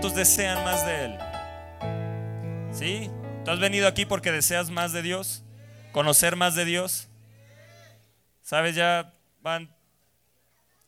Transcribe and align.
¿Cuántos 0.00 0.16
desean 0.16 0.64
más 0.64 0.86
de 0.86 1.04
Él? 1.04 1.18
¿Sí? 2.72 3.10
¿Tú 3.44 3.50
has 3.50 3.60
venido 3.60 3.86
aquí 3.86 4.06
porque 4.06 4.32
deseas 4.32 4.70
más 4.70 4.94
de 4.94 5.02
Dios? 5.02 5.44
¿Conocer 5.92 6.36
más 6.36 6.54
de 6.54 6.64
Dios? 6.64 7.10
¿Sabes? 8.40 8.74
Ya 8.74 9.12
van 9.42 9.76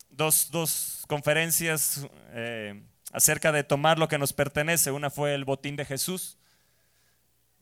dos, 0.09 0.51
dos 0.51 1.05
conferencias 1.09 2.09
eh, 2.31 2.83
acerca 3.13 3.53
de 3.53 3.65
tomar 3.65 3.99
lo 3.99 4.09
que 4.09 4.17
nos 4.17 4.33
pertenece. 4.33 4.93
Una 4.93 5.11
fue 5.11 5.35
el 5.35 5.45
botín 5.45 5.77
de 5.77 5.85
Jesús. 5.85 6.39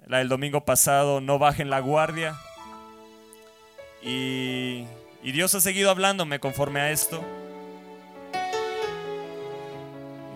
La 0.07 0.19
del 0.19 0.29
domingo 0.29 0.65
pasado, 0.65 1.21
no 1.21 1.41
bajen 1.41 1.69
la 1.69 1.81
guardia. 1.81 2.39
Y, 4.03 4.85
y 5.21 5.33
Dios 5.33 5.53
ha 5.57 5.61
seguido 5.61 5.91
hablándome 5.91 6.39
conforme 6.39 6.79
a 6.79 6.93
esto. 6.93 7.25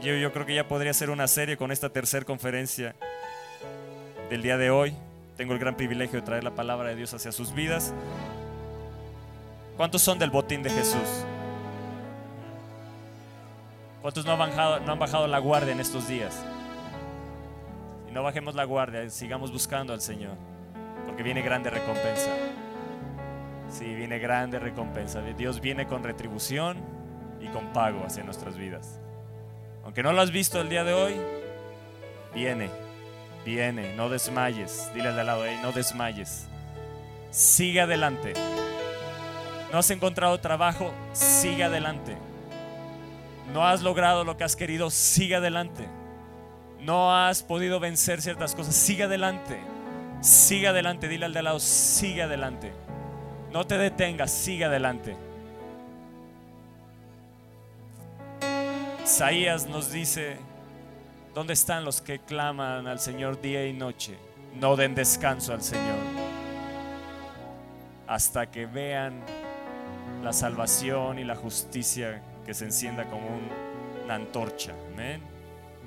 Yo, 0.05 0.33
creo 0.35 0.45
que 0.45 0.55
ya 0.55 0.69
podría 0.69 0.93
ser 0.93 1.09
una 1.09 1.27
serie 1.27 1.57
con 1.57 1.73
esta 1.73 1.89
tercera 1.89 2.27
conferencia 2.27 2.95
del 4.29 4.43
día 4.43 4.59
de 4.59 4.71
hoy. 4.71 4.95
Tengo 5.39 5.55
el 5.55 5.59
gran 5.59 5.79
privilegio 5.79 6.21
de 6.21 6.27
traer 6.27 6.45
la 6.45 6.55
palabra 6.55 6.91
de 6.91 6.97
Dios 6.97 7.15
hacia 7.15 7.33
sus 7.33 7.55
vidas. 7.55 7.95
¿Cuántos 9.79 10.03
son 10.03 10.19
del 10.19 10.29
botín 10.29 10.63
de 10.63 10.69
Jesús? 10.69 11.25
¿Cuántos 14.03 14.27
no 14.27 14.33
han 14.33 14.41
bajado, 14.41 14.81
no 14.81 14.93
han 14.93 14.99
bajado 14.99 15.27
la 15.27 15.39
guardia 15.39 15.73
en 15.73 15.81
estos 15.81 16.07
días? 16.07 16.39
Y 18.07 18.13
no 18.13 18.23
bajemos 18.23 18.55
la 18.55 18.65
guardia, 18.65 19.09
sigamos 19.09 19.51
buscando 19.53 19.95
al 19.95 20.03
Señor, 20.03 20.37
porque 21.07 21.23
viene 21.23 21.41
grande 21.41 21.71
recompensa. 21.71 22.31
Sí, 23.71 23.87
viene 23.95 24.19
grande 24.19 24.59
recompensa. 24.59 25.23
Dios 25.23 25.63
viene 25.63 25.87
con 25.87 26.05
retribución 26.05 26.77
y 27.41 27.47
con 27.47 27.73
pago 27.73 28.05
hacia 28.05 28.23
nuestras 28.23 28.59
vidas. 28.59 29.01
Aunque 29.85 30.03
no 30.03 30.13
lo 30.13 30.23
has 30.23 30.31
visto 30.31 30.61
el 30.61 30.69
día 30.69 30.83
de 30.83 30.95
hoy, 30.95 31.15
viene, 32.35 32.71
viene, 33.45 33.95
no 33.95 34.09
desmayes. 34.09 34.91
Dile 34.95 35.09
al 35.09 35.15
de 35.15 35.21
al 35.21 35.27
lado, 35.27 35.45
no 35.63 35.73
desmayes. 35.73 36.47
Sigue 37.31 37.81
adelante. 37.81 38.33
No 39.71 39.79
has 39.79 39.91
encontrado 39.91 40.39
trabajo, 40.41 40.93
sigue 41.13 41.65
adelante. 41.65 42.17
No 43.53 43.67
has 43.67 43.83
logrado 43.83 44.25
lo 44.25 44.37
que 44.37 44.45
has 44.45 44.57
querido, 44.57 44.91
sigue 44.91 45.37
adelante. 45.37 45.87
No 46.81 47.15
has 47.15 47.43
podido 47.43 47.81
vencer 47.81 48.23
ciertas 48.23 48.55
cosas, 48.55 48.75
sigue 48.75 49.05
adelante. 49.05 49.61
Sigue 50.21 50.69
adelante, 50.69 51.09
dile 51.09 51.27
al 51.27 51.35
de 51.35 51.41
al 51.41 51.45
lado, 51.45 51.61
sigue 51.61 52.23
adelante. 52.23 52.73
No 53.53 53.67
te 53.67 53.77
detengas, 53.77 54.31
sigue 54.31 54.65
adelante. 54.65 55.17
Isaías 59.05 59.67
nos 59.67 59.93
dice, 59.93 60.39
¿dónde 61.35 61.53
están 61.53 61.85
los 61.85 62.01
que 62.01 62.19
claman 62.19 62.87
al 62.87 62.99
Señor 62.99 63.41
día 63.41 63.67
y 63.67 63.73
noche? 63.73 64.17
No 64.55 64.77
den 64.77 64.95
descanso 64.95 65.53
al 65.53 65.63
Señor 65.63 66.35
hasta 68.07 68.51
que 68.51 68.67
vean 68.67 69.23
la 70.23 70.33
salvación 70.33 71.19
y 71.19 71.25
la 71.25 71.37
justicia 71.37 72.23
que 72.45 72.55
se 72.55 72.65
encienda 72.65 73.05
como 73.09 73.27
una 74.05 74.15
antorcha. 74.15 74.75
Amén. 74.93 75.23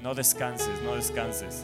No 0.02 0.14
descanses, 0.14 0.82
no 0.84 0.96
descanses. 0.96 1.64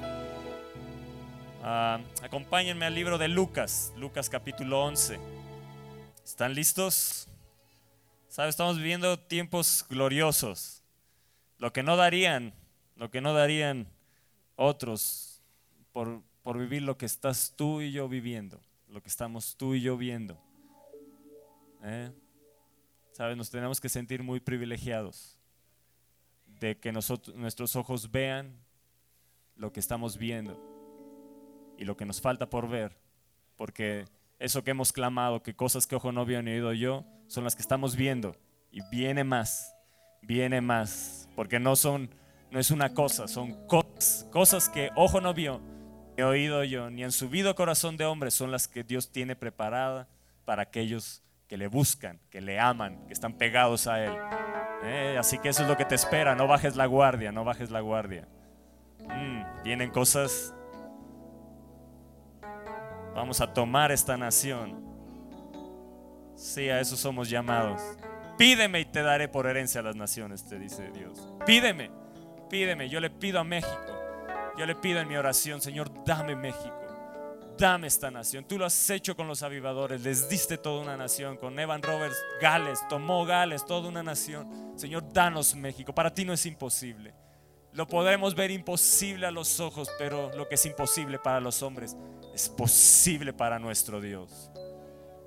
Ah, 1.64 2.00
acompáñenme 2.22 2.86
al 2.86 2.96
libro 2.96 3.18
de 3.18 3.28
Lucas, 3.28 3.94
Lucas 3.98 4.30
capítulo 4.30 4.84
11. 4.84 5.20
¿Están 6.24 6.54
listos? 6.54 7.28
¿Sabes? 8.28 8.50
Estamos 8.52 8.78
viviendo 8.78 9.20
tiempos 9.20 9.86
gloriosos. 9.90 10.83
Lo 11.64 11.72
que 11.72 11.82
no 11.82 11.96
darían, 11.96 12.54
lo 12.98 13.10
que 13.10 13.22
no 13.22 13.34
darían 13.34 13.88
otros 14.58 15.42
por, 15.94 16.22
por 16.42 16.58
vivir 16.58 16.82
lo 16.82 16.98
que 16.98 17.06
estás 17.06 17.54
tú 17.56 17.80
y 17.80 17.94
yo 17.94 18.10
viviendo, 18.10 18.60
lo 18.90 19.02
que 19.02 19.08
estamos 19.08 19.56
tú 19.56 19.74
y 19.74 19.80
yo 19.80 19.96
viendo. 19.96 20.38
¿Eh? 21.82 22.12
¿Sabes? 23.14 23.38
Nos 23.38 23.50
tenemos 23.50 23.80
que 23.80 23.88
sentir 23.88 24.24
muy 24.24 24.42
privilegiados 24.42 25.40
de 26.60 26.78
que 26.78 26.92
nosotros, 26.92 27.34
nuestros 27.38 27.78
ojos 27.78 28.12
vean 28.12 28.60
lo 29.56 29.72
que 29.72 29.80
estamos 29.80 30.18
viendo 30.18 30.60
y 31.78 31.86
lo 31.86 31.96
que 31.96 32.04
nos 32.04 32.20
falta 32.20 32.50
por 32.50 32.68
ver, 32.68 32.98
porque 33.56 34.04
eso 34.38 34.66
que 34.66 34.72
hemos 34.72 34.92
clamado, 34.92 35.42
que 35.42 35.56
cosas 35.56 35.88
que 35.88 35.96
ojo 35.96 36.12
no 36.12 36.26
vio 36.26 36.44
ni 36.44 36.52
oído 36.52 36.74
yo, 36.74 37.06
son 37.28 37.46
las 37.46 37.56
que 37.56 37.62
estamos 37.62 37.96
viendo 37.96 38.36
y 38.70 38.82
viene 38.92 39.24
más, 39.24 39.73
viene 40.24 40.62
más 40.62 41.30
porque 41.36 41.60
no 41.60 41.76
son, 41.76 42.10
no 42.52 42.60
es 42.60 42.72
una 42.72 42.94
cosa, 42.94 43.28
son 43.28 43.68
cosas, 43.68 44.28
cosas 44.32 44.70
que 44.70 44.90
ojo 44.96 45.22
no 45.22 45.34
vio, 45.34 45.62
ni 46.18 46.24
oído 46.24 46.64
yo, 46.64 46.90
ni 46.90 47.04
han 47.04 47.12
subido 47.12 47.56
corazón 47.56 47.98
de 47.98 48.06
hombre, 48.06 48.32
son 48.32 48.52
las 48.52 48.68
que 48.68 48.84
Dios 48.84 49.12
tiene 49.12 49.36
preparada 49.36 50.08
para 50.46 50.64
aquellos 50.64 51.24
que 51.48 51.58
le 51.58 51.68
buscan, 51.68 52.20
que 52.30 52.42
le 52.42 52.60
aman, 52.60 53.06
que 53.08 53.14
están 53.14 53.34
pegados 53.34 53.88
a 53.88 54.04
Él. 54.04 54.14
Eh, 54.84 55.16
así 55.18 55.38
que 55.40 55.50
eso 55.50 55.64
es 55.64 55.70
lo 55.70 55.78
que 55.78 55.86
te 55.86 55.96
espera, 55.96 56.36
no 56.36 56.48
bajes 56.48 56.76
la 56.76 56.86
guardia, 56.86 57.32
no 57.32 57.44
bajes 57.44 57.72
la 57.72 57.80
guardia. 57.82 58.28
Mm, 59.00 59.64
vienen 59.64 59.90
cosas. 59.90 60.54
Vamos 63.16 63.42
a 63.42 63.54
tomar 63.54 63.92
esta 63.92 64.18
nación. 64.18 64.84
Sí, 66.36 66.70
a 66.70 66.80
eso 66.80 66.96
somos 66.96 67.30
llamados. 67.30 67.82
Pídeme 68.38 68.80
y 68.80 68.86
te 68.86 69.02
daré 69.02 69.28
por 69.28 69.48
herencia 69.48 69.82
a 69.82 69.84
las 69.84 69.96
naciones, 69.96 70.46
te 70.46 70.58
dice 70.58 70.92
Dios. 70.92 71.28
Pídeme, 71.46 71.92
pídeme. 72.50 72.90
Yo 72.90 73.00
le 73.00 73.10
pido 73.10 73.40
a 73.40 73.44
México. 73.44 74.04
Yo 74.58 74.66
le 74.66 74.76
pido 74.76 75.00
en 75.00 75.08
mi 75.08 75.16
oración, 75.16 75.62
Señor, 75.62 75.92
dame 76.06 76.36
México. 76.36 76.80
Dame 77.58 77.88
esta 77.88 78.10
nación. 78.10 78.46
Tú 78.46 78.58
lo 78.58 78.66
has 78.66 78.90
hecho 78.90 79.16
con 79.16 79.28
los 79.28 79.44
avivadores. 79.44 80.02
Les 80.02 80.28
diste 80.28 80.58
toda 80.58 80.82
una 80.82 80.98
nación. 80.98 81.38
Con 81.38 81.58
Evan 81.60 81.84
Roberts, 81.84 82.18
Gales, 82.42 82.80
tomó 82.90 83.26
Gales, 83.26 83.66
toda 83.66 83.88
una 83.90 84.02
nación. 84.02 84.74
Señor, 84.76 85.12
danos 85.14 85.56
México. 85.56 85.94
Para 85.94 86.14
ti 86.14 86.26
no 86.26 86.34
es 86.34 86.46
imposible. 86.46 87.14
Lo 87.74 87.88
podemos 87.88 88.36
ver 88.36 88.52
imposible 88.52 89.26
a 89.26 89.32
los 89.32 89.60
ojos, 89.60 89.90
pero 89.98 90.32
lo 90.36 90.48
que 90.48 90.56
es 90.56 90.66
imposible 90.66 91.18
para 91.18 91.40
los 91.40 91.64
hombres 91.64 91.96
es 92.34 92.50
posible 92.50 93.34
para 93.34 93.60
nuestro 93.60 94.00
Dios. 94.02 94.52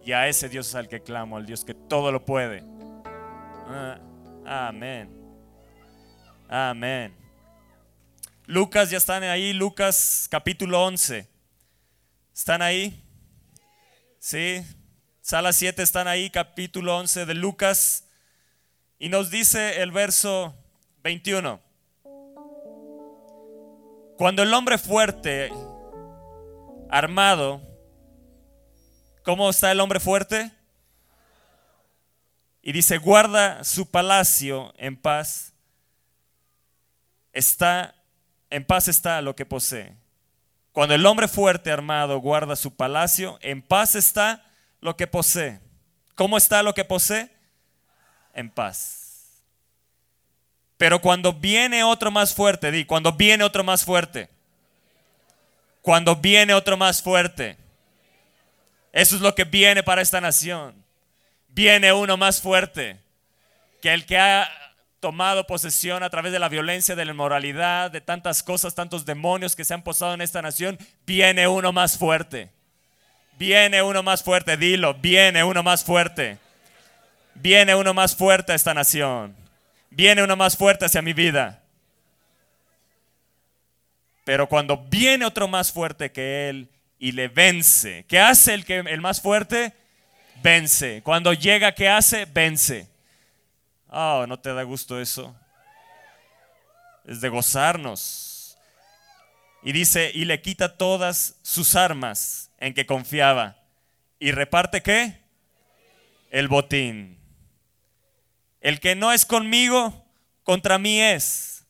Y 0.05 0.13
a 0.13 0.29
ese 0.29 0.49
Dios 0.49 0.69
es 0.69 0.75
al 0.77 0.89
que 0.89 1.01
clamo, 1.01 1.37
al 1.37 1.47
Dios 1.47 1.65
que 1.65 1.75
todo 1.75 2.13
lo 2.13 2.25
puede. 2.25 2.63
Ah, 3.69 3.99
amén. 4.69 5.11
Amén. 6.49 7.17
Lucas, 8.47 8.91
ya 8.91 8.99
están 8.99 9.25
ahí, 9.25 9.53
Lucas 9.53 10.29
capítulo 10.31 10.85
11. 10.85 11.29
¿Están 12.33 12.63
ahí? 12.63 13.03
Sí. 14.21 14.65
Sala 15.21 15.53
7 15.53 15.83
están 15.83 16.07
ahí, 16.07 16.31
capítulo 16.31 16.97
11 16.97 17.27
de 17.27 17.35
Lucas. 17.35 18.05
Y 19.01 19.09
nos 19.09 19.31
dice 19.31 19.83
el 19.83 19.91
verso 19.91 20.55
21. 21.03 21.61
Cuando 24.17 24.45
el 24.45 24.55
hombre 24.55 24.79
fuerte, 24.79 25.51
armado, 26.89 27.61
¿cómo 29.25 29.51
está 29.51 29.73
el 29.73 29.81
hombre 29.81 29.99
fuerte? 29.99 30.56
Y 32.67 32.73
dice, 32.73 32.99
guarda 32.99 33.63
su 33.63 33.89
palacio 33.89 34.75
en 34.77 34.97
paz. 34.97 35.53
Está, 37.33 37.95
en 38.51 38.65
paz 38.65 38.89
está 38.89 39.23
lo 39.23 39.37
que 39.37 39.47
posee. 39.47 39.95
Cuando 40.73 40.97
el 40.97 41.07
hombre 41.07 41.29
fuerte 41.29 41.71
armado 41.71 42.19
guarda 42.19 42.57
su 42.57 42.75
palacio, 42.75 43.39
en 43.41 43.63
paz 43.63 43.95
está 43.95 44.45
lo 44.81 44.97
que 44.97 45.07
posee. 45.07 45.61
¿Cómo 46.17 46.37
está 46.37 46.65
lo 46.65 46.75
que 46.75 46.85
posee? 46.85 47.31
En 48.35 48.51
paz. 48.51 49.45
Pero 50.77 51.01
cuando 51.01 51.33
viene 51.33 51.85
otro 51.85 52.11
más 52.11 52.35
fuerte, 52.35 52.73
di, 52.73 52.85
cuando 52.85 53.13
viene 53.13 53.45
otro 53.45 53.63
más 53.63 53.85
fuerte. 53.85 54.29
Cuando 55.83 56.17
viene 56.17 56.53
otro 56.53 56.77
más 56.77 57.01
fuerte. 57.01 57.59
Eso 58.93 59.15
es 59.15 59.23
lo 59.23 59.37
que 59.37 59.45
viene 59.45 59.85
para 59.85 60.03
esta 60.03 60.21
nación 60.21 60.85
viene 61.57 61.91
uno 61.91 62.19
más 62.19 62.43
fuerte 62.43 62.99
que 63.81 63.95
el 63.95 64.05
que 64.05 64.19
ha 64.19 64.47
tomado 65.01 65.47
posesión 65.47 66.03
a 66.03 66.11
través 66.11 66.31
de 66.31 66.39
la 66.39 66.51
violencia, 66.51 66.95
de 66.95 67.05
la 67.07 67.13
inmoralidad, 67.13 67.91
de 67.91 68.03
tantas 68.03 68.43
cosas, 68.43 68.75
tantos 68.75 69.07
demonios 69.07 69.57
que 69.57 69.65
se 69.65 69.73
han 69.73 69.83
posado 69.83 70.13
en 70.13 70.21
esta 70.21 70.43
nación. 70.43 70.79
Viene 71.07 71.49
uno 71.49 71.73
más 71.73 71.97
fuerte. 71.97 72.51
Viene 73.39 73.83
uno 73.83 74.03
más 74.03 74.23
fuerte, 74.23 74.59
dilo, 74.59 74.95
viene 74.95 75.45
uno 75.45 75.63
más 75.63 75.83
fuerte. 75.83 76.39
Viene 77.35 77.75
uno 77.75 77.95
más 77.95 78.15
fuerte 78.15 78.53
a 78.53 78.55
esta 78.55 78.75
nación. 78.75 79.35
Viene 79.89 80.23
uno 80.23 80.37
más 80.37 80.59
fuerte 80.59 80.85
hacia 80.85 81.01
mi 81.01 81.15
vida. 81.15 81.63
Pero 84.25 84.47
cuando 84.47 84.77
viene 84.77 85.25
otro 85.25 85.49
más 85.49 85.73
fuerte 85.73 86.13
que 86.13 86.51
él 86.51 86.69
y 86.99 87.13
le 87.13 87.29
vence, 87.29 88.05
¿qué 88.09 88.19
hace 88.19 88.53
el, 88.53 88.67
que, 88.67 88.79
el 88.79 89.01
más 89.01 89.23
fuerte? 89.23 89.73
Vence. 90.47 91.03
Cuando 91.03 91.33
llega, 91.33 91.73
¿qué 91.73 91.89
hace? 91.89 92.25
Vence. 92.25 92.89
Oh, 93.89 94.25
¿no 94.29 94.39
te 94.39 94.55
da 94.55 94.63
gusto 94.63 95.01
eso? 95.01 95.35
es 97.05 97.21
de 97.21 97.29
gozarnos. 97.29 98.57
Y 99.63 99.73
dice, 99.73 100.11
y 100.15 100.25
le 100.25 100.41
quita 100.43 100.77
todas 100.77 101.37
sus 101.43 101.75
armas 101.75 102.51
en 102.59 102.75
que 102.75 102.87
confiaba. 102.87 103.57
¿Y 104.19 104.31
reparte 104.31 104.83
qué? 104.83 105.21
El 106.31 106.49
botín. 106.49 107.19
El 108.61 108.81
que 108.81 108.95
no 108.95 109.13
es 109.13 109.25
conmigo, 109.25 110.05
contra 110.43 110.79
mí 110.79 111.01
es. 111.01 111.65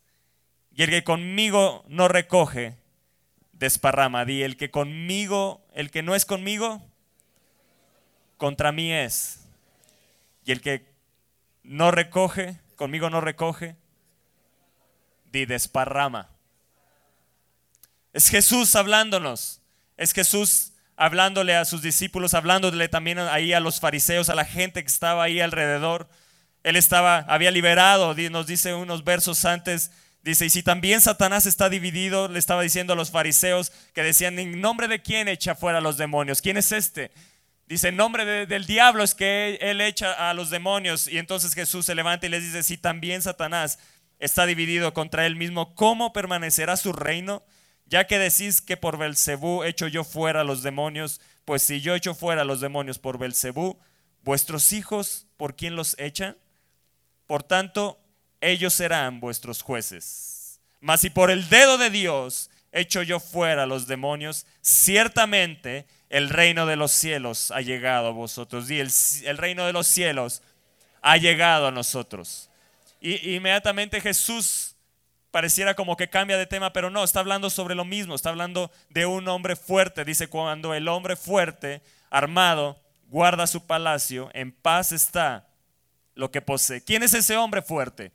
Y 0.74 0.82
el 0.82 0.90
que 0.90 1.04
conmigo 1.04 1.84
no 1.88 2.08
recoge, 2.08 2.76
desparrama. 3.52 4.24
Di, 4.24 4.42
el 4.42 4.56
que 4.56 4.70
conmigo, 4.70 5.66
el 5.74 5.90
que 5.90 6.02
no 6.02 6.14
es 6.14 6.24
conmigo, 6.24 6.85
contra 8.36 8.72
mí 8.72 8.92
es. 8.92 9.40
Y 10.44 10.52
el 10.52 10.60
que 10.60 10.86
no 11.62 11.90
recoge, 11.90 12.58
conmigo 12.76 13.10
no 13.10 13.20
recoge, 13.20 13.76
di, 15.32 15.46
desparrama. 15.46 16.30
Es 18.12 18.28
Jesús 18.28 18.74
hablándonos. 18.76 19.60
Es 19.96 20.12
Jesús 20.12 20.72
hablándole 20.96 21.54
a 21.56 21.64
sus 21.64 21.82
discípulos, 21.82 22.34
hablándole 22.34 22.88
también 22.88 23.18
ahí 23.18 23.52
a 23.52 23.60
los 23.60 23.80
fariseos, 23.80 24.30
a 24.30 24.34
la 24.34 24.44
gente 24.44 24.82
que 24.82 24.88
estaba 24.88 25.24
ahí 25.24 25.40
alrededor. 25.40 26.08
Él 26.62 26.76
estaba, 26.76 27.18
había 27.28 27.50
liberado, 27.50 28.14
nos 28.30 28.46
dice 28.46 28.74
unos 28.74 29.04
versos 29.04 29.44
antes, 29.44 29.90
dice, 30.22 30.46
y 30.46 30.50
si 30.50 30.62
también 30.62 31.00
Satanás 31.00 31.46
está 31.46 31.68
dividido, 31.68 32.28
le 32.28 32.38
estaba 32.38 32.62
diciendo 32.62 32.94
a 32.94 32.96
los 32.96 33.10
fariseos 33.10 33.70
que 33.94 34.02
decían, 34.02 34.38
¿en 34.38 34.60
nombre 34.60 34.88
de 34.88 35.02
quién 35.02 35.28
echa 35.28 35.54
fuera 35.54 35.78
a 35.78 35.82
los 35.82 35.96
demonios? 35.96 36.40
¿Quién 36.42 36.56
es 36.56 36.72
este? 36.72 37.12
Dice, 37.66 37.88
en 37.88 37.96
nombre 37.96 38.46
del 38.46 38.66
diablo 38.66 39.02
es 39.02 39.14
que 39.14 39.58
él 39.60 39.80
echa 39.80 40.30
a 40.30 40.34
los 40.34 40.50
demonios. 40.50 41.08
Y 41.08 41.18
entonces 41.18 41.52
Jesús 41.54 41.86
se 41.86 41.96
levanta 41.96 42.26
y 42.26 42.28
les 42.28 42.44
dice, 42.44 42.62
si 42.62 42.78
también 42.78 43.22
Satanás 43.22 43.78
está 44.20 44.46
dividido 44.46 44.94
contra 44.94 45.26
él 45.26 45.34
mismo, 45.34 45.74
¿cómo 45.74 46.12
permanecerá 46.12 46.76
su 46.76 46.92
reino? 46.92 47.42
Ya 47.86 48.06
que 48.06 48.18
decís 48.18 48.60
que 48.60 48.76
por 48.76 48.98
Belcebú 48.98 49.64
echo 49.64 49.88
yo 49.88 50.04
fuera 50.04 50.42
a 50.42 50.44
los 50.44 50.62
demonios, 50.62 51.20
pues 51.44 51.62
si 51.62 51.80
yo 51.80 51.94
echo 51.94 52.14
fuera 52.14 52.42
a 52.42 52.44
los 52.44 52.60
demonios 52.60 52.98
por 52.98 53.18
Belcebú, 53.18 53.78
vuestros 54.22 54.72
hijos, 54.72 55.26
¿por 55.36 55.56
quién 55.56 55.76
los 55.76 55.96
echan? 55.98 56.36
Por 57.26 57.42
tanto, 57.42 57.98
ellos 58.40 58.74
serán 58.74 59.18
vuestros 59.18 59.62
jueces. 59.62 60.60
Mas 60.80 61.00
si 61.00 61.10
por 61.10 61.32
el 61.32 61.48
dedo 61.48 61.78
de 61.78 61.90
Dios 61.90 62.50
echo 62.70 63.02
yo 63.02 63.18
fuera 63.18 63.64
a 63.64 63.66
los 63.66 63.86
demonios, 63.86 64.46
ciertamente 64.60 65.86
el 66.10 66.28
reino 66.28 66.66
de 66.66 66.76
los 66.76 66.92
cielos 66.92 67.50
ha 67.50 67.60
llegado 67.60 68.08
a 68.08 68.12
vosotros. 68.12 68.70
Y 68.70 68.80
el, 68.80 68.90
el 69.24 69.38
reino 69.38 69.66
de 69.66 69.72
los 69.72 69.86
cielos 69.86 70.42
ha 71.02 71.16
llegado 71.16 71.66
a 71.66 71.70
nosotros. 71.70 72.50
Y 73.00 73.34
inmediatamente 73.34 74.00
Jesús 74.00 74.74
pareciera 75.30 75.74
como 75.74 75.96
que 75.96 76.08
cambia 76.08 76.38
de 76.38 76.46
tema, 76.46 76.72
pero 76.72 76.90
no, 76.90 77.04
está 77.04 77.20
hablando 77.20 77.50
sobre 77.50 77.74
lo 77.74 77.84
mismo, 77.84 78.14
está 78.14 78.30
hablando 78.30 78.70
de 78.88 79.06
un 79.06 79.28
hombre 79.28 79.54
fuerte. 79.54 80.04
Dice, 80.04 80.28
cuando 80.28 80.74
el 80.74 80.88
hombre 80.88 81.14
fuerte, 81.14 81.82
armado, 82.10 82.80
guarda 83.08 83.46
su 83.46 83.66
palacio, 83.66 84.30
en 84.32 84.50
paz 84.50 84.92
está 84.92 85.46
lo 86.14 86.30
que 86.30 86.40
posee. 86.40 86.82
¿Quién 86.82 87.02
es 87.02 87.14
ese 87.14 87.36
hombre 87.36 87.62
fuerte? 87.62 88.12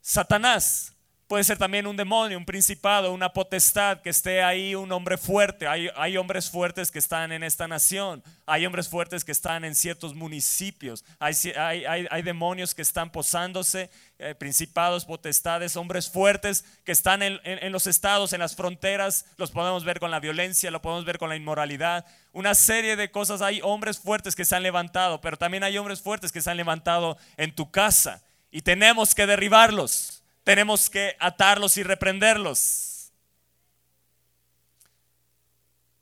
Satanás. 0.00 0.93
Puede 1.26 1.42
ser 1.44 1.56
también 1.56 1.86
un 1.86 1.96
demonio, 1.96 2.36
un 2.36 2.44
principado, 2.44 3.10
una 3.10 3.32
potestad 3.32 4.02
que 4.02 4.10
esté 4.10 4.42
ahí, 4.42 4.74
un 4.74 4.92
hombre 4.92 5.16
fuerte. 5.16 5.66
Hay, 5.66 5.88
hay, 5.96 6.18
hombres 6.18 6.50
fuertes 6.50 6.90
que 6.90 6.98
están 6.98 7.32
en 7.32 7.42
esta 7.42 7.66
nación. 7.66 8.22
Hay 8.44 8.66
hombres 8.66 8.90
fuertes 8.90 9.24
que 9.24 9.32
están 9.32 9.64
en 9.64 9.74
ciertos 9.74 10.14
municipios. 10.14 11.02
Hay, 11.18 11.34
hay, 11.56 12.06
hay 12.10 12.22
demonios 12.22 12.74
que 12.74 12.82
están 12.82 13.10
posándose, 13.10 13.88
eh, 14.18 14.34
principados, 14.34 15.06
potestades, 15.06 15.76
hombres 15.76 16.10
fuertes 16.10 16.66
que 16.84 16.92
están 16.92 17.22
en, 17.22 17.40
en 17.42 17.72
los 17.72 17.86
estados, 17.86 18.34
en 18.34 18.40
las 18.40 18.54
fronteras. 18.54 19.24
Los 19.38 19.50
podemos 19.50 19.82
ver 19.82 20.00
con 20.00 20.10
la 20.10 20.20
violencia, 20.20 20.70
lo 20.70 20.82
podemos 20.82 21.06
ver 21.06 21.16
con 21.16 21.30
la 21.30 21.36
inmoralidad. 21.36 22.04
Una 22.32 22.54
serie 22.54 22.96
de 22.96 23.10
cosas. 23.10 23.40
Hay 23.40 23.62
hombres 23.62 23.98
fuertes 23.98 24.36
que 24.36 24.44
se 24.44 24.56
han 24.56 24.62
levantado, 24.62 25.22
pero 25.22 25.38
también 25.38 25.64
hay 25.64 25.78
hombres 25.78 26.02
fuertes 26.02 26.32
que 26.32 26.42
se 26.42 26.50
han 26.50 26.58
levantado 26.58 27.16
en 27.38 27.54
tu 27.54 27.70
casa. 27.70 28.22
Y 28.50 28.60
tenemos 28.60 29.14
que 29.14 29.26
derribarlos 29.26 30.13
tenemos 30.44 30.88
que 30.90 31.16
atarlos 31.18 31.76
y 31.76 31.82
reprenderlos. 31.82 33.12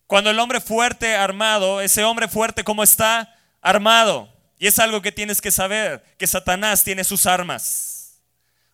Cuando 0.07 0.31
el 0.31 0.39
hombre 0.39 0.61
fuerte 0.61 1.17
armado, 1.17 1.81
ese 1.81 2.05
hombre 2.05 2.29
fuerte 2.29 2.65
como 2.65 2.83
está 2.83 3.35
armado, 3.63 4.29
y 4.59 4.67
es 4.67 4.79
algo 4.79 5.01
que 5.01 5.11
tienes 5.11 5.41
que 5.41 5.51
saber, 5.51 6.05
que 6.19 6.27
Satanás 6.27 6.85
tiene 6.85 7.03
sus 7.05 7.25
armas, 7.25 8.21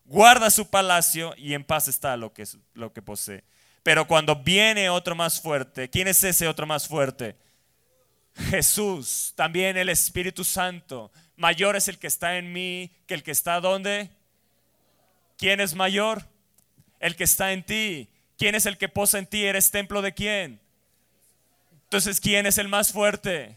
guarda 0.05 0.51
su 0.51 0.69
palacio 0.69 1.35
y 1.37 1.55
en 1.55 1.63
paz 1.63 1.87
está 1.87 2.17
lo 2.17 2.33
que, 2.33 2.45
lo 2.75 2.93
que 2.93 3.03
posee. 3.03 3.45
Pero 3.85 4.07
cuando 4.07 4.35
viene 4.35 4.91
otro 4.91 5.15
más 5.15 5.41
fuerte, 5.41 5.89
¿quién 5.89 6.09
es 6.09 6.25
ese 6.25 6.49
otro 6.49 6.67
más 6.67 6.89
fuerte? 6.89 7.37
Jesús, 8.51 9.33
también 9.37 9.77
el 9.77 9.89
Espíritu 9.89 10.45
Santo. 10.45 11.13
Mayor 11.37 11.77
es 11.77 11.89
el 11.89 11.99
que 11.99 12.07
está 12.07 12.37
en 12.37 12.53
mí 12.53 12.91
que 13.07 13.15
el 13.15 13.23
que 13.23 13.31
está 13.31 13.61
donde? 13.61 14.11
¿Quién 15.39 15.61
es 15.61 15.75
mayor? 15.75 16.27
El 17.01 17.17
que 17.17 17.25
está 17.25 17.53
en 17.53 17.63
ti. 17.63 18.09
¿Quién 18.37 18.55
es 18.55 18.67
el 18.67 18.77
que 18.77 18.89
posa 18.89 19.19
en 19.19 19.27
ti? 19.27 19.45
¿Eres 19.45 19.71
templo 19.71 20.03
de 20.03 20.13
quién? 20.13 20.61
Entonces, 21.85 22.21
¿quién 22.21 22.45
es 22.45 22.59
el 22.59 22.69
más 22.69 22.93
fuerte? 22.93 23.57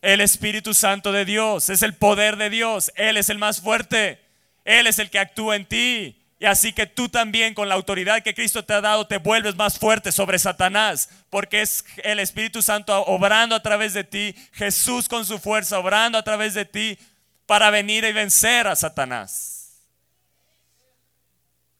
El 0.00 0.20
Espíritu 0.20 0.72
Santo 0.72 1.12
de 1.12 1.24
Dios. 1.24 1.68
Es 1.68 1.82
el 1.82 1.94
poder 1.94 2.36
de 2.36 2.48
Dios. 2.48 2.92
Él 2.94 3.16
es 3.16 3.28
el 3.28 3.38
más 3.38 3.60
fuerte. 3.60 4.20
Él 4.64 4.86
es 4.86 4.98
el 4.98 5.10
que 5.10 5.18
actúa 5.18 5.56
en 5.56 5.66
ti. 5.66 6.22
Y 6.38 6.44
así 6.44 6.72
que 6.72 6.86
tú 6.86 7.08
también 7.08 7.54
con 7.54 7.68
la 7.68 7.74
autoridad 7.74 8.22
que 8.22 8.34
Cristo 8.34 8.64
te 8.64 8.74
ha 8.74 8.80
dado 8.80 9.06
te 9.06 9.18
vuelves 9.18 9.56
más 9.56 9.78
fuerte 9.78 10.12
sobre 10.12 10.38
Satanás, 10.38 11.08
porque 11.30 11.62
es 11.62 11.82
el 12.04 12.18
Espíritu 12.18 12.60
Santo 12.60 12.94
obrando 13.06 13.56
a 13.56 13.62
través 13.62 13.94
de 13.94 14.04
ti, 14.04 14.34
Jesús 14.52 15.08
con 15.08 15.24
su 15.24 15.38
fuerza 15.38 15.78
obrando 15.78 16.18
a 16.18 16.22
través 16.22 16.52
de 16.52 16.66
ti 16.66 16.98
para 17.46 17.70
venir 17.70 18.04
y 18.04 18.12
vencer 18.12 18.66
a 18.66 18.76
Satanás. 18.76 19.55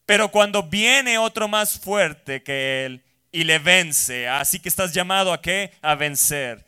Pero 0.06 0.31
cuando 0.31 0.62
viene 0.62 1.19
otro 1.19 1.49
más 1.49 1.79
fuerte 1.79 2.43
que 2.43 2.87
él 2.87 3.05
y 3.32 3.44
le 3.44 3.58
vence, 3.58 4.29
así 4.29 4.61
que 4.61 4.69
estás 4.69 4.94
llamado 4.94 5.32
a 5.32 5.43
qué? 5.43 5.73
A 5.82 5.97
vencer. 5.97 6.64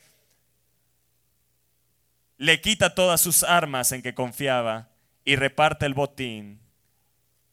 Le 2.36 2.60
quita 2.60 2.94
todas 2.94 3.20
sus 3.20 3.44
armas 3.44 3.92
en 3.92 4.02
que 4.02 4.14
confiaba 4.14 4.88
y 5.24 5.36
reparte 5.36 5.86
el 5.86 5.94
botín. 5.94 6.60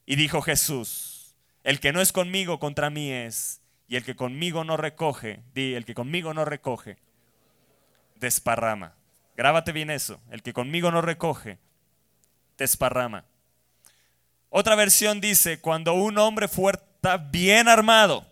Y 0.04 0.16
dijo 0.16 0.42
Jesús, 0.42 1.34
el 1.62 1.80
que 1.80 1.92
no 1.92 2.00
es 2.00 2.12
conmigo 2.12 2.58
contra 2.58 2.90
mí 2.90 3.10
es, 3.10 3.60
y 3.88 3.96
el 3.96 4.04
que 4.04 4.16
conmigo 4.16 4.64
no 4.64 4.76
recoge, 4.76 5.40
di, 5.54 5.74
el 5.74 5.84
que 5.84 5.94
conmigo 5.94 6.34
no 6.34 6.44
recoge, 6.44 6.96
desparrama. 8.16 8.94
Grábate 9.36 9.72
bien 9.72 9.90
eso, 9.90 10.20
el 10.30 10.42
que 10.42 10.52
conmigo 10.52 10.90
no 10.90 11.02
recoge, 11.02 11.58
desparrama. 12.56 13.24
Otra 14.58 14.74
versión 14.74 15.20
dice, 15.20 15.60
cuando 15.60 15.92
un 15.92 16.16
hombre 16.16 16.48
fuerte 16.48 16.82
está 16.94 17.18
bien 17.18 17.68
armado, 17.68 18.20
o 18.20 18.26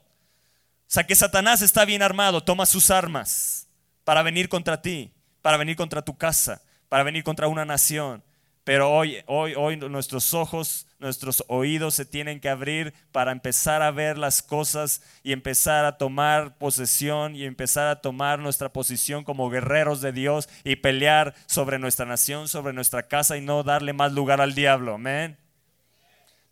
sea 0.87 1.07
que 1.07 1.15
Satanás 1.15 1.61
está 1.61 1.85
bien 1.85 2.01
armado, 2.01 2.43
toma 2.43 2.65
sus 2.65 2.91
armas 2.91 3.69
para 4.05 4.23
venir 4.23 4.49
contra 4.49 4.81
ti, 4.81 5.13
para 5.43 5.59
venir 5.59 5.77
contra 5.77 6.01
tu 6.01 6.17
casa, 6.17 6.63
para 6.89 7.03
venir 7.03 7.25
contra 7.25 7.47
una 7.47 7.67
nación. 7.67 8.25
Pero 8.65 8.91
hoy, 8.91 9.19
hoy, 9.27 9.53
hoy 9.55 9.77
nuestros 9.77 10.33
ojos, 10.33 10.87
nuestros 10.99 11.45
oídos 11.47 11.95
se 11.95 12.07
tienen 12.07 12.41
que 12.41 12.49
abrir 12.49 12.95
para 13.13 13.31
empezar 13.31 13.83
a 13.83 13.91
ver 13.91 14.17
las 14.17 14.41
cosas 14.41 15.03
y 15.23 15.33
empezar 15.33 15.85
a 15.85 15.99
tomar 15.99 16.57
posesión 16.57 17.37
y 17.37 17.45
empezar 17.45 17.89
a 17.89 18.01
tomar 18.01 18.39
nuestra 18.39 18.73
posición 18.73 19.25
como 19.25 19.51
guerreros 19.51 20.01
de 20.01 20.13
Dios 20.13 20.49
y 20.65 20.77
pelear 20.77 21.35
sobre 21.45 21.79
nuestra 21.79 22.07
nación, 22.07 22.49
sobre 22.49 22.73
nuestra 22.73 23.09
casa 23.09 23.37
y 23.37 23.43
no 23.43 23.63
darle 23.63 23.93
más 23.93 24.13
lugar 24.13 24.41
al 24.41 24.55
diablo. 24.55 24.95
Amén. 24.95 25.44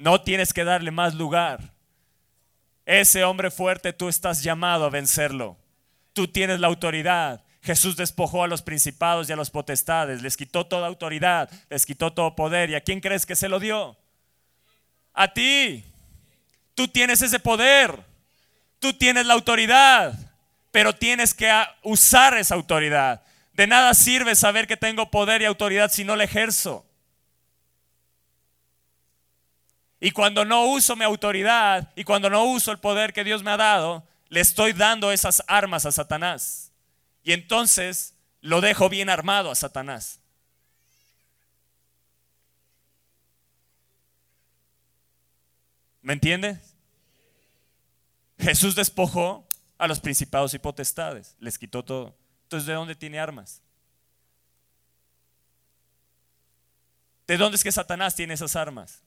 No 0.02 0.20
tienes 0.20 0.52
que 0.52 0.64
darle 0.64 0.90
más 0.90 1.14
lugar. 1.14 1.60
Ese 2.84 3.22
hombre 3.22 3.52
fuerte 3.52 3.92
tú 3.92 4.08
estás 4.08 4.42
llamado 4.42 4.84
a 4.84 4.90
vencerlo. 4.90 5.56
Tú 6.12 6.26
tienes 6.26 6.58
la 6.58 6.66
autoridad. 6.66 7.44
Jesús 7.62 7.94
despojó 7.94 8.42
a 8.42 8.48
los 8.48 8.62
principados 8.62 9.30
y 9.30 9.32
a 9.32 9.36
los 9.36 9.50
potestades, 9.50 10.20
les 10.20 10.36
quitó 10.36 10.66
toda 10.66 10.88
autoridad, 10.88 11.48
les 11.70 11.86
quitó 11.86 12.12
todo 12.12 12.34
poder. 12.34 12.70
¿Y 12.70 12.74
a 12.74 12.80
quién 12.80 12.98
crees 12.98 13.24
que 13.24 13.36
se 13.36 13.48
lo 13.48 13.60
dio? 13.60 13.96
A 15.14 15.32
ti. 15.32 15.84
Tú 16.74 16.88
tienes 16.88 17.22
ese 17.22 17.38
poder. 17.38 17.96
Tú 18.80 18.94
tienes 18.94 19.24
la 19.24 19.34
autoridad, 19.34 20.18
pero 20.72 20.96
tienes 20.96 21.32
que 21.32 21.48
usar 21.84 22.36
esa 22.36 22.56
autoridad. 22.56 23.22
De 23.52 23.68
nada 23.68 23.94
sirve 23.94 24.34
saber 24.34 24.66
que 24.66 24.76
tengo 24.76 25.12
poder 25.12 25.42
y 25.42 25.44
autoridad 25.44 25.92
si 25.92 26.02
no 26.02 26.16
la 26.16 26.24
ejerzo. 26.24 26.84
Y 30.04 30.10
cuando 30.10 30.44
no 30.44 30.64
uso 30.64 30.96
mi 30.96 31.04
autoridad 31.04 31.92
y 31.94 32.02
cuando 32.02 32.28
no 32.28 32.42
uso 32.42 32.72
el 32.72 32.80
poder 32.80 33.12
que 33.12 33.22
Dios 33.22 33.44
me 33.44 33.52
ha 33.52 33.56
dado, 33.56 34.04
le 34.30 34.40
estoy 34.40 34.72
dando 34.72 35.12
esas 35.12 35.44
armas 35.46 35.86
a 35.86 35.92
Satanás. 35.92 36.72
Y 37.22 37.30
entonces 37.30 38.12
lo 38.40 38.60
dejo 38.60 38.88
bien 38.88 39.08
armado 39.08 39.48
a 39.48 39.54
Satanás. 39.54 40.18
¿Me 46.00 46.14
entiende? 46.14 46.58
Jesús 48.40 48.74
despojó 48.74 49.46
a 49.78 49.86
los 49.86 50.00
principados 50.00 50.52
y 50.52 50.58
potestades, 50.58 51.36
les 51.38 51.56
quitó 51.60 51.84
todo. 51.84 52.16
Entonces, 52.42 52.66
¿de 52.66 52.74
dónde 52.74 52.96
tiene 52.96 53.20
armas? 53.20 53.62
¿De 57.28 57.36
dónde 57.36 57.54
es 57.54 57.62
que 57.62 57.70
Satanás 57.70 58.16
tiene 58.16 58.34
esas 58.34 58.56
armas? 58.56 59.00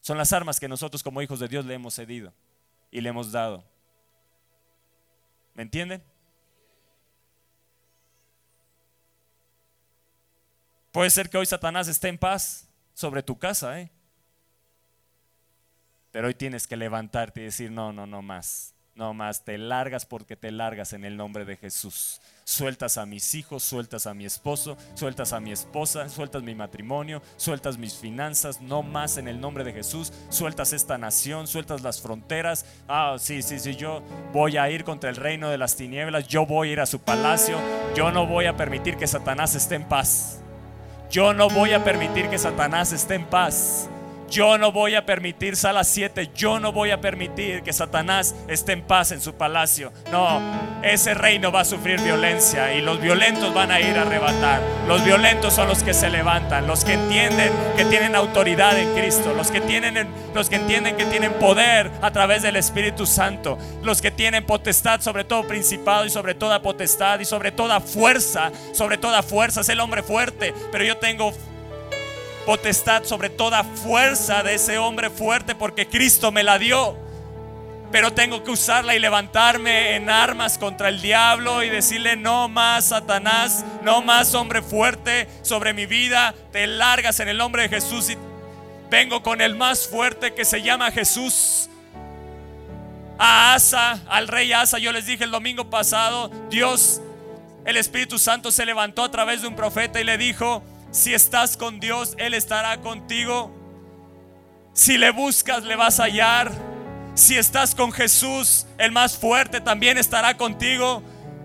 Son 0.00 0.16
las 0.16 0.32
armas 0.32 0.58
que 0.58 0.68
nosotros 0.68 1.02
como 1.02 1.22
hijos 1.22 1.40
de 1.40 1.48
Dios 1.48 1.64
le 1.64 1.74
hemos 1.74 1.94
cedido 1.94 2.32
y 2.90 3.00
le 3.00 3.08
hemos 3.08 3.32
dado. 3.32 3.64
¿Me 5.54 5.62
entienden? 5.62 6.02
Puede 10.92 11.10
ser 11.10 11.28
que 11.28 11.38
hoy 11.38 11.46
Satanás 11.46 11.86
esté 11.88 12.08
en 12.08 12.18
paz 12.18 12.68
sobre 12.94 13.22
tu 13.22 13.38
casa, 13.38 13.80
¿eh? 13.80 13.90
Pero 16.10 16.26
hoy 16.26 16.34
tienes 16.34 16.66
que 16.66 16.76
levantarte 16.76 17.40
y 17.40 17.44
decir, 17.44 17.70
no, 17.70 17.92
no, 17.92 18.06
no 18.06 18.22
más. 18.22 18.74
No 18.94 19.14
más, 19.14 19.44
te 19.44 19.56
largas 19.56 20.04
porque 20.04 20.36
te 20.36 20.50
largas 20.50 20.92
en 20.92 21.04
el 21.04 21.16
nombre 21.16 21.44
de 21.44 21.56
Jesús. 21.56 22.20
Sueltas 22.50 22.98
a 22.98 23.06
mis 23.06 23.36
hijos, 23.36 23.62
sueltas 23.62 24.08
a 24.08 24.12
mi 24.12 24.24
esposo, 24.24 24.76
sueltas 24.94 25.32
a 25.32 25.38
mi 25.38 25.52
esposa, 25.52 26.08
sueltas 26.08 26.42
mi 26.42 26.56
matrimonio, 26.56 27.22
sueltas 27.36 27.78
mis 27.78 27.94
finanzas, 27.94 28.60
no 28.60 28.82
más 28.82 29.18
en 29.18 29.28
el 29.28 29.40
nombre 29.40 29.62
de 29.62 29.72
Jesús. 29.72 30.12
Sueltas 30.30 30.72
esta 30.72 30.98
nación, 30.98 31.46
sueltas 31.46 31.82
las 31.82 32.00
fronteras. 32.00 32.66
Ah, 32.88 33.14
sí, 33.20 33.42
sí, 33.42 33.60
sí, 33.60 33.76
yo 33.76 34.02
voy 34.32 34.56
a 34.56 34.68
ir 34.68 34.82
contra 34.82 35.10
el 35.10 35.14
reino 35.14 35.48
de 35.48 35.58
las 35.58 35.76
tinieblas, 35.76 36.26
yo 36.26 36.44
voy 36.44 36.70
a 36.70 36.72
ir 36.72 36.80
a 36.80 36.86
su 36.86 36.98
palacio, 36.98 37.56
yo 37.94 38.10
no 38.10 38.26
voy 38.26 38.46
a 38.46 38.56
permitir 38.56 38.96
que 38.96 39.06
Satanás 39.06 39.54
esté 39.54 39.76
en 39.76 39.84
paz. 39.84 40.40
Yo 41.08 41.32
no 41.32 41.50
voy 41.50 41.72
a 41.72 41.84
permitir 41.84 42.28
que 42.30 42.38
Satanás 42.38 42.92
esté 42.92 43.14
en 43.14 43.26
paz. 43.26 43.88
Yo 44.30 44.58
no 44.58 44.70
voy 44.70 44.94
a 44.94 45.04
permitir, 45.04 45.56
sala 45.56 45.82
7, 45.82 46.30
yo 46.36 46.60
no 46.60 46.70
voy 46.70 46.92
a 46.92 47.00
permitir 47.00 47.64
que 47.64 47.72
Satanás 47.72 48.36
esté 48.46 48.72
en 48.72 48.82
paz 48.82 49.10
en 49.10 49.20
su 49.20 49.34
palacio. 49.34 49.92
No, 50.12 50.40
ese 50.84 51.14
reino 51.14 51.50
va 51.50 51.62
a 51.62 51.64
sufrir 51.64 52.00
violencia 52.00 52.72
y 52.72 52.80
los 52.80 53.00
violentos 53.00 53.52
van 53.52 53.72
a 53.72 53.80
ir 53.80 53.98
a 53.98 54.02
arrebatar. 54.02 54.62
Los 54.86 55.04
violentos 55.04 55.52
son 55.52 55.66
los 55.66 55.82
que 55.82 55.94
se 55.94 56.10
levantan, 56.10 56.68
los 56.68 56.84
que 56.84 56.92
entienden 56.92 57.52
que 57.76 57.84
tienen 57.86 58.14
autoridad 58.14 58.78
en 58.78 58.94
Cristo, 58.94 59.34
los 59.34 59.50
que, 59.50 59.60
tienen, 59.60 60.08
los 60.32 60.48
que 60.48 60.56
entienden 60.56 60.96
que 60.96 61.06
tienen 61.06 61.32
poder 61.32 61.90
a 62.00 62.12
través 62.12 62.42
del 62.42 62.54
Espíritu 62.54 63.06
Santo, 63.06 63.58
los 63.82 64.00
que 64.00 64.12
tienen 64.12 64.46
potestad 64.46 65.00
sobre 65.00 65.24
todo 65.24 65.48
principado 65.48 66.06
y 66.06 66.10
sobre 66.10 66.36
toda 66.36 66.62
potestad 66.62 67.18
y 67.18 67.24
sobre 67.24 67.50
toda 67.50 67.80
fuerza, 67.80 68.52
sobre 68.72 68.96
toda 68.96 69.24
fuerza. 69.24 69.62
Es 69.62 69.68
el 69.70 69.80
hombre 69.80 70.04
fuerte, 70.04 70.54
pero 70.70 70.84
yo 70.84 70.98
tengo 70.98 71.32
sobre 73.04 73.30
toda 73.30 73.62
fuerza 73.62 74.42
de 74.42 74.54
ese 74.54 74.76
hombre 74.76 75.08
fuerte 75.08 75.54
porque 75.54 75.86
Cristo 75.86 76.32
me 76.32 76.42
la 76.42 76.58
dio. 76.58 76.96
Pero 77.92 78.12
tengo 78.12 78.42
que 78.42 78.50
usarla 78.50 78.94
y 78.94 78.98
levantarme 78.98 79.94
en 79.94 80.10
armas 80.10 80.58
contra 80.58 80.88
el 80.88 81.00
diablo 81.00 81.62
y 81.62 81.68
decirle, 81.68 82.16
no 82.16 82.48
más 82.48 82.86
Satanás, 82.86 83.64
no 83.82 84.02
más 84.02 84.34
hombre 84.34 84.62
fuerte 84.62 85.28
sobre 85.42 85.74
mi 85.74 85.86
vida, 85.86 86.34
te 86.52 86.66
largas 86.66 87.20
en 87.20 87.28
el 87.28 87.38
nombre 87.38 87.62
de 87.62 87.68
Jesús 87.68 88.10
y 88.10 88.16
vengo 88.90 89.22
con 89.22 89.40
el 89.40 89.54
más 89.54 89.88
fuerte 89.88 90.34
que 90.34 90.44
se 90.44 90.62
llama 90.62 90.90
Jesús. 90.90 91.68
A 93.18 93.54
Asa, 93.54 94.00
al 94.08 94.28
rey 94.28 94.52
Asa, 94.52 94.78
yo 94.78 94.92
les 94.92 95.06
dije 95.06 95.24
el 95.24 95.30
domingo 95.30 95.68
pasado, 95.70 96.30
Dios, 96.48 97.00
el 97.64 97.76
Espíritu 97.76 98.18
Santo 98.18 98.50
se 98.50 98.66
levantó 98.66 99.04
a 99.04 99.10
través 99.10 99.42
de 99.42 99.48
un 99.48 99.56
profeta 99.56 100.00
y 100.00 100.04
le 100.04 100.16
dijo, 100.16 100.62
si 100.90 101.14
estás 101.14 101.56
con 101.56 101.80
Dios, 101.80 102.14
Él 102.18 102.34
estará 102.34 102.80
contigo. 102.80 103.54
Si 104.72 104.98
le 104.98 105.10
buscas, 105.10 105.64
le 105.64 105.76
vas 105.76 106.00
a 106.00 106.04
hallar. 106.04 106.50
Si 107.14 107.36
estás 107.36 107.74
con 107.74 107.92
Jesús, 107.92 108.66
el 108.78 108.92
más 108.92 109.18
fuerte 109.18 109.60
también 109.60 109.98
estará 109.98 110.36
contigo. 110.36 111.02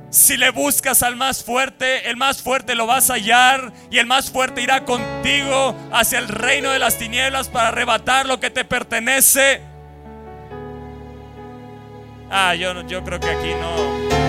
Si 0.09 0.37
le 0.37 0.49
buscas 0.51 1.03
al 1.03 1.15
más 1.15 1.43
fuerte, 1.43 2.09
el 2.09 2.15
más 2.15 2.41
fuerte 2.41 2.75
lo 2.75 2.87
vas 2.87 3.09
a 3.09 3.15
hallar 3.15 3.73
y 3.91 3.97
el 3.97 4.05
más 4.05 4.31
fuerte 4.31 4.61
irá 4.61 4.85
contigo 4.85 5.75
hacia 5.91 6.19
el 6.19 6.29
reino 6.29 6.71
de 6.71 6.79
las 6.79 6.97
tinieblas 6.97 7.49
para 7.49 7.69
arrebatar 7.69 8.25
lo 8.25 8.39
que 8.39 8.49
te 8.49 8.63
pertenece. 8.63 9.61
Ah, 12.31 12.55
yo, 12.55 12.81
yo 12.87 13.03
creo 13.03 13.19
que 13.19 13.29
aquí 13.29 13.53
no. 13.59 14.25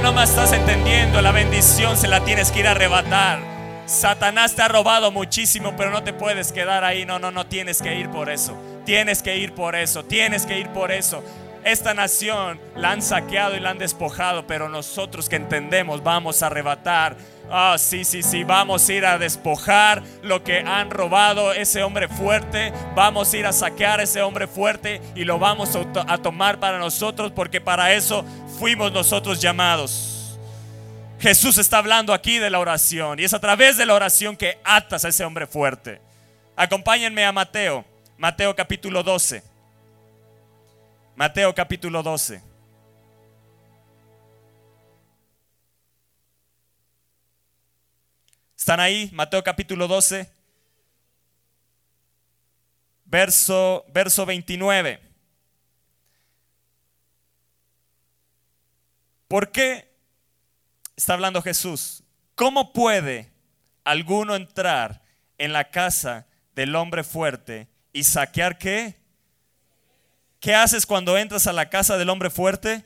No 0.00 0.12
más 0.12 0.30
estás 0.30 0.52
entendiendo. 0.52 1.20
La 1.22 1.32
bendición 1.32 1.96
se 1.96 2.08
la 2.08 2.24
tienes 2.24 2.52
que 2.52 2.60
ir 2.60 2.68
a 2.68 2.72
arrebatar. 2.72 3.40
Satanás 3.86 4.54
te 4.54 4.62
ha 4.62 4.68
robado 4.68 5.10
muchísimo, 5.10 5.74
pero 5.76 5.90
no 5.90 6.02
te 6.02 6.12
puedes 6.12 6.52
quedar 6.52 6.84
ahí. 6.84 7.04
No, 7.04 7.18
no, 7.18 7.30
no 7.30 7.46
tienes 7.46 7.82
que 7.82 7.94
ir 7.96 8.08
por 8.10 8.30
eso. 8.30 8.56
Tienes 8.84 9.22
que 9.22 9.36
ir 9.38 9.54
por 9.54 9.74
eso. 9.74 10.04
Tienes 10.04 10.46
que 10.46 10.58
ir 10.58 10.68
por 10.68 10.92
eso. 10.92 11.22
Esta 11.68 11.92
nación 11.92 12.58
la 12.76 12.92
han 12.92 13.02
saqueado 13.02 13.54
y 13.54 13.60
la 13.60 13.68
han 13.68 13.78
despojado, 13.78 14.46
pero 14.46 14.70
nosotros 14.70 15.28
que 15.28 15.36
entendemos 15.36 16.02
vamos 16.02 16.42
a 16.42 16.46
arrebatar. 16.46 17.14
Ah, 17.50 17.76
sí, 17.78 18.06
sí, 18.06 18.22
sí, 18.22 18.42
vamos 18.42 18.88
a 18.88 18.92
ir 18.94 19.04
a 19.04 19.18
despojar 19.18 20.02
lo 20.22 20.42
que 20.42 20.60
han 20.60 20.90
robado 20.90 21.52
ese 21.52 21.82
hombre 21.82 22.08
fuerte. 22.08 22.72
Vamos 22.94 23.30
a 23.30 23.36
ir 23.36 23.46
a 23.46 23.52
saquear 23.52 24.00
ese 24.00 24.22
hombre 24.22 24.46
fuerte 24.46 25.02
y 25.14 25.26
lo 25.26 25.38
vamos 25.38 25.76
a, 25.76 25.80
a 26.10 26.16
tomar 26.16 26.58
para 26.58 26.78
nosotros 26.78 27.32
porque 27.32 27.60
para 27.60 27.92
eso 27.92 28.24
fuimos 28.58 28.90
nosotros 28.90 29.38
llamados. 29.38 30.38
Jesús 31.20 31.58
está 31.58 31.76
hablando 31.76 32.14
aquí 32.14 32.38
de 32.38 32.48
la 32.48 32.60
oración 32.60 33.20
y 33.20 33.24
es 33.24 33.34
a 33.34 33.40
través 33.40 33.76
de 33.76 33.84
la 33.84 33.92
oración 33.92 34.38
que 34.38 34.58
atas 34.64 35.04
a 35.04 35.08
ese 35.08 35.22
hombre 35.22 35.46
fuerte. 35.46 36.00
Acompáñenme 36.56 37.26
a 37.26 37.32
Mateo, 37.32 37.84
Mateo 38.16 38.56
capítulo 38.56 39.02
12. 39.02 39.57
Mateo 41.18 41.52
capítulo 41.52 42.00
12. 42.00 42.40
¿Están 48.56 48.78
ahí? 48.78 49.10
Mateo 49.12 49.42
capítulo 49.42 49.88
12. 49.88 50.30
Verso, 53.04 53.84
verso 53.88 54.24
29. 54.26 55.00
¿Por 59.26 59.50
qué 59.50 59.92
está 60.94 61.14
hablando 61.14 61.42
Jesús? 61.42 62.04
¿Cómo 62.36 62.72
puede 62.72 63.32
alguno 63.82 64.36
entrar 64.36 65.02
en 65.36 65.52
la 65.52 65.68
casa 65.72 66.28
del 66.54 66.76
hombre 66.76 67.02
fuerte 67.02 67.66
y 67.92 68.04
saquear 68.04 68.56
qué? 68.56 69.07
¿Qué 70.40 70.54
haces 70.54 70.86
cuando 70.86 71.18
entras 71.18 71.46
a 71.46 71.52
la 71.52 71.68
casa 71.68 71.96
del 71.96 72.10
hombre 72.10 72.30
fuerte? 72.30 72.84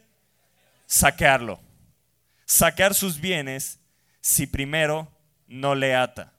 Saquearlo. 0.86 1.60
Saquear 2.46 2.94
sus 2.94 3.20
bienes 3.20 3.78
si 4.20 4.46
primero 4.46 5.10
no 5.46 5.74
le 5.74 5.94
ata. 5.94 6.32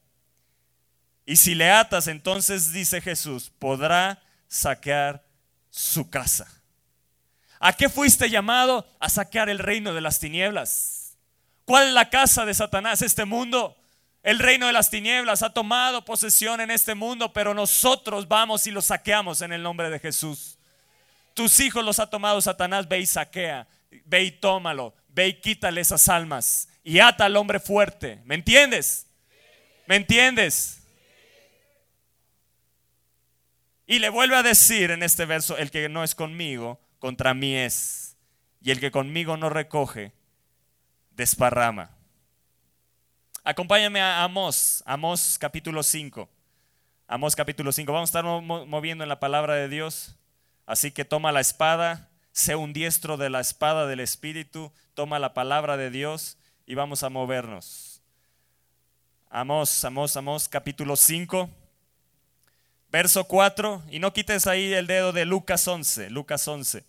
Y 1.26 1.38
si 1.38 1.56
le 1.56 1.72
atas, 1.72 2.08
entonces 2.08 2.74
dice 2.74 3.00
Jesús, 3.00 3.52
podrá 3.60 4.22
saquear 4.48 5.24
su 5.70 6.10
casa. 6.10 6.48
¿A 7.60 7.74
qué 7.74 7.88
fuiste 7.88 8.30
llamado? 8.30 8.86
A 9.00 9.10
saquear 9.10 9.50
el 9.50 9.60
reino 9.60 9.94
de 9.94 10.02
las 10.02 10.20
tinieblas. 10.20 11.18
¿Cuál 11.66 11.88
es 11.88 11.94
la 11.94 12.10
casa 12.10 12.46
de 12.46 12.54
Satanás? 12.54 13.02
Este 13.02 13.24
mundo. 13.24 13.78
El 14.22 14.40
reino 14.40 14.68
de 14.68 14.74
las 14.74 14.90
tinieblas 14.90 15.44
ha 15.44 15.52
tomado 15.52 16.04
posesión 16.04 16.60
en 16.62 16.72
este 16.72 16.96
mundo, 16.96 17.32
pero 17.32 17.54
nosotros 17.54 18.28
vamos 18.28 18.68
y 18.68 18.72
lo 18.72 18.82
saqueamos 18.82 19.42
en 19.42 19.54
el 19.54 19.64
nombre 19.64 19.90
de 19.90 20.00
Jesús. 20.00 20.53
Tus 21.34 21.60
hijos 21.60 21.84
los 21.84 22.00
ha 22.00 22.10
tomado 22.10 22.42
Satanás, 22.42 22.88
ve 22.88 23.00
y 23.00 23.06
saquea, 23.06 23.68
ve 24.06 24.24
y 24.24 24.32
tómalo, 24.32 24.94
ve 25.10 25.30
y 25.30 25.34
quítale 25.42 25.82
esas 25.82 26.08
almas 26.10 26.68
y 26.84 27.00
ata 27.00 27.26
al 27.26 27.36
hombre 27.38 27.60
fuerte. 27.60 28.22
¿Me 28.26 28.36
entiendes? 28.36 29.08
¿Me 29.88 29.96
entiendes? 29.96 30.82
Y 33.86 34.00
le 34.00 34.10
vuelve 34.10 34.36
a 34.36 34.44
decir 34.44 34.92
en 34.92 35.04
este 35.04 35.26
verso, 35.26 35.58
el 35.58 35.72
que 35.72 35.90
no 35.90 36.04
es 36.04 36.16
conmigo, 36.16 36.80
contra 37.00 37.34
mí 37.34 37.56
es, 37.56 38.18
y 38.62 38.72
el 38.72 38.80
que 38.80 38.92
conmigo 38.92 39.36
no 39.38 39.50
recoge, 39.50 40.14
desparrama. 41.12 41.92
Acompáñame 43.44 44.00
a 44.00 44.24
Amós, 44.24 44.84
Amós 44.86 45.38
capítulo 45.38 45.84
5. 45.84 46.30
Amós 47.08 47.36
capítulo 47.36 47.74
5. 47.74 47.92
Vamos 47.92 48.08
a 48.08 48.20
estar 48.20 48.24
moviendo 48.24 49.04
en 49.04 49.10
la 49.10 49.20
palabra 49.20 49.56
de 49.56 49.68
Dios. 49.68 50.16
Así 50.66 50.92
que 50.92 51.06
toma 51.06 51.32
la 51.32 51.42
espada, 51.42 52.10
sé 52.32 52.56
un 52.56 52.74
diestro 52.74 53.18
de 53.18 53.30
la 53.30 53.40
espada 53.40 53.86
del 53.88 54.00
Espíritu, 54.00 54.72
toma 54.94 55.20
la 55.20 55.34
palabra 55.34 55.78
de 55.78 55.90
Dios 55.90 56.38
y 56.66 56.76
vamos 56.76 57.04
a 57.04 57.10
movernos. 57.10 58.02
Amós, 59.30 59.84
Amós, 59.84 60.16
Amós 60.16 60.48
capítulo 60.48 60.96
5 60.96 61.50
verso 62.90 63.24
4, 63.24 63.82
y 63.90 63.98
no 63.98 64.14
quites 64.14 64.46
ahí 64.46 64.72
el 64.72 64.86
dedo 64.86 65.12
de 65.14 65.26
Lucas 65.26 65.68
11, 65.68 66.12
Lucas 66.12 66.48
11 66.48 66.86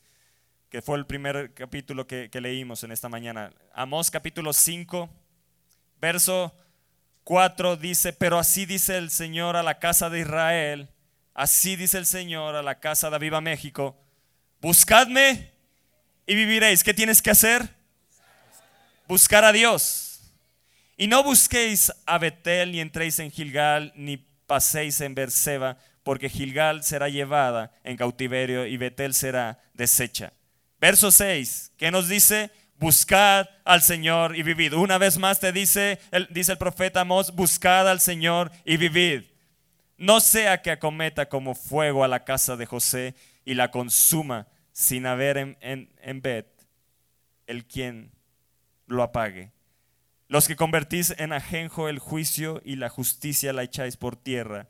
que 0.74 0.82
fue 0.82 0.98
el 0.98 1.06
primer 1.06 1.54
capítulo 1.54 2.04
que, 2.08 2.28
leímos 2.32 2.82
en 2.82 2.90
esta 2.90 3.08
mañana. 3.08 3.52
Amós 3.74 4.10
capítulo 4.10 4.52
5, 4.52 5.08
verso 6.00 6.52
4 7.22 7.76
dice, 7.76 8.12
pero 8.12 8.40
así 8.40 8.66
dice 8.66 8.96
el 8.98 9.10
Señor 9.10 9.54
a 9.54 9.62
la 9.62 9.78
casa 9.78 10.10
de 10.10 10.18
Israel, 10.18 10.88
así 11.34 11.76
dice 11.76 11.98
el 11.98 12.06
Señor 12.06 12.54
a 12.54 12.62
la 12.62 12.80
casa 12.80 13.10
de 13.10 13.16
Aviva 13.16 13.40
México, 13.40 14.00
buscadme 14.60 15.52
y 16.26 16.34
viviréis. 16.34 16.82
¿Qué 16.82 16.94
tienes 16.94 17.20
que 17.20 17.30
hacer? 17.30 17.68
Buscar 19.06 19.44
a 19.44 19.52
Dios. 19.52 20.32
Y 20.96 21.08
no 21.08 21.22
busquéis 21.22 21.92
a 22.06 22.18
Betel, 22.18 22.72
ni 22.72 22.80
entréis 22.80 23.18
en 23.18 23.30
Gilgal, 23.30 23.92
ni 23.96 24.16
paséis 24.16 25.00
en 25.00 25.14
Berseba, 25.14 25.76
porque 26.04 26.28
Gilgal 26.28 26.84
será 26.84 27.08
llevada 27.08 27.72
en 27.82 27.96
cautiverio 27.96 28.66
y 28.66 28.76
Betel 28.76 29.12
será 29.12 29.58
deshecha. 29.74 30.32
Verso 30.80 31.10
6, 31.10 31.72
¿qué 31.76 31.90
nos 31.90 32.08
dice? 32.08 32.50
Buscad 32.78 33.48
al 33.64 33.82
Señor 33.82 34.36
y 34.36 34.42
vivid. 34.42 34.74
Una 34.74 34.98
vez 34.98 35.18
más 35.18 35.40
te 35.40 35.50
dice, 35.52 35.98
el, 36.10 36.28
dice 36.30 36.52
el 36.52 36.58
profeta 36.58 37.00
Amos, 37.00 37.34
buscad 37.34 37.88
al 37.88 38.00
Señor 38.00 38.52
y 38.64 38.76
vivid. 38.76 39.24
No 40.04 40.20
sea 40.20 40.60
que 40.60 40.70
acometa 40.70 41.30
como 41.30 41.54
fuego 41.54 42.04
a 42.04 42.08
la 42.08 42.24
casa 42.24 42.58
de 42.58 42.66
José 42.66 43.14
y 43.46 43.54
la 43.54 43.70
consuma 43.70 44.48
sin 44.70 45.06
haber 45.06 45.38
en, 45.38 45.56
en, 45.62 45.90
en 46.02 46.20
Bet 46.20 46.46
el 47.46 47.64
quien 47.64 48.12
lo 48.86 49.02
apague. 49.02 49.52
Los 50.28 50.46
que 50.46 50.56
convertís 50.56 51.14
en 51.16 51.32
ajenjo 51.32 51.88
el 51.88 52.00
juicio 52.00 52.60
y 52.66 52.76
la 52.76 52.90
justicia 52.90 53.54
la 53.54 53.62
echáis 53.62 53.96
por 53.96 54.14
tierra. 54.14 54.68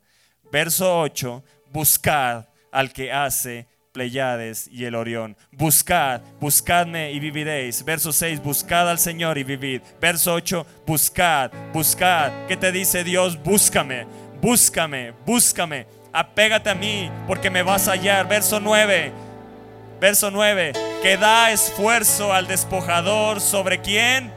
Verso 0.52 1.00
8, 1.00 1.42
buscad 1.72 2.46
al 2.70 2.92
que 2.92 3.10
hace 3.10 3.66
Pleiades 3.94 4.68
y 4.72 4.84
el 4.84 4.96
Orión. 4.96 5.36
Buscad, 5.52 6.20
buscadme 6.40 7.12
y 7.12 7.20
viviréis. 7.20 7.84
Verso 7.84 8.12
6, 8.12 8.42
buscad 8.42 8.90
al 8.90 8.98
Señor 8.98 9.38
y 9.38 9.44
vivid. 9.44 9.82
Verso 10.00 10.34
8, 10.34 10.66
buscad, 10.84 11.52
buscad. 11.72 12.46
¿Qué 12.48 12.56
te 12.56 12.72
dice 12.72 13.04
Dios? 13.04 13.40
Búscame, 13.40 14.04
búscame, 14.44 15.14
búscame. 15.24 15.86
Apégate 16.12 16.68
a 16.68 16.74
mí 16.74 17.10
porque 17.26 17.48
me 17.48 17.62
vas 17.62 17.88
a 17.88 17.92
hallar. 17.92 18.28
Verso 18.28 18.60
9, 18.60 19.10
verso 19.98 20.30
9, 20.30 20.74
que 21.02 21.16
da 21.16 21.50
esfuerzo 21.50 22.30
al 22.30 22.46
despojador 22.46 23.40
sobre 23.40 23.80
quién. 23.80 24.30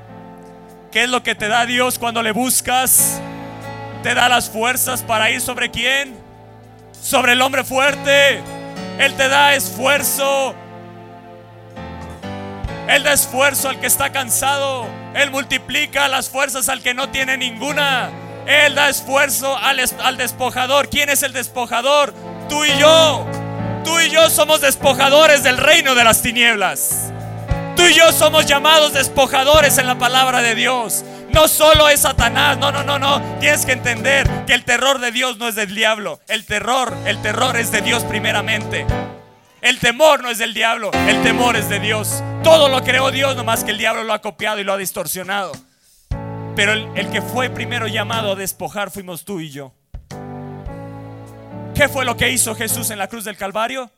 ¿Qué 0.93 1.03
es 1.03 1.09
lo 1.09 1.23
que 1.23 1.35
te 1.35 1.49
da 1.49 1.65
Dios 1.65 1.99
cuando 1.99 2.23
le 2.23 2.31
buscas? 2.31 3.19
Te 4.01 4.13
da 4.13 4.29
las 4.29 4.49
fuerzas 4.49 5.03
para 5.03 5.29
ir 5.29 5.41
sobre 5.41 5.69
quién? 5.71 6.15
Sobre 6.93 7.33
el 7.33 7.41
hombre 7.41 7.65
fuerte. 7.65 8.41
Él 8.99 9.13
te 9.15 9.27
da 9.27 9.55
esfuerzo. 9.55 10.55
Él 12.87 13.03
da 13.03 13.11
esfuerzo 13.11 13.67
al 13.67 13.81
que 13.81 13.87
está 13.87 14.13
cansado. 14.13 14.87
Él 15.13 15.31
multiplica 15.31 16.07
las 16.07 16.29
fuerzas 16.29 16.69
al 16.69 16.81
que 16.81 16.93
no 16.93 17.09
tiene 17.09 17.35
ninguna. 17.35 18.09
Él 18.47 18.75
da 18.75 18.87
esfuerzo 18.87 19.57
al, 19.57 20.17
despojador. 20.17 20.87
¿Quién 20.87 21.09
es 21.09 21.21
el 21.21 21.33
despojador? 21.33 22.13
Tú 22.47 22.63
y 22.63 22.77
yo. 22.79 23.27
Tú 23.83 23.99
y 23.99 24.09
yo 24.09 24.29
somos 24.29 24.61
despojadores 24.61 25.43
del 25.43 25.57
reino 25.57 25.95
de 25.95 26.05
las 26.05 26.21
tinieblas. 26.21 27.11
Tú 27.75 27.83
y 27.83 27.93
yo 27.93 28.11
somos 28.13 28.45
llamados 28.45 28.93
despojadores 28.93 29.77
en 29.77 29.85
la 29.85 29.97
palabra 29.97 30.41
de 30.41 30.55
Dios. 30.55 31.03
No 31.29 31.49
solo 31.49 31.89
es 31.89 32.01
Satanás, 32.01 32.57
no, 32.57 32.71
no, 32.71 32.83
no, 32.85 32.97
no. 32.97 33.21
Tienes 33.41 33.65
que 33.65 33.73
entender 33.73 34.29
que 34.45 34.53
el 34.53 34.63
terror 34.63 34.99
de 34.99 35.11
Dios 35.11 35.37
no 35.37 35.49
es 35.49 35.55
del 35.55 35.75
diablo. 35.75 36.21
El 36.29 36.45
terror, 36.45 36.95
el 37.05 37.21
terror 37.21 37.57
es 37.57 37.71
de 37.71 37.81
Dios 37.81 38.05
primeramente. 38.05 38.85
El 39.59 39.77
temor 39.79 40.23
no 40.23 40.29
es 40.29 40.37
del 40.37 40.53
diablo, 40.53 40.91
el 40.93 41.21
temor 41.21 41.57
es 41.57 41.67
de 41.67 41.79
Dios. 41.79 42.23
Todo 42.43 42.69
lo 42.69 42.81
creó 42.81 43.11
Dios, 43.11 43.35
nomás 43.35 43.65
que 43.65 43.71
el 43.71 43.77
diablo 43.77 44.03
lo 44.03 44.13
ha 44.13 44.21
copiado 44.21 44.59
y 44.59 44.63
lo 44.63 44.71
ha 44.71 44.77
distorsionado. 44.77 45.51
Pero 46.57 46.73
el, 46.73 46.89
el 46.95 47.11
que 47.11 47.21
fue 47.21 47.51
primero 47.51 47.85
llamado 47.87 48.31
a 48.31 48.35
despojar 48.35 48.89
fuimos 48.89 49.23
tú 49.23 49.39
y 49.39 49.51
yo. 49.51 49.73
¿Qué 51.75 51.87
fue 51.87 52.03
lo 52.03 52.17
que 52.17 52.31
hizo 52.31 52.55
Jesús 52.55 52.89
en 52.89 52.97
la 52.97 53.07
cruz 53.07 53.23
del 53.25 53.37
Calvario? 53.37 53.91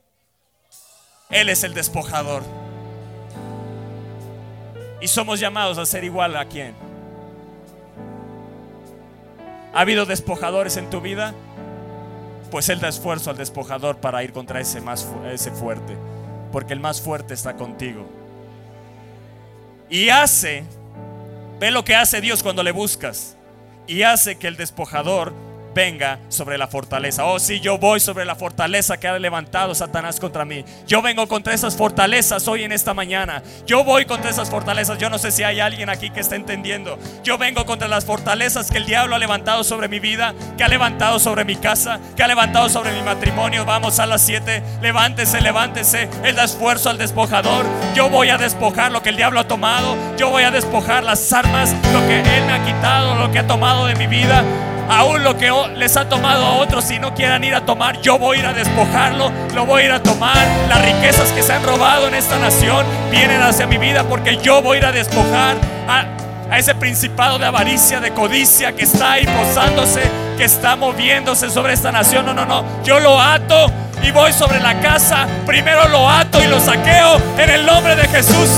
Él 1.30 1.48
es 1.48 1.64
el 1.64 1.74
despojador. 1.74 2.44
Y 5.00 5.08
somos 5.08 5.40
llamados 5.40 5.78
a 5.78 5.86
ser 5.86 6.04
igual 6.04 6.36
a 6.36 6.50
quién. 6.50 6.76
¿Ha 9.74 9.80
habido 9.80 10.06
despojadores 10.06 10.76
en 10.76 10.90
tu 10.90 11.00
vida? 11.00 11.34
Pues 12.52 12.68
Él 12.68 12.82
da 12.82 12.90
esfuerzo 12.90 13.30
al 13.30 13.38
despojador 13.38 14.02
para 14.02 14.22
ir 14.22 14.34
contra 14.34 14.60
ese, 14.60 14.82
más, 14.82 15.08
ese 15.32 15.52
fuerte. 15.52 15.96
Porque 16.52 16.74
el 16.74 16.82
más 16.82 17.00
fuerte 17.00 17.36
está 17.36 17.56
contigo. 17.56 18.06
Y 19.90 20.10
hace, 20.10 20.66
ve 21.60 21.72
lo 21.72 21.84
que 21.84 21.96
hace 21.96 22.22
Dios 22.22 22.44
cuando 22.44 22.64
le 22.64 22.72
buscas. 22.72 23.38
Y 23.88 24.04
hace 24.04 24.38
que 24.38 24.48
el 24.48 24.56
despojador 24.56 25.34
venga 25.74 26.20
sobre 26.30 26.58
la 26.58 26.68
fortaleza. 26.68 27.26
Oh, 27.26 27.40
si 27.40 27.60
yo 27.60 27.78
voy 27.78 28.00
sobre 28.00 28.26
la 28.26 28.36
fortaleza 28.36 28.98
que 28.98 29.08
ha 29.08 29.20
levantado 29.20 29.76
Satanás 29.76 30.20
contra 30.20 30.46
mí. 30.46 30.64
Yo 30.88 31.02
vengo 31.02 31.28
contra 31.28 31.54
esas 31.54 31.76
fortalezas 31.76 32.48
hoy 32.48 32.64
en 32.64 32.72
esta 32.72 32.94
mañana. 32.94 33.44
Yo 33.66 33.84
voy 33.84 34.06
contra 34.06 34.30
esas 34.30 34.50
fortalezas. 34.50 34.98
Yo 34.98 35.10
no 35.10 35.18
sé 35.18 35.32
si 35.32 35.44
hay 35.44 35.60
alguien 35.60 35.90
aquí 35.90 36.10
que 36.10 36.20
está 36.20 36.36
entendiendo. 36.36 36.98
Yo 37.24 37.38
vengo 37.38 37.66
contra 37.66 37.88
las 37.88 38.06
fortalezas 38.06 38.72
que 38.72 38.78
el 38.78 38.86
diablo 38.86 39.16
ha 39.16 39.20
levantado 39.20 39.64
sobre 39.64 39.88
mi 39.88 40.00
vida, 40.00 40.34
que 40.58 40.64
ha 40.64 40.68
levantado 40.68 41.20
sobre 41.20 41.46
mi 41.46 41.56
casa, 41.56 42.00
que 42.16 42.24
ha 42.24 42.28
levantado 42.28 42.70
sobre 42.70 42.92
mi 42.94 43.02
matrimonio. 43.02 43.66
Vamos 43.66 44.00
a 44.00 44.06
las 44.06 44.22
7. 44.22 44.64
Levántese, 44.82 45.42
levántese. 45.42 46.10
Da 46.40 46.44
esfuerzo 46.44 46.90
al 46.90 46.98
despojador. 46.98 47.66
Yo 47.96 48.10
voy 48.10 48.30
a 48.30 48.38
despojar 48.38 48.92
lo 48.92 49.02
que 49.02 49.10
el 49.10 49.18
diablo 49.18 49.40
ha 49.40 49.48
tomado. 49.48 49.98
Yo 50.16 50.30
voy 50.30 50.44
a 50.44 50.52
despojar 50.52 51.04
las 51.04 51.34
armas, 51.34 51.76
lo 51.92 52.00
que 52.08 52.20
él 52.20 52.46
me 52.46 52.54
ha 52.54 52.66
quitado, 52.66 53.16
lo 53.16 53.32
que 53.32 53.40
ha 53.40 53.48
tomado 53.48 53.88
de 53.88 53.96
mi 53.96 54.08
vida 54.08 54.44
aún 54.90 55.24
lo 55.24 55.38
que 55.38 55.52
les 55.76 55.96
ha 55.96 56.10
tomado 56.10 56.46
a 56.46 56.56
otros, 56.56 56.84
si 56.84 57.00
no 57.00 57.14
quieran 57.14 57.44
ir 57.44 57.54
a 57.54 57.62
tomar, 57.62 58.02
yo 58.02 58.18
voy 58.18 58.38
a 58.38 58.40
ir 58.40 58.46
a 58.48 58.54
despojarlo, 58.54 59.32
lo 59.54 59.66
voy 59.66 59.84
a 59.84 59.86
ir 59.86 59.92
a 59.92 60.04
tomar. 60.04 60.36
Las 60.68 60.84
riquezas 60.84 61.32
que 61.32 61.44
se 61.44 61.54
han 61.54 61.64
robado 61.64 62.08
en 62.08 62.16
esta 62.16 62.40
nación 62.40 62.86
vienen 63.12 63.42
hacia 63.42 63.68
mi 63.68 63.78
vida 63.78 64.04
porque 64.04 64.38
yo 64.38 64.62
voy 64.62 64.78
a 64.78 64.80
ir 64.80 64.86
a 64.88 64.92
despojar 64.92 65.56
a, 65.88 66.06
ese 66.58 66.74
principado 66.74 67.38
de 67.38 67.46
avaricia, 67.46 68.00
de 68.00 68.12
codicia 68.12 68.76
que 68.76 68.84
está 68.84 69.14
ahí 69.14 69.26
posándose, 69.28 70.02
que 70.36 70.46
está 70.46 70.76
moviéndose 70.76 71.52
sobre 71.52 71.74
esta 71.74 71.92
nación. 71.92 72.26
No, 72.26 72.34
no, 72.34 72.46
no, 72.46 72.66
yo 72.84 73.00
lo 73.00 73.22
ato 73.22 73.72
y 74.02 74.10
voy 74.10 74.34
sobre 74.34 74.60
la 74.60 74.80
casa. 74.80 75.28
Primero 75.46 75.88
lo 75.90 76.10
ato 76.10 76.44
y 76.44 76.48
lo 76.48 76.60
saqueo 76.60 77.22
en 77.38 77.50
el 77.52 77.66
nombre 77.68 77.96
de 77.96 78.08
Jesús. 78.08 78.50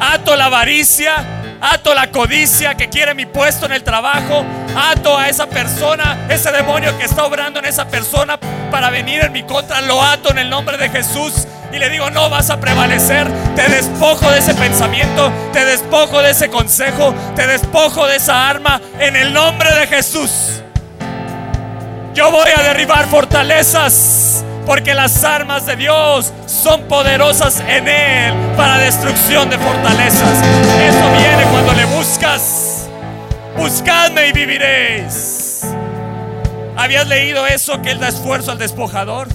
Ato 0.00 0.36
la 0.36 0.44
avaricia, 0.44 1.37
ato 1.60 1.94
la 1.94 2.10
codicia 2.10 2.74
que 2.74 2.88
quiere 2.88 3.14
mi 3.14 3.26
puesto 3.26 3.66
en 3.66 3.72
el 3.72 3.82
trabajo, 3.82 4.44
ato 4.76 5.16
a 5.16 5.28
esa 5.28 5.46
persona, 5.46 6.26
ese 6.28 6.52
demonio 6.52 6.96
que 6.98 7.04
está 7.04 7.24
obrando 7.24 7.58
en 7.58 7.66
esa 7.66 7.86
persona 7.88 8.38
para 8.70 8.90
venir 8.90 9.22
en 9.22 9.32
mi 9.32 9.42
contra, 9.42 9.80
lo 9.80 10.02
ato 10.02 10.30
en 10.30 10.38
el 10.38 10.50
nombre 10.50 10.76
de 10.76 10.88
Jesús 10.88 11.46
y 11.72 11.78
le 11.78 11.90
digo, 11.90 12.10
no 12.10 12.30
vas 12.30 12.50
a 12.50 12.60
prevalecer, 12.60 13.28
te 13.54 13.68
despojo 13.68 14.30
de 14.30 14.38
ese 14.38 14.54
pensamiento, 14.54 15.32
te 15.52 15.64
despojo 15.64 16.22
de 16.22 16.30
ese 16.30 16.48
consejo, 16.48 17.14
te 17.36 17.46
despojo 17.46 18.06
de 18.06 18.16
esa 18.16 18.48
arma 18.48 18.80
en 18.98 19.16
el 19.16 19.32
nombre 19.32 19.72
de 19.74 19.86
Jesús. 19.86 20.62
Yo 22.14 22.30
voy 22.30 22.50
a 22.56 22.62
derribar 22.62 23.06
fortalezas 23.06 24.44
porque 24.68 24.92
las 24.92 25.24
armas 25.24 25.64
de 25.64 25.76
Dios 25.76 26.30
son 26.44 26.82
poderosas 26.82 27.58
en 27.60 27.88
Él 27.88 28.34
para 28.54 28.76
destrucción 28.76 29.48
de 29.48 29.56
fortalezas. 29.56 30.44
Eso 30.82 31.10
viene 31.18 31.42
cuando 31.50 31.72
le 31.72 31.86
buscas. 31.86 32.86
Buscadme 33.56 34.28
y 34.28 34.32
viviréis. 34.32 35.62
¿Habías 36.76 37.08
leído 37.08 37.46
eso 37.46 37.80
que 37.80 37.92
Él 37.92 37.98
da 37.98 38.08
esfuerzo 38.08 38.52
al 38.52 38.58
despojador? 38.58 39.28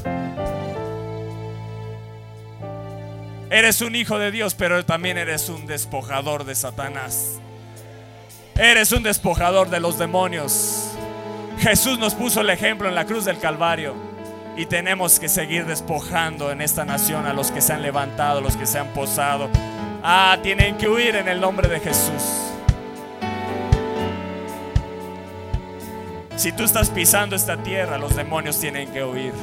Eres 3.49 3.81
un 3.81 3.95
hijo 3.95 4.19
de 4.19 4.29
Dios, 4.29 4.53
pero 4.53 4.85
también 4.85 5.17
eres 5.17 5.49
un 5.49 5.65
despojador 5.65 6.43
de 6.45 6.53
Satanás. 6.53 7.39
Eres 8.55 8.91
un 8.91 9.01
despojador 9.01 9.71
de 9.71 9.79
los 9.79 9.97
demonios. 9.97 10.91
Jesús 11.57 11.97
nos 11.97 12.13
puso 12.13 12.41
el 12.41 12.51
ejemplo 12.51 12.87
en 12.87 12.93
la 12.93 13.05
cruz 13.05 13.25
del 13.25 13.39
Calvario. 13.39 14.12
Y 14.55 14.67
tenemos 14.67 15.19
que 15.19 15.29
seguir 15.29 15.65
despojando 15.65 16.51
en 16.51 16.61
esta 16.61 16.85
nación 16.85 17.25
a 17.25 17.33
los 17.33 17.51
que 17.51 17.61
se 17.61 17.73
han 17.73 17.81
levantado, 17.81 18.39
los 18.39 18.55
que 18.55 18.67
se 18.67 18.77
han 18.77 18.87
posado. 18.89 19.49
Ah, 20.03 20.37
tienen 20.43 20.77
que 20.77 20.87
huir 20.87 21.15
en 21.15 21.27
el 21.27 21.41
nombre 21.41 21.67
de 21.67 21.79
Jesús. 21.79 22.51
Si 26.35 26.51
tú 26.51 26.63
estás 26.63 26.89
pisando 26.89 27.35
esta 27.35 27.57
tierra, 27.57 27.97
los 27.97 28.15
demonios 28.15 28.59
tienen 28.59 28.91
que 28.91 29.03
huir. 29.03 29.33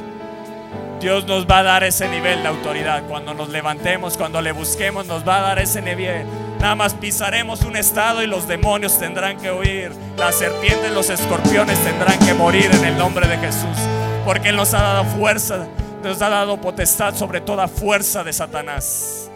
Dios 1.01 1.27
nos 1.27 1.47
va 1.47 1.61
a 1.61 1.63
dar 1.63 1.83
ese 1.83 2.09
nivel 2.09 2.43
de 2.43 2.49
autoridad. 2.49 3.05
Cuando 3.09 3.33
nos 3.33 3.49
levantemos, 3.49 4.19
cuando 4.19 4.43
le 4.43 4.53
busquemos, 4.53 5.07
nos 5.07 5.27
va 5.27 5.39
a 5.39 5.41
dar 5.41 5.59
ese 5.59 5.81
nivel. 5.81 6.27
Nada 6.61 6.75
más 6.75 6.93
pisaremos 6.93 7.63
un 7.63 7.77
estado 7.77 8.23
y 8.23 8.27
los 8.27 8.47
demonios 8.47 8.99
tendrán 8.99 9.39
que 9.39 9.51
huir. 9.51 9.93
Las 10.19 10.35
serpientes, 10.37 10.93
los 10.93 11.09
escorpiones 11.09 11.79
tendrán 11.83 12.19
que 12.19 12.35
morir 12.35 12.71
en 12.71 12.85
el 12.85 12.99
nombre 12.99 13.27
de 13.27 13.39
Jesús. 13.39 14.00
Porque 14.25 14.51
Él 14.51 14.57
nos 14.57 14.75
ha 14.75 14.83
dado 14.83 15.05
fuerza, 15.05 15.67
nos 16.03 16.21
ha 16.21 16.29
dado 16.29 16.61
potestad 16.61 17.15
sobre 17.15 17.41
toda 17.41 17.69
fuerza 17.69 18.23
de 18.23 18.33
Satanás. 18.33 19.31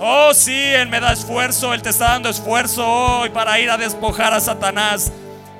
Oh, 0.00 0.34
sí, 0.34 0.52
Él 0.52 0.88
me 0.88 1.00
da 1.00 1.12
esfuerzo, 1.12 1.72
Él 1.72 1.82
te 1.82 1.90
está 1.90 2.10
dando 2.10 2.28
esfuerzo 2.28 2.86
hoy 2.86 3.30
para 3.30 3.58
ir 3.60 3.70
a 3.70 3.76
despojar 3.76 4.34
a 4.34 4.40
Satanás. 4.40 5.12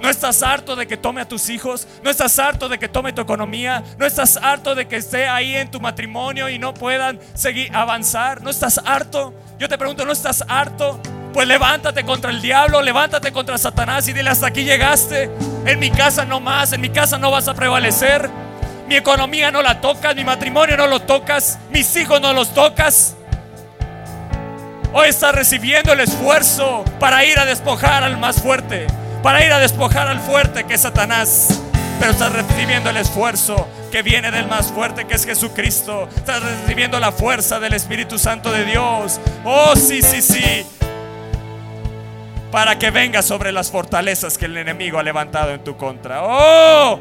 ¿No 0.02 0.10
estás 0.10 0.42
harto 0.42 0.76
de 0.76 0.86
que 0.86 0.98
tome 0.98 1.22
a 1.22 1.28
tus 1.28 1.48
hijos? 1.48 1.88
¿No 2.02 2.10
estás 2.10 2.38
harto 2.38 2.68
de 2.68 2.78
que 2.78 2.88
tome 2.88 3.14
tu 3.14 3.22
economía? 3.22 3.82
¿No 3.96 4.04
estás 4.04 4.36
harto 4.36 4.74
de 4.74 4.86
que 4.86 4.96
esté 4.96 5.26
ahí 5.28 5.54
en 5.54 5.70
tu 5.70 5.80
matrimonio 5.80 6.50
y 6.50 6.58
no 6.58 6.74
puedan 6.74 7.18
seguir 7.32 7.74
avanzar? 7.74 8.42
¿No 8.42 8.50
estás 8.50 8.78
harto? 8.84 9.32
Yo 9.58 9.66
te 9.66 9.78
pregunto, 9.78 10.04
¿no 10.04 10.12
estás 10.12 10.44
harto? 10.46 11.00
Pues 11.34 11.48
levántate 11.48 12.04
contra 12.04 12.30
el 12.30 12.40
diablo, 12.40 12.80
levántate 12.80 13.32
contra 13.32 13.58
Satanás 13.58 14.06
y 14.06 14.12
dile 14.12 14.30
hasta 14.30 14.46
aquí 14.46 14.62
llegaste. 14.62 15.28
En 15.66 15.80
mi 15.80 15.90
casa 15.90 16.24
no 16.24 16.38
más, 16.38 16.72
en 16.72 16.80
mi 16.80 16.90
casa 16.90 17.18
no 17.18 17.32
vas 17.32 17.48
a 17.48 17.54
prevalecer. 17.54 18.30
Mi 18.86 18.94
economía 18.94 19.50
no 19.50 19.60
la 19.60 19.80
tocas, 19.80 20.14
mi 20.14 20.22
matrimonio 20.22 20.76
no 20.76 20.86
lo 20.86 21.02
tocas, 21.02 21.58
mis 21.70 21.96
hijos 21.96 22.20
no 22.20 22.32
los 22.32 22.54
tocas. 22.54 23.16
Hoy 24.92 25.08
estás 25.08 25.34
recibiendo 25.34 25.92
el 25.92 26.00
esfuerzo 26.00 26.84
para 27.00 27.24
ir 27.24 27.36
a 27.40 27.44
despojar 27.44 28.04
al 28.04 28.16
más 28.16 28.40
fuerte, 28.40 28.86
para 29.20 29.44
ir 29.44 29.52
a 29.52 29.58
despojar 29.58 30.06
al 30.06 30.20
fuerte 30.20 30.62
que 30.62 30.74
es 30.74 30.82
Satanás. 30.82 31.48
Pero 31.98 32.12
estás 32.12 32.32
recibiendo 32.32 32.90
el 32.90 32.96
esfuerzo 32.96 33.66
que 33.90 34.02
viene 34.02 34.30
del 34.30 34.46
más 34.46 34.66
fuerte 34.66 35.04
que 35.04 35.14
es 35.14 35.24
Jesucristo. 35.24 36.08
Estás 36.14 36.44
recibiendo 36.44 37.00
la 37.00 37.10
fuerza 37.10 37.58
del 37.58 37.74
Espíritu 37.74 38.20
Santo 38.20 38.52
de 38.52 38.64
Dios. 38.64 39.20
Oh, 39.44 39.74
sí, 39.74 40.00
sí, 40.00 40.22
sí. 40.22 40.64
Para 42.54 42.78
que 42.78 42.92
venga 42.92 43.20
sobre 43.20 43.50
las 43.50 43.68
fortalezas 43.72 44.38
que 44.38 44.44
el 44.44 44.56
enemigo 44.56 45.00
ha 45.00 45.02
levantado 45.02 45.50
en 45.50 45.64
tu 45.64 45.76
contra. 45.76 46.20
Oh, 46.22 47.00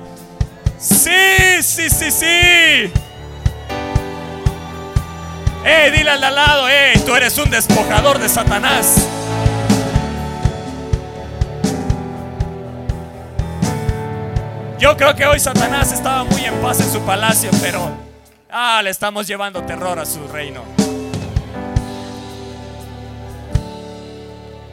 sí, 0.80 1.62
sí, 1.62 1.92
sí, 1.92 2.10
sí. 2.10 2.92
Eh, 5.64 5.92
dile 5.96 6.10
al 6.10 6.24
al 6.24 6.34
lado, 6.34 6.68
eh, 6.68 6.94
tú 7.06 7.16
eres 7.16 7.38
un 7.38 7.52
despojador 7.52 8.18
de 8.18 8.30
Satanás. 8.30 9.08
Yo 14.80 14.98
creo 14.98 15.14
que 15.14 15.28
hoy 15.28 15.40
Satanás 15.40 15.92
estaba 15.92 16.24
muy 16.24 16.44
en 16.46 16.56
paz 16.64 16.80
en 16.80 16.92
su 16.92 17.00
palacio, 17.02 17.52
pero 17.62 17.92
ah, 18.50 18.82
le 18.84 18.90
estamos 18.90 19.28
llevando 19.28 19.62
terror 19.62 20.00
a 20.00 20.06
su 20.08 20.28
reino. 20.30 20.64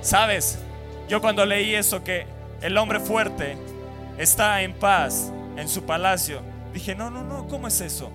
¿Sabes? 0.01 0.59
Yo 1.11 1.21
cuando 1.21 1.45
leí 1.45 1.75
eso 1.75 2.05
que 2.05 2.25
el 2.61 2.79
hombre 2.79 3.01
fuerte 3.01 3.57
está 4.17 4.63
en 4.63 4.73
paz 4.73 5.33
en 5.57 5.69
su 5.69 5.83
palacio, 5.83 6.41
dije, 6.73 6.95
no, 6.95 7.11
no, 7.11 7.25
no, 7.25 7.49
¿cómo 7.49 7.67
es 7.67 7.81
eso? 7.81 8.13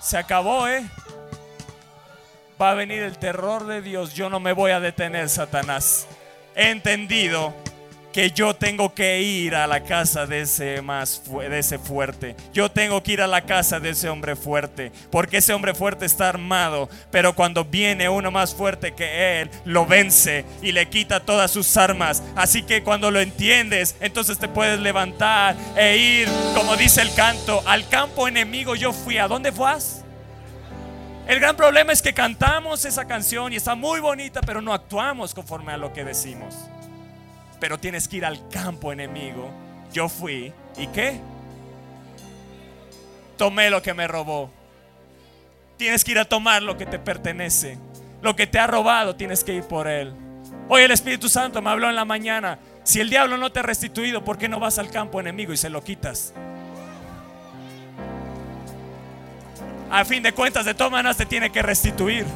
Se 0.00 0.16
acabó, 0.16 0.68
¿eh? 0.68 0.86
Va 2.62 2.70
a 2.70 2.74
venir 2.74 3.02
el 3.02 3.18
terror 3.18 3.66
de 3.66 3.82
Dios. 3.82 4.14
Yo 4.14 4.30
no 4.30 4.38
me 4.38 4.52
voy 4.52 4.70
a 4.70 4.78
detener, 4.78 5.28
Satanás. 5.28 6.06
He 6.54 6.70
entendido 6.70 7.52
que 8.16 8.30
yo 8.30 8.56
tengo 8.56 8.94
que 8.94 9.20
ir 9.20 9.54
a 9.54 9.66
la 9.66 9.84
casa 9.84 10.24
de 10.24 10.40
ese 10.40 10.80
más 10.80 11.22
de 11.38 11.58
ese 11.58 11.78
fuerte. 11.78 12.34
Yo 12.50 12.70
tengo 12.70 13.02
que 13.02 13.12
ir 13.12 13.20
a 13.20 13.26
la 13.26 13.42
casa 13.42 13.78
de 13.78 13.90
ese 13.90 14.08
hombre 14.08 14.36
fuerte, 14.36 14.90
porque 15.10 15.36
ese 15.36 15.52
hombre 15.52 15.74
fuerte 15.74 16.06
está 16.06 16.30
armado, 16.30 16.88
pero 17.10 17.34
cuando 17.34 17.66
viene 17.66 18.08
uno 18.08 18.30
más 18.30 18.54
fuerte 18.54 18.94
que 18.94 19.42
él, 19.42 19.50
lo 19.66 19.84
vence 19.84 20.46
y 20.62 20.72
le 20.72 20.88
quita 20.88 21.20
todas 21.20 21.50
sus 21.50 21.76
armas. 21.76 22.22
Así 22.36 22.62
que 22.62 22.82
cuando 22.82 23.10
lo 23.10 23.20
entiendes, 23.20 23.96
entonces 24.00 24.38
te 24.38 24.48
puedes 24.48 24.80
levantar 24.80 25.54
e 25.76 25.98
ir, 25.98 26.28
como 26.54 26.74
dice 26.74 27.02
el 27.02 27.12
canto, 27.12 27.62
al 27.66 27.86
campo 27.86 28.26
enemigo 28.28 28.76
yo 28.76 28.94
fui. 28.94 29.18
¿A 29.18 29.28
dónde 29.28 29.50
vas? 29.50 30.04
El 31.28 31.38
gran 31.38 31.54
problema 31.54 31.92
es 31.92 32.00
que 32.00 32.14
cantamos 32.14 32.86
esa 32.86 33.04
canción 33.04 33.52
y 33.52 33.56
está 33.56 33.74
muy 33.74 34.00
bonita, 34.00 34.40
pero 34.40 34.62
no 34.62 34.72
actuamos 34.72 35.34
conforme 35.34 35.74
a 35.74 35.76
lo 35.76 35.92
que 35.92 36.02
decimos. 36.02 36.54
Pero 37.60 37.78
tienes 37.78 38.08
que 38.08 38.18
ir 38.18 38.24
al 38.24 38.48
campo 38.48 38.92
enemigo. 38.92 39.50
Yo 39.92 40.08
fui. 40.08 40.52
¿Y 40.76 40.86
qué? 40.88 41.20
Tomé 43.36 43.70
lo 43.70 43.82
que 43.82 43.94
me 43.94 44.08
robó. 44.08 44.50
Tienes 45.76 46.04
que 46.04 46.12
ir 46.12 46.18
a 46.18 46.24
tomar 46.24 46.62
lo 46.62 46.76
que 46.76 46.86
te 46.86 46.98
pertenece. 46.98 47.78
Lo 48.22 48.34
que 48.34 48.46
te 48.46 48.58
ha 48.58 48.66
robado, 48.66 49.16
tienes 49.16 49.44
que 49.44 49.54
ir 49.54 49.64
por 49.64 49.88
él. 49.88 50.12
Hoy 50.68 50.82
el 50.82 50.90
Espíritu 50.90 51.28
Santo 51.28 51.62
me 51.62 51.70
habló 51.70 51.88
en 51.88 51.96
la 51.96 52.04
mañana. 52.04 52.58
Si 52.82 53.00
el 53.00 53.10
diablo 53.10 53.36
no 53.36 53.52
te 53.52 53.60
ha 53.60 53.62
restituido, 53.62 54.24
¿por 54.24 54.38
qué 54.38 54.48
no 54.48 54.58
vas 54.58 54.78
al 54.78 54.90
campo 54.90 55.20
enemigo 55.20 55.52
y 55.52 55.56
se 55.56 55.70
lo 55.70 55.82
quitas? 55.82 56.32
a 59.90 60.04
fin 60.04 60.22
de 60.22 60.32
cuentas, 60.32 60.64
de 60.64 60.74
todas 60.74 60.92
maneras 60.92 61.16
te 61.16 61.26
tiene 61.26 61.50
que 61.50 61.62
restituir. 61.62 62.26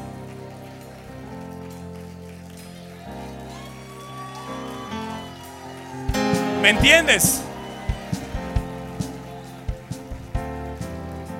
¿Me 6.61 6.71
entiendes? 6.71 7.43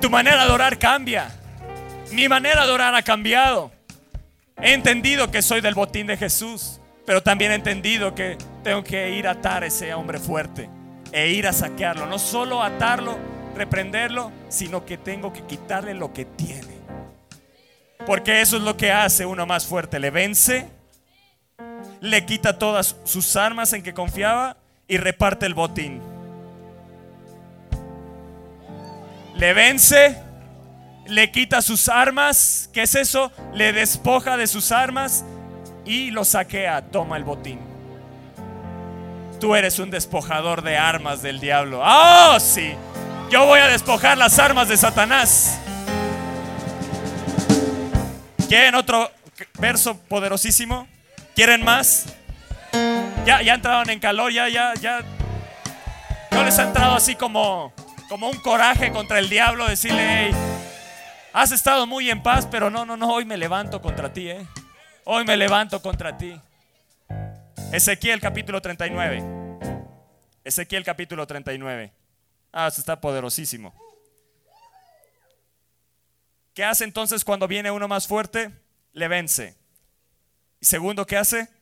Tu 0.01 0.09
manera 0.09 0.37
de 0.37 0.43
adorar 0.43 0.79
cambia. 0.79 1.31
Mi 2.11 2.27
manera 2.27 2.63
de 2.63 2.63
adorar 2.63 2.95
ha 2.95 3.03
cambiado. 3.03 3.71
He 4.63 4.73
entendido 4.73 5.31
que 5.31 5.43
soy 5.43 5.61
del 5.61 5.75
botín 5.75 6.07
de 6.07 6.17
Jesús, 6.17 6.81
pero 7.05 7.23
también 7.23 7.53
he 7.53 7.57
entendido 7.57 8.15
que 8.15 8.39
tengo 8.65 8.83
que 8.83 9.11
ir 9.11 9.29
a 9.29 9.33
atar 9.33 9.63
a 9.63 9.67
ese 9.67 9.93
hombre 9.93 10.19
fuerte 10.19 10.71
e 11.13 11.29
ir 11.29 11.47
a 11.47 11.53
saquearlo. 11.53 12.07
No 12.07 12.19
solo 12.19 12.63
atarlo, 12.63 13.19
reprenderlo, 13.55 14.33
sino 14.49 14.87
que 14.87 14.97
tengo 14.97 15.35
que 15.35 15.43
quitarle 15.43 15.93
lo 15.93 16.15
que 16.15 16.25
tiene. 16.25 16.81
Porque 18.07 18.41
eso 18.41 18.57
es 18.57 18.63
lo 18.63 18.79
que 18.79 18.91
hace 18.91 19.27
uno 19.27 19.45
más 19.45 19.67
fuerte. 19.67 19.99
Le 20.01 20.11
vence, 20.11 20.67
le 22.01 22.25
quita 22.25 22.59
todas 22.59 22.97
sus 23.05 23.37
armas 23.37 23.75
en 23.75 23.83
que 23.83 23.93
confiaba 23.93 24.57
y 24.91 24.99
reparte 24.99 25.47
el 25.47 25.55
botín. 25.55 26.03
Le 29.37 29.55
vence, 29.55 30.21
le 31.07 31.31
quita 31.31 31.63
sus 31.63 31.89
armas. 31.89 32.69
¿Qué 32.73 32.83
es 32.83 32.97
eso? 32.97 33.31
Le 33.55 33.73
despoja 33.73 34.37
de 34.37 34.49
sus 34.49 34.73
armas 34.73 35.25
y 35.87 36.11
lo 36.11 36.25
saquea, 36.25 36.83
toma 36.91 37.17
el 37.17 37.25
botín. 37.25 37.61
Tú 39.39 39.55
eres 39.55 39.79
un 39.79 39.91
despojador 39.91 40.63
de 40.63 40.77
armas 40.77 41.23
del 41.23 41.39
diablo. 41.39 41.81
¡Oh, 41.85 42.39
sí! 42.41 42.75
Yo 43.31 43.47
voy 43.47 43.61
a 43.61 43.69
despojar 43.69 44.19
las 44.19 44.41
armas 44.41 44.69
de 44.69 44.77
Satanás. 44.77 45.61
¿Quieren 48.49 48.75
otro 48.75 49.09
verso 49.61 49.97
poderosísimo? 50.09 50.89
¿Quieren 51.37 51.65
más? 51.65 52.07
Ya, 53.31 53.43
ya 53.43 53.55
entraron 53.55 53.89
en 53.91 54.01
calor, 54.01 54.33
ya, 54.33 54.49
ya, 54.49 54.75
ya. 54.75 55.05
Yo 56.33 56.43
les 56.43 56.59
he 56.59 56.63
entrado 56.63 56.97
así 56.97 57.15
como, 57.15 57.73
como 58.09 58.29
un 58.29 58.37
coraje 58.39 58.91
contra 58.91 59.21
el 59.21 59.29
diablo, 59.29 59.69
decirle, 59.69 60.33
has 61.33 61.53
estado 61.53 61.87
muy 61.87 62.11
en 62.11 62.25
paz, 62.25 62.49
pero 62.51 62.71
no, 62.71 62.85
no, 62.85 62.97
no, 62.97 63.09
hoy 63.09 63.25
me 63.25 63.37
levanto 63.37 63.81
contra 63.81 64.13
ti, 64.13 64.31
¿eh? 64.31 64.45
Hoy 65.05 65.25
me 65.25 65.37
levanto 65.37 65.81
contra 65.81 66.19
ti. 66.19 66.41
Ezequiel 67.71 68.21
capítulo 68.21 68.61
39. 68.61 69.23
Ezequiel 70.43 70.83
capítulo 70.83 71.25
39. 71.25 71.93
Ah, 72.53 72.67
está 72.67 73.01
poderosísimo. 73.01 73.73
¿Qué 76.53 76.65
hace 76.65 76.83
entonces 76.83 77.25
cuando 77.25 77.47
viene 77.47 77.71
uno 77.71 77.87
más 77.87 78.09
fuerte? 78.09 78.51
Le 78.93 79.07
vence. 79.07 79.57
Y 80.61 80.67
segundo, 80.67 81.07
¿qué 81.07 81.17
hace? 81.17 81.60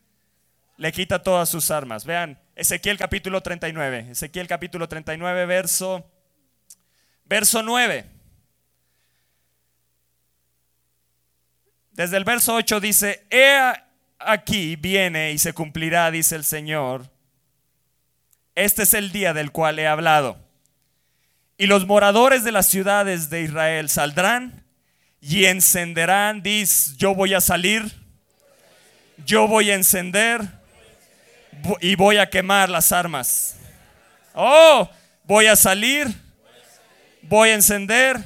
Le 0.79 0.93
quita 0.93 1.21
todas 1.21 1.49
sus 1.49 1.71
armas. 1.71 2.05
Vean, 2.05 2.39
Ezequiel 2.55 2.97
capítulo 2.97 3.41
39. 3.41 4.07
Ezequiel 4.11 4.47
capítulo 4.47 4.87
39, 4.87 5.45
verso, 5.45 6.09
verso 7.25 7.61
9. 7.61 8.05
Desde 11.91 12.15
el 12.15 12.23
verso 12.23 12.55
8 12.55 12.79
dice, 12.79 13.27
he 13.29 13.73
aquí 14.19 14.77
viene 14.77 15.33
y 15.33 15.37
se 15.37 15.51
cumplirá, 15.51 16.09
dice 16.11 16.37
el 16.37 16.45
Señor. 16.45 17.11
Este 18.55 18.83
es 18.83 18.93
el 18.93 19.11
día 19.11 19.33
del 19.33 19.51
cual 19.51 19.79
he 19.79 19.85
hablado 19.85 20.49
y 21.59 21.67
los 21.67 21.85
moradores 21.85 22.45
de 22.45 22.53
las 22.53 22.69
ciudades 22.69 23.29
de 23.29 23.41
Israel 23.41 23.89
saldrán 23.89 24.63
y 25.19 25.43
encenderán, 25.43 26.41
dice, 26.41 26.93
yo 26.95 27.13
voy 27.13 27.33
a 27.33 27.41
salir, 27.41 27.91
yo 29.25 29.45
voy 29.45 29.69
a 29.69 29.75
encender 29.75 30.58
y 31.81 31.95
voy 31.95 32.17
a 32.17 32.29
quemar 32.29 32.69
las 32.69 32.91
armas. 32.91 33.55
Oh, 34.33 34.89
voy 35.23 35.47
a 35.47 35.55
salir, 35.55 36.07
voy 37.21 37.49
a 37.49 37.55
encender 37.55 38.17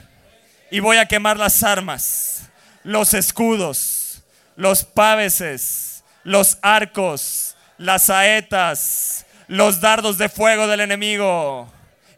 y 0.72 0.80
voy 0.80 0.98
a 0.98 1.08
quemar 1.08 1.38
las 1.38 1.64
armas, 1.64 2.50
los 2.84 3.14
escudos, 3.14 4.24
los 4.56 4.84
páveses, 4.84 6.04
los 6.24 6.58
arcos, 6.62 7.56
las 7.78 8.06
saetas, 8.06 9.26
los 9.48 9.82
dardos 9.82 10.18
de 10.18 10.30
fuego 10.30 10.68
del 10.68 10.82
enemigo 10.82 11.72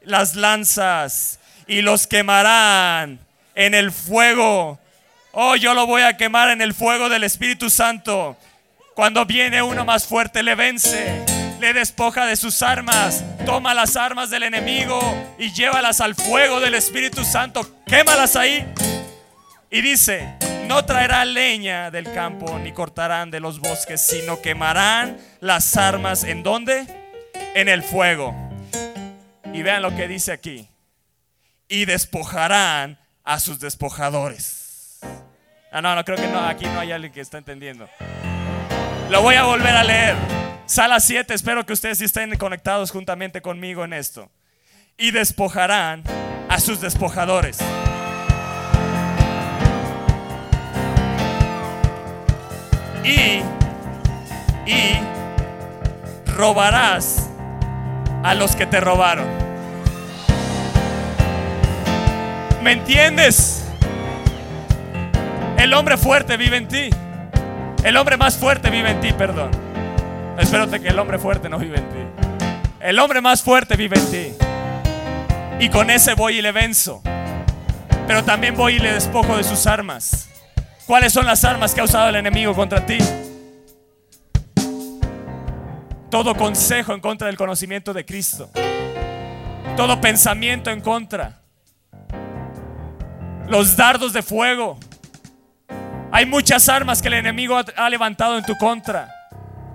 las 0.06 0.36
lanzas 0.36 1.39
y 1.67 1.82
los 1.82 2.08
quemarán 2.08 3.19
en 3.56 3.73
el 3.73 3.91
fuego. 3.91 4.80
Oh, 5.32 5.56
yo 5.56 5.73
lo 5.73 5.86
voy 5.86 6.04
a 6.04 6.15
quemar 6.15 6.49
en 6.49 6.62
el 6.62 6.73
fuego 6.73 7.10
del 7.10 7.23
Espíritu 7.23 7.69
Santo. 7.69 8.38
Cuando 8.96 9.26
viene 9.26 9.62
uno 9.62 9.84
más 9.84 10.08
fuerte, 10.08 10.42
le 10.42 10.56
vence, 10.56 11.26
le 11.60 11.74
despoja 11.74 12.26
de 12.26 12.38
sus 12.38 12.62
armas, 12.62 13.26
toma 13.46 13.74
las 13.74 13.98
armas 13.98 14.30
del 14.30 14.44
enemigo 14.44 15.02
y 15.38 15.52
llévalas 15.52 16.00
al 16.00 16.16
fuego 16.16 16.62
del 16.62 16.76
Espíritu 16.76 17.26
Santo, 17.26 17.70
quémalas 17.86 18.38
ahí. 18.38 18.66
Y 19.70 19.82
dice, 19.82 20.38
no 20.70 20.86
traerá 20.86 21.26
leña 21.26 21.92
del 21.92 22.14
campo 22.14 22.58
ni 22.58 22.72
cortarán 22.72 23.32
de 23.32 23.42
los 23.42 23.60
bosques, 23.60 24.00
sino 24.00 24.42
quemarán 24.42 25.18
las 25.42 25.76
armas 25.76 26.24
en 26.24 26.42
dónde? 26.42 26.88
En 27.54 27.68
el 27.68 27.84
fuego. 27.84 28.34
Y 29.52 29.62
vean 29.62 29.82
lo 29.82 29.94
que 29.94 30.08
dice 30.08 30.32
aquí. 30.32 30.70
Y 31.68 31.84
despojarán 31.84 32.98
a 33.26 33.42
sus 33.42 33.60
despojadores. 33.60 35.02
Ah, 35.70 35.82
no, 35.82 35.94
no 35.94 36.06
creo 36.06 36.16
que 36.18 36.30
no, 36.30 36.40
aquí 36.40 36.64
no 36.64 36.80
hay 36.80 36.94
alguien 36.94 37.12
que 37.12 37.20
está 37.20 37.38
entendiendo. 37.38 37.90
Lo 39.10 39.22
voy 39.22 39.36
a 39.36 39.44
volver 39.44 39.76
a 39.76 39.84
leer. 39.84 40.15
Sala 40.65 41.00
7, 41.00 41.32
espero 41.36 41.63
que 41.63 41.74
ustedes 41.74 42.02
estén 42.02 42.36
conectados 42.38 42.89
juntamente 42.89 43.39
conmigo 43.39 43.84
en 43.84 43.94
esto. 43.94 44.32
Y 44.98 45.12
despojarán 45.12 46.04
a 46.50 46.60
sus 46.60 46.82
despojadores. 46.82 47.60
Y, 53.04 53.44
y 54.65 55.00
robarás 56.36 57.30
a 58.24 58.34
los 58.34 58.56
que 58.56 58.65
te 58.65 58.80
robaron. 58.80 59.28
¿Me 62.63 62.72
entiendes? 62.72 63.68
El 65.60 65.76
hombre 65.76 65.96
fuerte 65.98 66.38
vive 66.38 66.58
en 66.58 66.68
ti. 66.68 66.89
El 67.86 67.98
hombre 67.98 68.17
más 68.17 68.36
fuerte 68.36 68.71
vive 68.71 68.89
en 68.89 69.00
ti, 69.00 69.13
perdón. 69.13 69.52
Espérate 70.39 70.82
que 70.82 70.88
el 70.88 70.98
hombre 70.98 71.19
fuerte 71.19 71.50
no 71.50 71.60
vive 71.60 71.78
en 71.78 71.88
ti. 71.88 72.00
El 72.80 72.98
hombre 72.98 73.21
más 73.21 73.43
fuerte 73.43 73.76
vive 73.76 73.95
en 73.95 74.12
ti. 74.12 75.63
Y 75.63 75.69
con 75.69 75.91
ese 75.91 76.15
voy 76.15 76.39
y 76.39 76.41
le 76.41 76.52
venzo. 76.52 77.04
Pero 78.08 78.24
también 78.24 78.56
voy 78.56 78.78
y 78.78 78.80
le 78.80 78.91
despojo 78.91 79.38
de 79.38 79.43
sus 79.43 79.67
armas. 79.67 80.30
¿Cuáles 80.88 81.13
son 81.13 81.28
las 81.28 81.45
armas 81.45 81.76
que 81.76 81.82
ha 81.82 81.84
usado 81.84 82.10
el 82.10 82.15
enemigo 82.15 82.56
contra 82.56 82.84
ti? 82.84 82.98
Todo 86.10 86.34
consejo 86.34 86.91
en 86.91 87.02
contra 87.02 87.28
del 87.28 87.38
conocimiento 87.38 87.93
de 87.93 88.04
Cristo. 88.04 88.50
Todo 89.78 90.02
pensamiento 90.02 90.71
en 90.71 90.82
contra. 90.82 91.43
Los 93.48 93.78
dardos 93.78 94.12
de 94.12 94.24
fuego. 94.24 94.80
Hay 96.15 96.25
muchas 96.25 96.69
armas 96.69 97.01
que 97.01 97.10
el 97.10 97.15
enemigo 97.15 97.60
ha 97.75 97.89
levantado 97.89 98.38
en 98.38 98.45
tu 98.45 98.58
contra. 98.58 99.13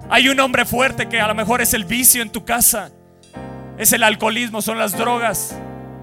Hay 0.09 0.31
un 0.31 0.41
hombre 0.41 0.65
fuerte 0.65 1.07
que 1.07 1.21
a 1.21 1.29
lo 1.29 1.35
mejor 1.35 1.61
es 1.61 1.75
el 1.75 1.85
vicio 1.85 2.23
en 2.23 2.31
tu 2.31 2.47
casa. 2.47 2.91
Es 3.77 3.93
el 3.93 4.03
alcoholismo, 4.03 4.63
son 4.63 4.79
las 4.79 4.97
drogas. 4.97 5.55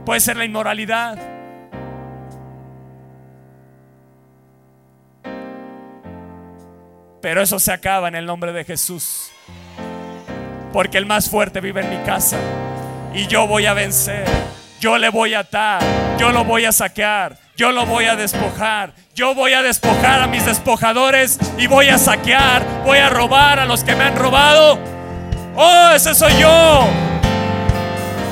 Puede 0.05 0.19
ser 0.19 0.37
la 0.37 0.45
inmoralidad. 0.45 1.17
Pero 7.19 7.41
eso 7.41 7.57
se 7.57 7.71
acaba 7.71 8.07
en 8.07 8.13
el 8.13 8.27
nombre 8.27 8.53
de 8.53 8.63
Jesús. 8.63 9.31
Porque 10.71 10.99
el 10.99 11.07
más 11.07 11.31
fuerte 11.31 11.61
vive 11.61 11.81
en 11.81 11.89
mi 11.89 12.05
casa. 12.05 12.37
Y 13.11 13.25
yo 13.25 13.47
voy 13.47 13.65
a 13.65 13.73
vencer. 13.73 14.27
Yo 14.79 14.99
le 14.99 15.09
voy 15.09 15.33
a 15.33 15.39
atar. 15.39 15.81
Yo 16.19 16.31
lo 16.31 16.43
voy 16.43 16.65
a 16.65 16.71
saquear 16.71 17.46
yo 17.57 17.71
lo 17.71 17.87
voy 17.87 18.05
a 18.05 18.15
despojar. 18.15 18.93
Yo 19.15 19.33
voy 19.33 19.53
a 19.53 19.63
despojar 19.63 20.21
a 20.21 20.27
mis 20.27 20.45
despojadores 20.45 21.39
y 21.57 21.65
voy 21.65 21.89
a 21.89 21.97
saquear, 21.97 22.63
voy 22.85 22.99
a 22.99 23.09
robar 23.09 23.59
a 23.59 23.65
los 23.65 23.83
que 23.83 23.95
me 23.95 24.03
han 24.03 24.15
robado. 24.15 24.79
Oh, 25.55 25.89
ese 25.93 26.13
soy 26.13 26.37
yo. 26.39 26.87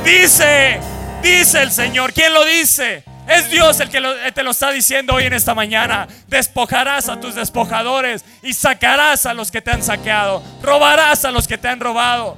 Dice, 0.06 0.80
dice 1.24 1.64
el 1.64 1.72
Señor. 1.72 2.14
¿Quién 2.14 2.36
lo 2.36 2.46
dice? 2.46 3.04
Es 3.28 3.50
Dios 3.50 3.80
el 3.80 3.90
que 3.90 4.00
te 4.36 4.44
lo 4.44 4.52
está 4.52 4.70
diciendo 4.70 5.16
hoy 5.16 5.24
en 5.24 5.34
esta 5.34 5.56
mañana. 5.56 6.08
Despojarás 6.28 7.10
a 7.10 7.20
tus 7.20 7.34
despojadores 7.34 8.24
y 8.44 8.54
sacarás 8.54 9.26
a 9.26 9.34
los 9.34 9.50
que 9.50 9.60
te 9.60 9.72
han 9.72 9.82
saqueado. 9.82 10.44
Robarás 10.62 11.26
a 11.26 11.32
los 11.32 11.48
que 11.48 11.58
te 11.58 11.68
han 11.68 11.80
robado. 11.80 12.38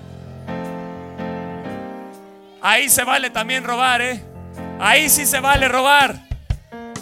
Ahí 2.61 2.87
se 2.87 3.03
vale 3.03 3.29
también 3.29 3.65
robar, 3.65 4.01
¿eh? 4.01 4.23
Ahí 4.79 5.09
sí 5.09 5.25
se 5.25 5.41
vale 5.41 5.67
robar. 5.67 6.26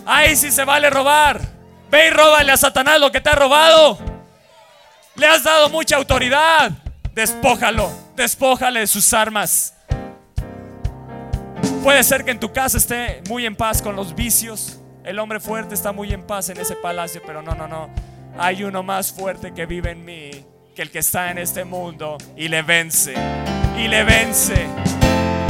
Ahí 0.06 0.36
sí 0.36 0.52
se 0.52 0.64
vale 0.64 0.90
robar. 0.90 1.42
Ve 1.90 2.08
y 2.08 2.10
róbale 2.12 2.52
a 2.52 2.58
Satanás 2.58 3.00
lo 3.00 3.12
que 3.12 3.22
te 3.22 3.30
ha 3.30 3.36
robado. 3.36 3.98
Le 5.16 5.28
has 5.28 5.44
dado 5.44 5.70
mucha 5.70 5.96
autoridad. 5.96 6.72
Despójalo. 7.14 7.92
Despójale 8.16 8.82
de 8.82 8.88
sus 8.88 9.14
armas. 9.14 9.74
Puede 11.84 12.04
ser 12.04 12.26
que 12.26 12.32
en 12.32 12.40
tu 12.40 12.52
casa 12.52 12.78
esté 12.78 13.22
muy 13.30 13.46
en 13.46 13.56
paz 13.56 13.82
con 13.82 13.96
los 13.96 14.16
vicios. 14.16 14.80
El 15.04 15.20
hombre 15.20 15.40
fuerte 15.40 15.76
está 15.76 15.92
muy 15.92 16.12
en 16.14 16.26
paz 16.26 16.50
en 16.50 16.60
ese 16.60 16.76
palacio, 16.76 17.22
pero 17.26 17.42
no, 17.42 17.54
no, 17.54 17.68
no. 17.68 17.90
Hay 18.38 18.64
uno 18.64 18.84
más 18.84 19.12
fuerte 19.12 19.54
que 19.54 19.66
vive 19.66 19.92
en 19.92 20.04
mí 20.04 20.32
que 20.76 20.82
el 20.82 20.92
que 20.92 21.00
está 21.00 21.32
en 21.32 21.38
este 21.38 21.64
mundo 21.64 22.18
y 22.36 22.48
le 22.48 22.62
vence. 22.64 23.14
Y 23.78 23.88
le 23.88 24.04
vence. 24.04 24.68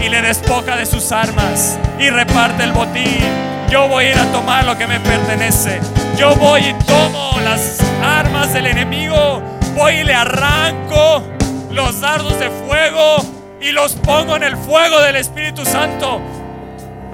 Y 0.04 0.10
le 0.10 0.22
despoja 0.22 0.76
de 0.76 0.86
sus 0.86 1.12
armas. 1.12 1.80
Y 2.00 2.10
reparte 2.10 2.64
el 2.64 2.72
botín 2.72 3.46
yo 3.70 3.88
voy 3.88 4.06
a 4.06 4.10
ir 4.12 4.18
a 4.18 4.32
tomar 4.32 4.64
lo 4.64 4.78
que 4.78 4.88
me 4.88 5.00
pertenece. 5.00 5.80
Yo 6.18 6.36
voy 6.36 6.62
y 6.68 6.74
tomo 6.86 7.38
las 7.44 7.80
armas 8.04 8.54
del 8.54 8.68
enemigo. 8.68 9.42
Voy 9.76 9.96
y 9.96 10.04
le 10.04 10.14
arranco 10.14 11.24
los 11.72 12.00
dardos 12.00 12.40
de 12.40 12.50
fuego 12.50 13.18
y 13.60 13.72
los 13.72 13.94
pongo 13.94 14.36
en 14.36 14.44
el 14.44 14.56
fuego 14.56 15.02
del 15.02 15.16
Espíritu 15.16 15.66
Santo. 15.66 16.22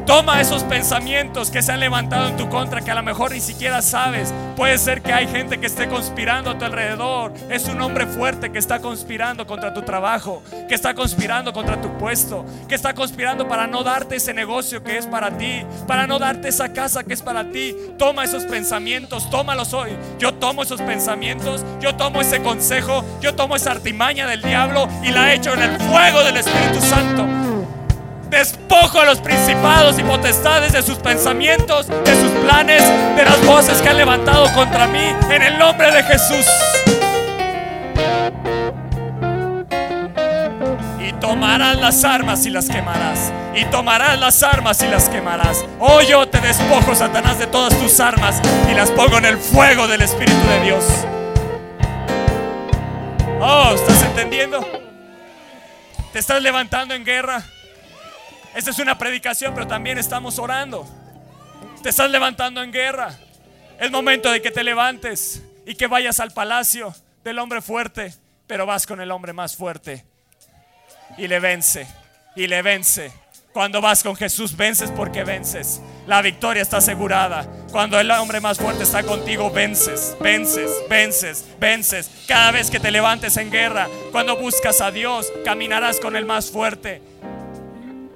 Toma 0.05 0.41
esos 0.41 0.63
pensamientos 0.63 1.51
que 1.51 1.61
se 1.61 1.71
han 1.71 1.79
levantado 1.79 2.27
en 2.27 2.35
tu 2.35 2.49
contra 2.49 2.81
que 2.81 2.91
a 2.91 2.95
lo 2.95 3.03
mejor 3.03 3.31
ni 3.31 3.39
siquiera 3.39 3.81
sabes. 3.81 4.33
Puede 4.55 4.77
ser 4.77 5.01
que 5.01 5.13
hay 5.13 5.27
gente 5.27 5.59
que 5.59 5.67
esté 5.67 5.87
conspirando 5.87 6.49
a 6.49 6.57
tu 6.57 6.65
alrededor. 6.65 7.33
Es 7.49 7.67
un 7.67 7.79
hombre 7.81 8.07
fuerte 8.07 8.51
que 8.51 8.59
está 8.59 8.79
conspirando 8.79 9.45
contra 9.45 9.73
tu 9.73 9.83
trabajo, 9.83 10.41
que 10.67 10.75
está 10.75 10.93
conspirando 10.93 11.53
contra 11.53 11.79
tu 11.79 11.97
puesto, 11.97 12.45
que 12.67 12.75
está 12.75 12.93
conspirando 12.93 13.47
para 13.47 13.67
no 13.67 13.83
darte 13.83 14.15
ese 14.15 14.33
negocio 14.33 14.83
que 14.83 14.97
es 14.97 15.05
para 15.05 15.37
ti, 15.37 15.63
para 15.87 16.07
no 16.07 16.19
darte 16.19 16.49
esa 16.49 16.73
casa 16.73 17.03
que 17.03 17.13
es 17.13 17.21
para 17.21 17.49
ti. 17.51 17.75
Toma 17.97 18.23
esos 18.23 18.43
pensamientos, 18.45 19.29
tómalos 19.29 19.73
hoy. 19.73 19.91
Yo 20.17 20.33
tomo 20.33 20.63
esos 20.63 20.81
pensamientos, 20.81 21.63
yo 21.79 21.95
tomo 21.95 22.21
ese 22.21 22.41
consejo, 22.41 23.05
yo 23.21 23.35
tomo 23.35 23.55
esa 23.55 23.71
artimaña 23.71 24.27
del 24.27 24.41
diablo 24.41 24.87
y 25.03 25.11
la 25.11 25.33
echo 25.33 25.53
en 25.53 25.61
el 25.61 25.79
fuego 25.79 26.23
del 26.23 26.37
Espíritu 26.37 26.81
Santo. 26.81 27.50
Despojo 28.31 29.01
a 29.01 29.03
los 29.03 29.19
principados 29.19 29.99
y 29.99 30.03
potestades 30.03 30.71
de 30.71 30.81
sus 30.81 30.97
pensamientos, 30.99 31.89
de 31.89 32.15
sus 32.15 32.31
planes, 32.45 32.81
de 33.17 33.25
las 33.25 33.45
voces 33.45 33.81
que 33.81 33.89
han 33.89 33.97
levantado 33.97 34.45
contra 34.53 34.87
mí 34.87 35.13
en 35.29 35.41
el 35.41 35.59
nombre 35.59 35.91
de 35.91 36.01
Jesús. 36.01 36.45
Y 40.97 41.11
tomarás 41.19 41.77
las 41.77 42.05
armas 42.05 42.45
y 42.45 42.51
las 42.51 42.69
quemarás. 42.69 43.33
Y 43.53 43.65
tomarás 43.65 44.17
las 44.17 44.41
armas 44.43 44.81
y 44.81 44.87
las 44.87 45.09
quemarás. 45.09 45.65
Oh, 45.77 45.99
yo 45.99 46.25
te 46.29 46.39
despojo, 46.39 46.95
Satanás, 46.95 47.37
de 47.37 47.47
todas 47.47 47.77
tus 47.77 47.99
armas 47.99 48.41
y 48.71 48.73
las 48.73 48.91
pongo 48.91 49.17
en 49.17 49.25
el 49.25 49.37
fuego 49.37 49.89
del 49.89 50.03
Espíritu 50.03 50.47
de 50.47 50.63
Dios. 50.63 50.85
Oh, 53.41 53.73
¿estás 53.75 54.01
entendiendo? 54.03 54.65
¿Te 56.13 56.19
estás 56.19 56.41
levantando 56.41 56.93
en 56.93 57.03
guerra? 57.03 57.43
Esta 58.53 58.71
es 58.71 58.79
una 58.79 58.97
predicación, 58.97 59.53
pero 59.53 59.67
también 59.67 59.97
estamos 59.97 60.37
orando. 60.37 60.85
Te 61.81 61.89
estás 61.89 62.09
levantando 62.11 62.61
en 62.61 62.71
guerra. 62.71 63.17
Es 63.79 63.89
momento 63.91 64.31
de 64.31 64.41
que 64.41 64.51
te 64.51 64.63
levantes 64.63 65.41
y 65.65 65.75
que 65.75 65.87
vayas 65.87 66.19
al 66.19 66.31
palacio 66.31 66.93
del 67.23 67.39
hombre 67.39 67.61
fuerte, 67.61 68.13
pero 68.47 68.65
vas 68.65 68.85
con 68.85 68.99
el 68.99 69.11
hombre 69.11 69.33
más 69.33 69.55
fuerte. 69.55 70.05
Y 71.17 71.27
le 71.27 71.39
vence, 71.39 71.87
y 72.35 72.47
le 72.47 72.61
vence. 72.61 73.11
Cuando 73.53 73.81
vas 73.81 74.03
con 74.03 74.15
Jesús, 74.15 74.55
vences 74.55 74.91
porque 74.91 75.23
vences. 75.23 75.81
La 76.07 76.21
victoria 76.21 76.61
está 76.61 76.77
asegurada. 76.77 77.45
Cuando 77.71 77.99
el 77.99 78.09
hombre 78.11 78.39
más 78.39 78.57
fuerte 78.57 78.83
está 78.83 79.03
contigo, 79.03 79.51
vences, 79.51 80.15
vences, 80.21 80.71
vences, 80.89 81.45
vences. 81.59 82.09
Cada 82.27 82.51
vez 82.51 82.71
que 82.71 82.79
te 82.79 82.91
levantes 82.91 83.35
en 83.37 83.51
guerra, 83.51 83.87
cuando 84.11 84.37
buscas 84.37 84.79
a 84.79 84.91
Dios, 84.91 85.27
caminarás 85.43 85.99
con 85.99 86.15
el 86.15 86.25
más 86.25 86.49
fuerte. 86.49 87.01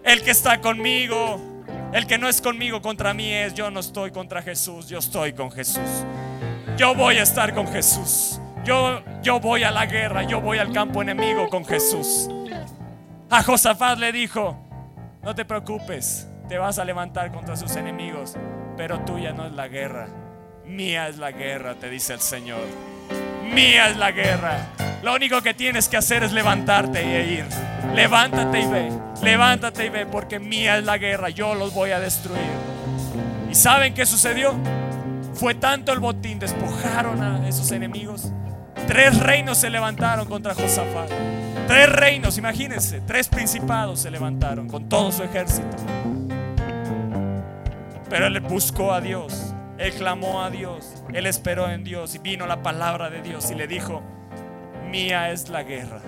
El 0.05 0.21
que 0.21 0.29
está 0.29 0.61
conmigo, 0.61 1.39
el 1.91 2.05
que 2.05 2.19
no 2.19 2.29
es 2.29 2.39
conmigo 2.39 2.79
contra 2.79 3.15
mí 3.15 3.33
es, 3.33 3.55
yo 3.55 3.71
no 3.71 3.79
estoy 3.79 4.11
contra 4.11 4.43
Jesús, 4.43 4.87
yo 4.87 4.99
estoy 4.99 5.33
con 5.33 5.51
Jesús. 5.51 6.05
Yo 6.77 6.93
voy 6.93 7.17
a 7.17 7.23
estar 7.23 7.55
con 7.55 7.67
Jesús. 7.67 8.39
Yo, 8.63 9.01
yo 9.23 9.39
voy 9.39 9.63
a 9.63 9.71
la 9.71 9.87
guerra, 9.87 10.21
yo 10.21 10.41
voy 10.41 10.59
al 10.59 10.71
campo 10.71 11.01
enemigo 11.01 11.49
con 11.49 11.65
Jesús. 11.65 12.29
A 13.31 13.41
Josafat 13.41 13.97
le 13.97 14.11
dijo, 14.11 14.55
no 15.23 15.33
te 15.33 15.43
preocupes, 15.43 16.27
te 16.47 16.59
vas 16.59 16.77
a 16.77 16.85
levantar 16.85 17.31
contra 17.31 17.55
sus 17.55 17.75
enemigos, 17.75 18.35
pero 18.77 18.99
tuya 19.05 19.33
no 19.33 19.47
es 19.47 19.53
la 19.53 19.67
guerra, 19.67 20.07
Mía 20.67 21.07
es 21.07 21.17
la 21.17 21.31
guerra, 21.31 21.73
te 21.75 21.89
dice 21.89 22.13
el 22.13 22.21
Señor. 22.21 22.94
Mía 23.53 23.89
es 23.89 23.97
la 23.97 24.11
guerra. 24.11 24.57
Lo 25.03 25.13
único 25.13 25.41
que 25.41 25.53
tienes 25.53 25.87
que 25.87 25.97
hacer 25.97 26.23
es 26.23 26.31
levantarte 26.31 26.99
e 26.99 27.33
ir. 27.33 27.45
Levántate 27.93 28.61
y 28.61 28.65
ve. 28.65 28.91
Levántate 29.21 29.85
y 29.85 29.89
ve 29.89 30.05
porque 30.05 30.39
mía 30.39 30.77
es 30.77 30.83
la 30.83 30.97
guerra. 30.97 31.29
Yo 31.29 31.55
los 31.55 31.73
voy 31.73 31.91
a 31.91 31.99
destruir. 31.99 32.41
¿Y 33.49 33.55
saben 33.55 33.93
qué 33.93 34.05
sucedió? 34.05 34.53
Fue 35.35 35.53
tanto 35.53 35.93
el 35.93 35.99
botín, 35.99 36.39
despojaron 36.39 37.21
a 37.21 37.47
esos 37.47 37.71
enemigos. 37.71 38.31
Tres 38.87 39.19
reinos 39.19 39.57
se 39.57 39.69
levantaron 39.69 40.27
contra 40.27 40.53
Josafat. 40.53 41.09
Tres 41.67 41.89
reinos, 41.89 42.37
imagínense, 42.37 43.01
tres 43.01 43.27
principados 43.27 44.01
se 44.01 44.11
levantaron 44.11 44.67
con 44.67 44.87
todo 44.87 45.11
su 45.11 45.23
ejército. 45.23 45.75
Pero 48.09 48.27
él 48.27 48.39
buscó 48.41 48.93
a 48.93 49.01
Dios, 49.01 49.54
él 49.77 49.93
clamó 49.93 50.41
a 50.41 50.49
Dios, 50.49 51.03
él 51.13 51.25
esperó 51.25 51.69
en 51.69 51.83
Dios 51.83 52.15
y 52.15 52.19
vino 52.19 52.47
la 52.47 52.63
palabra 52.63 53.09
de 53.09 53.21
Dios 53.21 53.51
y 53.51 53.55
le 53.55 53.67
dijo, 53.67 54.01
mía 54.89 55.31
es 55.31 55.49
la 55.49 55.63
guerra, 55.63 56.01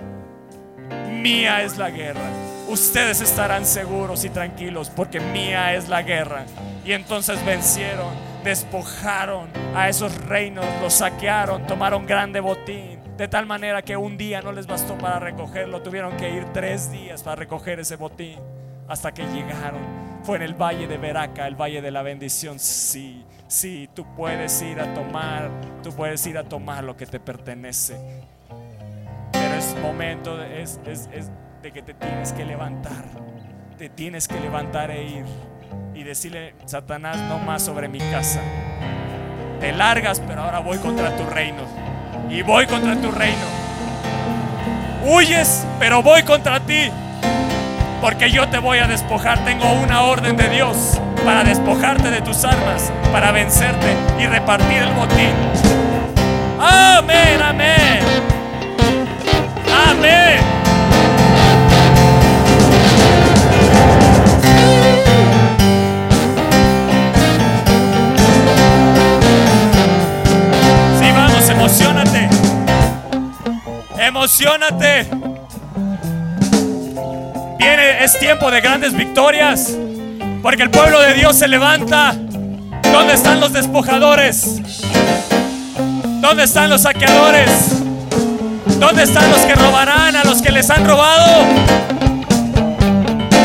mía 1.12 1.64
es 1.64 1.78
la 1.78 1.90
guerra. 1.90 2.30
Ustedes 2.70 3.22
estarán 3.22 3.66
seguros 3.66 4.26
y 4.26 4.30
tranquilos 4.30 4.90
porque 4.90 5.20
mía 5.20 5.74
es 5.74 5.90
la 5.90 6.02
guerra. 6.02 6.46
Y 6.86 6.94
entonces 6.94 7.44
vencieron, 7.46 8.14
despojaron 8.44 9.50
a 9.76 9.90
esos 9.90 10.16
reinos, 10.26 10.66
los 10.82 10.94
saquearon, 10.94 11.68
tomaron 11.68 12.06
grande 12.06 12.40
botín. 12.40 13.00
De 13.18 13.28
tal 13.28 13.46
manera 13.46 13.82
que 13.82 13.98
un 13.98 14.18
día 14.18 14.42
no 14.42 14.52
les 14.52 14.68
bastó 14.68 14.98
para 14.98 15.20
recogerlo, 15.20 15.82
tuvieron 15.82 16.16
que 16.18 16.30
ir 16.30 16.46
tres 16.54 16.92
días 16.92 17.24
para 17.24 17.36
recoger 17.36 17.80
ese 17.80 17.96
botín 17.96 18.40
hasta 18.88 19.14
que 19.14 19.24
llegaron. 19.24 19.82
Fue 20.24 20.38
en 20.38 20.44
el 20.44 20.54
valle 20.54 20.88
de 20.88 20.98
Veraca, 20.98 21.48
el 21.48 21.56
valle 21.56 21.82
de 21.82 21.92
la 21.92 22.04
bendición. 22.04 22.60
Sí, 22.60 23.26
sí, 23.48 23.90
tú 23.94 24.06
puedes 24.16 24.62
ir 24.62 24.80
a 24.80 24.94
tomar, 24.94 25.50
tú 25.84 25.92
puedes 25.92 26.26
ir 26.28 26.38
a 26.38 26.44
tomar 26.44 26.84
lo 26.84 26.96
que 26.96 27.06
te 27.06 27.20
pertenece. 27.20 27.98
Pero 29.32 29.56
es 29.56 29.76
momento, 29.82 30.38
de, 30.38 30.62
es, 30.62 30.80
es, 30.86 31.10
es 31.14 31.32
de 31.62 31.72
que 31.72 31.82
te 31.82 31.94
tienes 31.94 32.34
que 32.34 32.46
levantar. 32.46 33.06
Te 33.78 33.90
tienes 33.90 34.28
que 34.28 34.40
levantar 34.40 34.92
e 34.92 35.04
ir 35.04 35.26
y 35.94 36.04
decirle, 36.04 36.56
Satanás, 36.66 37.18
no 37.30 37.40
más 37.40 37.64
sobre 37.64 37.88
mi 37.88 38.00
casa. 38.00 38.42
Te 39.60 39.72
largas, 39.72 40.20
pero 40.20 40.42
ahora 40.42 40.60
voy 40.60 40.78
contra 40.78 41.16
tu 41.16 41.26
reino. 41.26 41.64
Y 42.30 42.42
voy 42.42 42.66
contra 42.68 42.96
tu 42.96 43.12
reino. 43.12 43.46
Huyes, 45.06 45.66
pero 45.80 46.04
voy 46.04 46.24
contra 46.24 46.60
ti. 46.60 46.90
Porque 48.02 48.32
yo 48.32 48.48
te 48.50 48.60
voy 48.60 48.80
a 48.80 48.88
despojar. 48.88 49.44
Tengo 49.46 49.72
una 49.74 50.04
orden 50.04 50.36
de 50.36 50.50
Dios 50.50 51.00
para 51.28 51.44
despojarte 51.44 52.10
de 52.10 52.22
tus 52.22 52.46
armas, 52.46 52.90
para 53.12 53.34
vencerte 53.34 53.94
y 54.18 54.28
repartir 54.28 54.78
el 54.78 54.94
botín. 54.94 55.34
Amén, 56.58 57.42
amén. 57.44 58.00
Amén. 59.90 60.40
Sí, 70.98 71.12
vamos, 71.12 71.50
emocionate. 71.50 72.30
Emocionate. 73.98 75.10
Viene, 77.58 78.02
es 78.06 78.18
tiempo 78.18 78.50
de 78.50 78.62
grandes 78.62 78.94
victorias. 78.94 79.78
Porque 80.42 80.64
el 80.64 80.70
pueblo 80.70 81.00
de 81.02 81.14
Dios 81.14 81.38
se 81.38 81.48
levanta. 81.48 82.16
¿Dónde 82.92 83.14
están 83.14 83.40
los 83.40 83.54
despojadores? 83.54 84.62
¿Dónde 86.22 86.44
están 86.44 86.70
los 86.70 86.82
saqueadores? 86.82 87.82
¿Dónde 88.80 89.04
están 89.04 89.30
los 89.32 89.40
que 89.42 89.56
robarán 89.56 90.16
a 90.16 90.24
los 90.24 90.42
que 90.42 90.52
les 90.52 90.70
han 90.70 90.86
robado? 90.86 91.46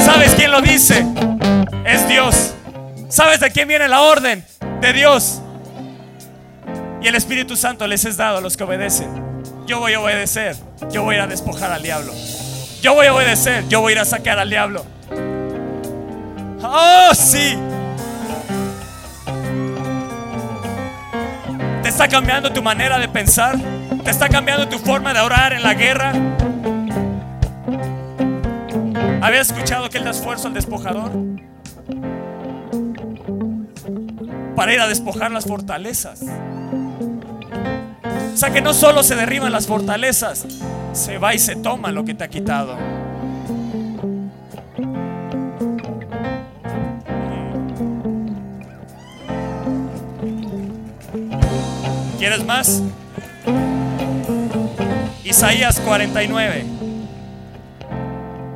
¿Sabes 0.04 0.34
quién 0.34 0.50
lo 0.50 0.60
dice? 0.60 1.06
Es 1.84 2.06
Dios. 2.08 2.54
¿Sabes 3.08 3.40
de 3.40 3.50
quién 3.50 3.68
viene 3.68 3.88
la 3.88 4.02
orden? 4.02 4.44
De 4.80 4.92
Dios. 4.92 5.40
Y 7.02 7.08
el 7.08 7.14
Espíritu 7.14 7.56
Santo 7.56 7.86
les 7.86 8.04
es 8.04 8.16
dado 8.16 8.38
a 8.38 8.40
los 8.40 8.56
que 8.56 8.64
obedecen. 8.64 9.10
Yo 9.66 9.80
voy 9.80 9.94
a 9.94 10.00
obedecer. 10.00 10.56
Yo 10.90 11.02
voy 11.02 11.14
a 11.14 11.18
ir 11.18 11.24
a 11.24 11.26
despojar 11.26 11.72
al 11.72 11.82
diablo. 11.82 12.12
Yo 12.80 12.94
voy 12.94 13.06
a 13.06 13.14
obedecer. 13.14 13.66
Yo 13.68 13.80
voy 13.80 13.92
a 13.92 13.96
ir 13.96 14.00
a 14.00 14.04
sacar 14.04 14.38
al 14.38 14.50
diablo. 14.50 14.84
Oh, 16.64 17.14
sí. 17.14 17.58
Te 21.82 21.88
está 21.88 22.08
cambiando 22.08 22.52
tu 22.52 22.62
manera 22.62 22.98
de 22.98 23.08
pensar. 23.08 23.56
Te 24.04 24.10
está 24.10 24.28
cambiando 24.28 24.68
tu 24.68 24.78
forma 24.78 25.12
de 25.12 25.20
orar 25.20 25.52
en 25.52 25.62
la 25.62 25.74
guerra. 25.74 26.12
¿Habías 29.20 29.50
escuchado 29.50 29.88
que 29.88 29.98
él 29.98 30.04
da 30.04 30.10
esfuerzo 30.10 30.48
al 30.48 30.54
despojador? 30.54 31.12
Para 34.56 34.72
ir 34.72 34.80
a 34.80 34.86
despojar 34.86 35.30
las 35.30 35.46
fortalezas. 35.46 36.22
O 38.32 38.36
sea 38.36 38.50
que 38.50 38.60
no 38.60 38.72
solo 38.74 39.02
se 39.02 39.14
derriban 39.14 39.52
las 39.52 39.66
fortalezas, 39.66 40.46
se 40.92 41.18
va 41.18 41.34
y 41.34 41.38
se 41.38 41.54
toma 41.56 41.92
lo 41.92 42.04
que 42.04 42.14
te 42.14 42.24
ha 42.24 42.28
quitado. 42.28 43.01
¿Quieres 52.22 52.44
más? 52.44 52.80
Isaías 55.24 55.80
49. 55.80 56.64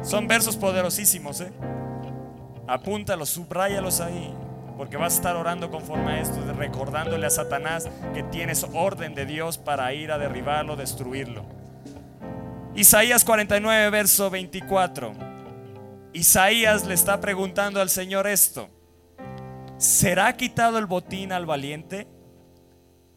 Son 0.04 0.28
versos 0.28 0.56
poderosísimos, 0.56 1.40
¿eh? 1.40 1.50
Apúntalos, 2.68 3.30
subráyalos 3.30 4.00
ahí. 4.00 4.32
Porque 4.76 4.96
vas 4.96 5.14
a 5.14 5.16
estar 5.16 5.34
orando 5.34 5.68
conforme 5.68 6.12
a 6.12 6.20
esto, 6.20 6.40
recordándole 6.56 7.26
a 7.26 7.30
Satanás 7.30 7.88
que 8.14 8.22
tienes 8.22 8.64
orden 8.72 9.16
de 9.16 9.26
Dios 9.26 9.58
para 9.58 9.92
ir 9.92 10.12
a 10.12 10.18
derribarlo, 10.18 10.76
destruirlo. 10.76 11.44
Isaías 12.76 13.24
49, 13.24 13.90
verso 13.90 14.30
24. 14.30 15.12
Isaías 16.12 16.86
le 16.86 16.94
está 16.94 17.20
preguntando 17.20 17.80
al 17.80 17.90
Señor 17.90 18.28
esto. 18.28 18.68
¿Será 19.76 20.36
quitado 20.36 20.78
el 20.78 20.86
botín 20.86 21.32
al 21.32 21.46
valiente? 21.46 22.06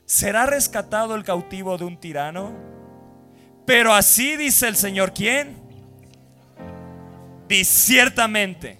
¿Será 0.09 0.47
rescatado 0.47 1.13
el 1.13 1.23
cautivo 1.23 1.77
de 1.77 1.85
un 1.85 1.95
tirano? 1.95 2.51
Pero 3.67 3.93
así 3.93 4.37
dice 4.37 4.67
el 4.67 4.75
Señor, 4.75 5.13
¿quién? 5.13 5.55
Dice 7.47 7.71
ciertamente. 7.71 8.79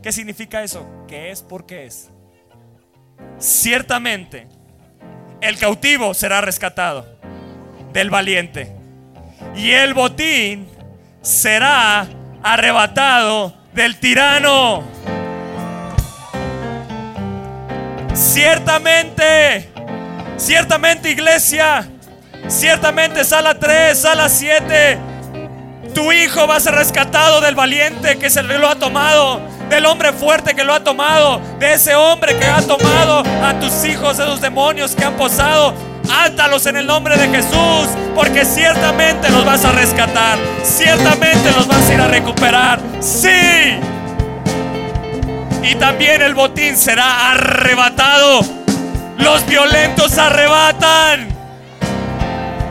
¿Qué 0.00 0.12
significa 0.12 0.62
eso? 0.62 0.86
¿Qué 1.08 1.32
es 1.32 1.42
porque 1.42 1.86
es? 1.86 2.10
Ciertamente, 3.40 4.46
el 5.40 5.58
cautivo 5.58 6.14
será 6.14 6.40
rescatado 6.40 7.18
del 7.92 8.08
valiente. 8.08 8.72
Y 9.56 9.72
el 9.72 9.94
botín 9.94 10.68
será 11.22 12.06
arrebatado 12.40 13.52
del 13.74 13.98
tirano. 13.98 14.84
Ciertamente, 18.14 19.71
ciertamente 20.36 21.10
iglesia, 21.10 21.88
ciertamente 22.48 23.24
sala 23.24 23.58
3, 23.58 23.98
sala 23.98 24.28
7, 24.28 24.98
tu 25.94 26.12
hijo 26.12 26.46
va 26.46 26.56
a 26.56 26.60
ser 26.60 26.74
rescatado 26.74 27.40
del 27.40 27.54
valiente 27.54 28.16
que 28.18 28.30
se 28.30 28.42
lo 28.42 28.68
ha 28.68 28.76
tomado, 28.76 29.40
del 29.68 29.86
hombre 29.86 30.12
fuerte 30.12 30.54
que 30.54 30.64
lo 30.64 30.74
ha 30.74 30.82
tomado, 30.82 31.40
de 31.58 31.74
ese 31.74 31.94
hombre 31.94 32.36
que 32.38 32.46
ha 32.46 32.62
tomado 32.62 33.22
a 33.44 33.58
tus 33.60 33.84
hijos, 33.84 34.18
esos 34.18 34.40
demonios 34.40 34.94
que 34.94 35.04
han 35.04 35.14
posado. 35.14 35.74
Átalos 36.10 36.66
en 36.66 36.76
el 36.76 36.86
nombre 36.86 37.16
de 37.16 37.28
Jesús, 37.28 37.88
porque 38.14 38.44
ciertamente 38.44 39.30
los 39.30 39.44
vas 39.44 39.64
a 39.64 39.72
rescatar, 39.72 40.38
ciertamente 40.64 41.52
los 41.52 41.66
vas 41.66 41.88
a 41.88 41.94
ir 41.94 42.00
a 42.00 42.08
recuperar. 42.08 42.80
Sí. 43.00 43.78
Y 45.62 45.74
también 45.76 46.22
el 46.22 46.34
botín 46.34 46.76
será 46.76 47.32
arrebatado. 47.32 48.61
Los 49.18 49.46
violentos 49.46 50.18
arrebatan. 50.18 51.28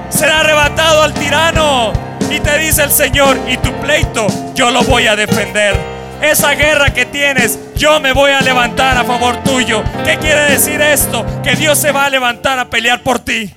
Será 0.09 0.41
arrebatado 0.41 1.03
al 1.03 1.13
tirano. 1.13 1.93
Y 2.29 2.39
te 2.39 2.57
dice 2.59 2.83
el 2.83 2.91
Señor, 2.91 3.37
y 3.47 3.57
tu 3.57 3.71
pleito 3.81 4.27
yo 4.55 4.71
lo 4.71 4.83
voy 4.83 5.07
a 5.07 5.15
defender. 5.15 5.75
Esa 6.21 6.51
guerra 6.51 6.93
que 6.93 7.05
tienes, 7.05 7.59
yo 7.75 7.99
me 7.99 8.13
voy 8.13 8.31
a 8.31 8.41
levantar 8.41 8.97
a 8.97 9.03
favor 9.03 9.37
tuyo. 9.43 9.83
¿Qué 10.05 10.17
quiere 10.17 10.51
decir 10.51 10.79
esto? 10.79 11.25
Que 11.43 11.55
Dios 11.55 11.77
se 11.77 11.91
va 11.91 12.05
a 12.05 12.09
levantar 12.09 12.59
a 12.59 12.69
pelear 12.69 13.01
por 13.01 13.19
ti. 13.19 13.53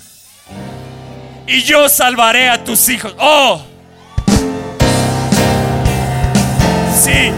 Y 1.46 1.62
yo 1.62 1.88
salvaré 1.88 2.48
a 2.48 2.64
tus 2.64 2.88
hijos. 2.88 3.14
Oh. 3.18 3.60
Sí. 6.98 7.32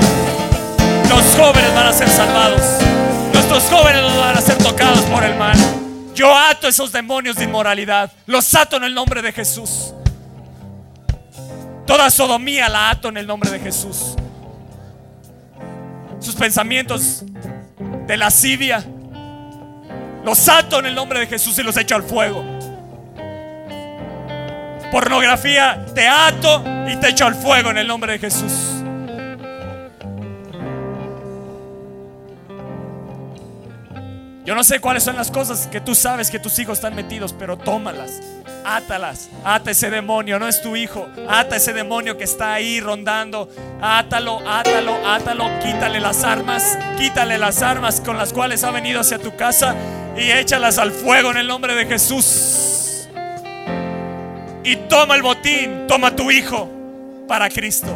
Los 1.08 1.36
jóvenes 1.36 1.74
van 1.74 1.88
a 1.88 1.92
ser 1.92 2.08
salvados. 2.08 2.85
Esos 3.56 3.70
jóvenes 3.70 4.02
no 4.02 4.18
van 4.18 4.36
a 4.36 4.40
ser 4.42 4.58
tocados 4.58 5.00
por 5.06 5.24
el 5.24 5.34
mal. 5.34 5.56
Yo 6.14 6.36
ato 6.36 6.68
esos 6.68 6.92
demonios 6.92 7.36
de 7.36 7.44
inmoralidad. 7.44 8.12
Los 8.26 8.54
ato 8.54 8.76
en 8.76 8.84
el 8.84 8.92
nombre 8.92 9.22
de 9.22 9.32
Jesús. 9.32 9.94
Toda 11.86 12.10
sodomía 12.10 12.68
la 12.68 12.90
ato 12.90 13.08
en 13.08 13.16
el 13.16 13.26
nombre 13.26 13.48
de 13.48 13.58
Jesús. 13.58 14.14
Sus 16.20 16.34
pensamientos 16.34 17.24
de 18.06 18.16
lascivia 18.18 18.84
los 20.22 20.46
ato 20.50 20.80
en 20.80 20.86
el 20.86 20.94
nombre 20.94 21.20
de 21.20 21.26
Jesús 21.26 21.58
y 21.58 21.62
los 21.62 21.78
echo 21.78 21.94
al 21.94 22.02
fuego. 22.02 22.44
Pornografía, 24.92 25.86
te 25.94 26.06
ato 26.06 26.62
y 26.86 26.96
te 26.96 27.08
echo 27.08 27.24
al 27.24 27.34
fuego 27.34 27.70
en 27.70 27.78
el 27.78 27.86
nombre 27.86 28.12
de 28.12 28.18
Jesús. 28.18 28.84
Yo 34.46 34.54
no 34.54 34.62
sé 34.62 34.78
cuáles 34.78 35.02
son 35.02 35.16
las 35.16 35.32
cosas 35.32 35.66
que 35.66 35.80
tú 35.80 35.96
sabes 35.96 36.30
que 36.30 36.38
tus 36.38 36.56
hijos 36.60 36.78
están 36.78 36.94
metidos, 36.94 37.32
pero 37.36 37.58
tómalas, 37.58 38.20
átalas, 38.64 39.28
ata 39.44 39.72
ese 39.72 39.90
demonio, 39.90 40.38
no 40.38 40.46
es 40.46 40.62
tu 40.62 40.76
hijo, 40.76 41.08
ata 41.28 41.56
ese 41.56 41.72
demonio 41.72 42.16
que 42.16 42.22
está 42.22 42.54
ahí 42.54 42.78
rondando, 42.78 43.48
átalo, 43.82 44.38
átalo, 44.48 45.04
átalo, 45.04 45.50
quítale 45.60 45.98
las 45.98 46.22
armas, 46.22 46.78
quítale 46.96 47.38
las 47.38 47.60
armas 47.60 48.00
con 48.00 48.16
las 48.16 48.32
cuales 48.32 48.62
ha 48.62 48.70
venido 48.70 49.00
hacia 49.00 49.18
tu 49.18 49.34
casa 49.34 49.74
y 50.16 50.30
échalas 50.30 50.78
al 50.78 50.92
fuego 50.92 51.32
en 51.32 51.38
el 51.38 51.48
nombre 51.48 51.74
de 51.74 51.84
Jesús. 51.86 53.08
Y 54.62 54.76
toma 54.88 55.16
el 55.16 55.22
botín, 55.22 55.88
toma 55.88 56.14
tu 56.14 56.30
hijo 56.30 56.70
para 57.26 57.50
Cristo, 57.50 57.92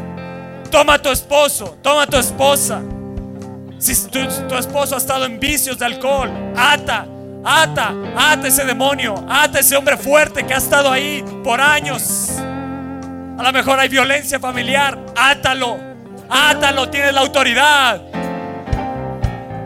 toma 0.68 1.00
tu 1.00 1.10
esposo, 1.10 1.78
toma 1.80 2.08
tu 2.08 2.16
esposa. 2.16 2.82
Si 3.80 4.08
tu, 4.08 4.18
esposo 4.56 4.94
ha 4.94 4.98
estado 4.98 5.24
en 5.24 5.40
vicios 5.40 5.78
de 5.78 5.86
alcohol, 5.86 6.30
ata, 6.54 7.06
ata, 7.42 7.94
ata 8.14 8.46
ese 8.46 8.66
demonio, 8.66 9.14
ata 9.26 9.60
ese 9.60 9.74
hombre 9.74 9.96
fuerte 9.96 10.44
que 10.44 10.52
ha 10.52 10.58
estado 10.58 10.92
ahí 10.92 11.24
por 11.42 11.62
años. 11.62 12.28
A 13.38 13.42
lo 13.42 13.52
mejor 13.54 13.80
hay 13.80 13.88
violencia 13.88 14.38
familiar, 14.38 14.98
átalo, 15.16 15.78
átalo, 16.28 16.90
tienes 16.90 17.14
la 17.14 17.22
autoridad. 17.22 18.02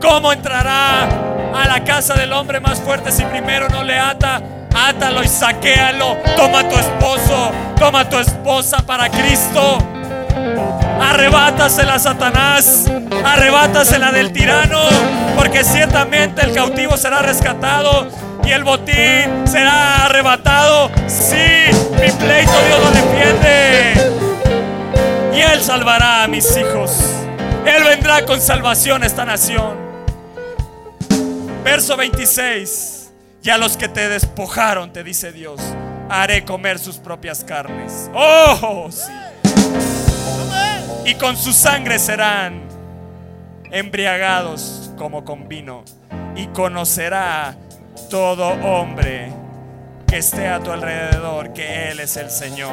¿Cómo 0.00 0.32
entrará 0.32 1.08
a 1.52 1.66
la 1.66 1.82
casa 1.82 2.14
del 2.14 2.32
hombre 2.34 2.60
más 2.60 2.80
fuerte 2.80 3.10
si 3.10 3.24
primero 3.24 3.68
no 3.68 3.82
le 3.82 3.98
ata? 3.98 4.40
Átalo 4.72 5.24
y 5.24 5.28
saquéalo. 5.28 6.18
Toma 6.36 6.68
tu 6.68 6.76
esposo, 6.76 7.50
toma 7.76 8.08
tu 8.08 8.20
esposa 8.20 8.78
para 8.86 9.08
Cristo. 9.10 9.78
Arrebátasela, 11.00 11.98
Satanás. 11.98 12.84
Arrebátasela 13.24 14.12
del 14.12 14.32
tirano. 14.32 14.80
Porque 15.36 15.64
ciertamente 15.64 16.42
el 16.44 16.52
cautivo 16.52 16.96
será 16.96 17.22
rescatado 17.22 18.08
y 18.44 18.50
el 18.52 18.64
botín 18.64 19.46
será 19.46 20.04
arrebatado. 20.04 20.90
Sí, 21.06 21.36
mi 22.00 22.10
pleito 22.10 22.52
Dios 22.66 22.80
lo 22.80 22.90
defiende. 22.90 23.94
Y 25.36 25.40
Él 25.40 25.60
salvará 25.62 26.24
a 26.24 26.28
mis 26.28 26.56
hijos. 26.56 26.98
Él 27.66 27.82
vendrá 27.84 28.24
con 28.24 28.40
salvación 28.40 29.02
a 29.02 29.06
esta 29.06 29.24
nación. 29.24 29.76
Verso 31.64 31.96
26. 31.96 33.12
Y 33.42 33.50
a 33.50 33.58
los 33.58 33.76
que 33.76 33.88
te 33.88 34.08
despojaron, 34.08 34.92
te 34.92 35.02
dice 35.02 35.32
Dios, 35.32 35.60
haré 36.08 36.44
comer 36.44 36.78
sus 36.78 36.96
propias 36.96 37.44
carnes. 37.44 38.10
Oh, 38.14 38.88
sí 38.90 39.23
y 41.04 41.14
con 41.14 41.36
su 41.36 41.52
sangre 41.52 41.98
serán 41.98 42.62
embriagados 43.70 44.92
como 44.96 45.24
con 45.24 45.48
vino. 45.48 45.84
Y 46.36 46.46
conocerá 46.48 47.54
todo 48.10 48.48
hombre 48.48 49.32
que 50.06 50.18
esté 50.18 50.48
a 50.48 50.60
tu 50.60 50.72
alrededor 50.72 51.52
que 51.52 51.90
Él 51.90 52.00
es 52.00 52.16
el 52.16 52.30
Señor, 52.30 52.72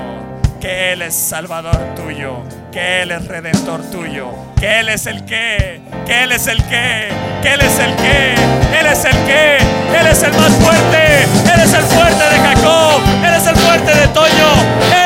que 0.59 0.93
Él 0.93 1.01
es 1.01 1.13
Salvador 1.13 1.95
tuyo, 1.95 2.43
que 2.71 3.01
Él 3.01 3.11
es 3.11 3.27
Redentor 3.27 3.81
tuyo, 3.91 4.29
que 4.59 4.79
Él 4.79 4.89
es 4.89 5.05
el 5.05 5.25
que, 5.25 5.81
que 6.05 6.23
Él 6.23 6.31
es 6.31 6.47
el 6.47 6.63
que, 6.63 7.09
que 7.43 7.53
Él 7.53 7.61
es 7.61 7.79
el 7.79 7.95
que, 7.95 8.33
Él 8.79 8.85
es 8.87 9.05
el 9.05 9.25
que, 9.25 9.57
Él 9.57 10.07
es 10.07 10.23
el 10.23 10.33
más 10.33 10.51
fuerte, 10.53 11.23
Él 11.53 11.59
es 11.59 11.73
el 11.73 11.83
fuerte 11.83 12.23
de 12.23 12.39
Jacob, 12.39 13.01
Él 13.25 13.33
es 13.35 13.47
el 13.47 13.55
fuerte 13.57 13.95
de 13.95 14.07
Toño, 14.07 14.49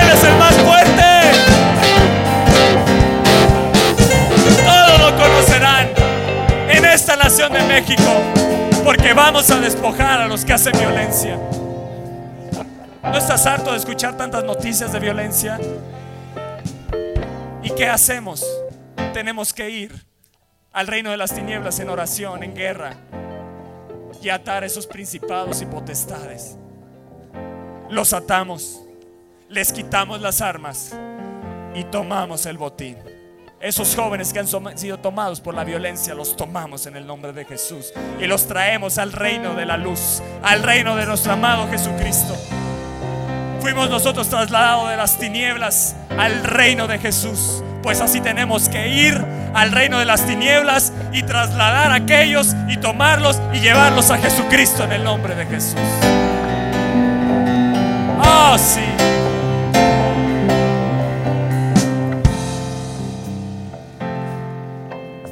Él 0.02 0.10
es 0.14 0.24
el 0.24 0.36
más 0.38 0.54
fuerte. 0.56 0.75
De 7.26 7.68
México, 7.68 8.04
porque 8.84 9.12
vamos 9.14 9.50
a 9.50 9.60
despojar 9.60 10.22
a 10.22 10.28
los 10.28 10.46
que 10.46 10.54
hacen 10.54 10.74
violencia. 10.78 11.40
¿No 13.02 13.18
estás 13.18 13.48
harto 13.48 13.72
de 13.72 13.78
escuchar 13.78 14.16
tantas 14.16 14.44
noticias 14.44 14.92
de 14.92 15.00
violencia? 15.00 15.60
¿Y 17.64 17.72
qué 17.72 17.88
hacemos? 17.88 18.46
Tenemos 19.12 19.54
que 19.54 19.72
ir 19.72 20.06
al 20.72 20.86
reino 20.86 21.10
de 21.10 21.18
las 21.18 21.34
tinieblas 21.34 21.80
en 21.80 21.90
oración, 21.90 22.44
en 22.44 22.54
guerra, 22.54 22.94
y 24.22 24.30
atar 24.30 24.64
esos 24.64 24.86
principados 24.86 25.64
y 25.64 25.66
potestades. 25.66 26.58
Los 27.90 28.14
atamos, 28.14 28.84
les 29.50 29.74
quitamos 29.74 30.22
las 30.22 30.42
armas 30.42 30.96
y 31.74 31.86
tomamos 31.86 32.46
el 32.46 32.60
botín. 32.60 33.15
Esos 33.66 33.96
jóvenes 33.96 34.32
que 34.32 34.38
han 34.38 34.48
sido 34.78 35.00
tomados 35.00 35.42
por 35.42 35.56
la 35.56 35.64
violencia, 35.64 36.14
los 36.14 36.38
tomamos 36.38 36.86
en 36.86 36.96
el 36.98 37.08
nombre 37.08 37.34
de 37.34 37.46
Jesús 37.46 37.92
y 38.22 38.28
los 38.28 38.46
traemos 38.46 39.00
al 39.00 39.12
reino 39.12 39.56
de 39.56 39.66
la 39.66 39.76
luz, 39.76 40.22
al 40.44 40.62
reino 40.62 40.96
de 40.96 41.08
nuestro 41.08 41.34
amado 41.34 41.68
Jesucristo. 41.72 42.36
Fuimos 43.62 43.90
nosotros 43.90 44.30
trasladados 44.30 44.92
de 44.92 44.98
las 44.98 45.18
tinieblas 45.18 45.96
al 46.16 46.44
reino 46.44 46.86
de 46.86 47.00
Jesús. 47.00 47.64
Pues 47.82 48.02
así 48.02 48.22
tenemos 48.22 48.70
que 48.70 48.88
ir 48.88 49.20
al 49.56 49.72
reino 49.72 49.98
de 49.98 50.06
las 50.06 50.28
tinieblas 50.28 50.94
y 51.12 51.24
trasladar 51.24 51.92
a 51.92 51.96
aquellos 51.96 52.56
y 52.70 52.78
tomarlos 52.78 53.42
y 53.52 53.62
llevarlos 53.62 54.12
a 54.12 54.20
Jesucristo 54.20 54.84
en 54.84 54.92
el 54.92 55.04
nombre 55.04 55.34
de 55.34 55.46
Jesús. 55.48 55.80
Oh, 58.24 58.58
sí. 58.60 58.95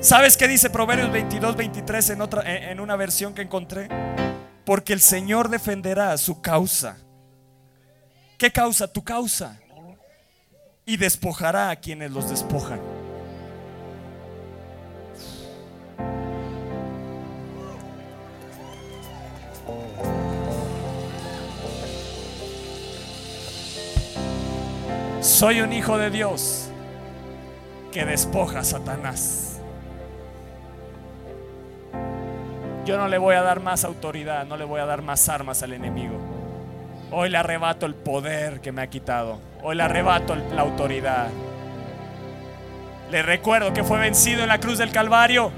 ¿Sabes 0.04 0.36
qué 0.36 0.50
dice 0.50 0.70
Proverbios 0.70 1.10
22, 1.14 1.56
23 1.56 2.10
en, 2.10 2.22
otra, 2.22 2.44
en 2.44 2.82
una 2.82 2.98
versión 2.98 3.34
que 3.34 3.42
encontré? 3.42 3.88
Porque 4.66 4.92
el 4.92 5.00
Señor 5.00 5.48
defenderá 5.48 6.18
su 6.18 6.42
causa. 6.42 6.98
¿Qué 8.38 8.52
causa? 8.52 8.92
Tu 8.92 9.02
causa. 9.02 9.62
Y 10.86 10.98
despojará 10.98 11.70
a 11.70 11.78
quienes 11.78 12.12
los 12.12 12.30
despojan. 12.30 12.82
Soy 25.22 25.62
un 25.62 25.72
hijo 25.72 25.98
de 25.98 26.10
Dios 26.10 26.66
que 27.94 28.04
despoja 28.04 28.60
a 28.60 28.64
Satanás. 28.66 29.53
Yo 32.86 32.98
no 32.98 33.08
le 33.08 33.18
voy 33.18 33.36
a 33.36 33.42
dar 33.42 33.62
más 33.62 33.86
autoridad, 33.86 34.46
no 34.46 34.58
le 34.58 34.66
voy 34.66 34.82
a 34.82 34.86
dar 34.86 35.02
más 35.02 35.30
armas 35.30 35.64
al 35.64 35.72
enemigo. 35.72 36.18
Hoy 37.12 37.30
le 37.30 37.38
arrebato 37.38 37.86
el 37.86 37.96
poder 37.96 38.60
que 38.60 38.74
me 38.74 38.82
ha 38.82 38.88
quitado. 38.88 39.40
Hoy 39.62 39.76
le 39.78 39.84
arrebato 39.84 40.36
la 40.36 40.64
autoridad. 40.64 41.28
Le 43.10 43.22
recuerdo 43.22 43.72
que 43.72 43.84
fue 43.84 44.00
vencido 44.00 44.42
en 44.42 44.50
la 44.50 44.60
cruz 44.60 44.80
del 44.80 44.92
Calvario. 44.92 45.52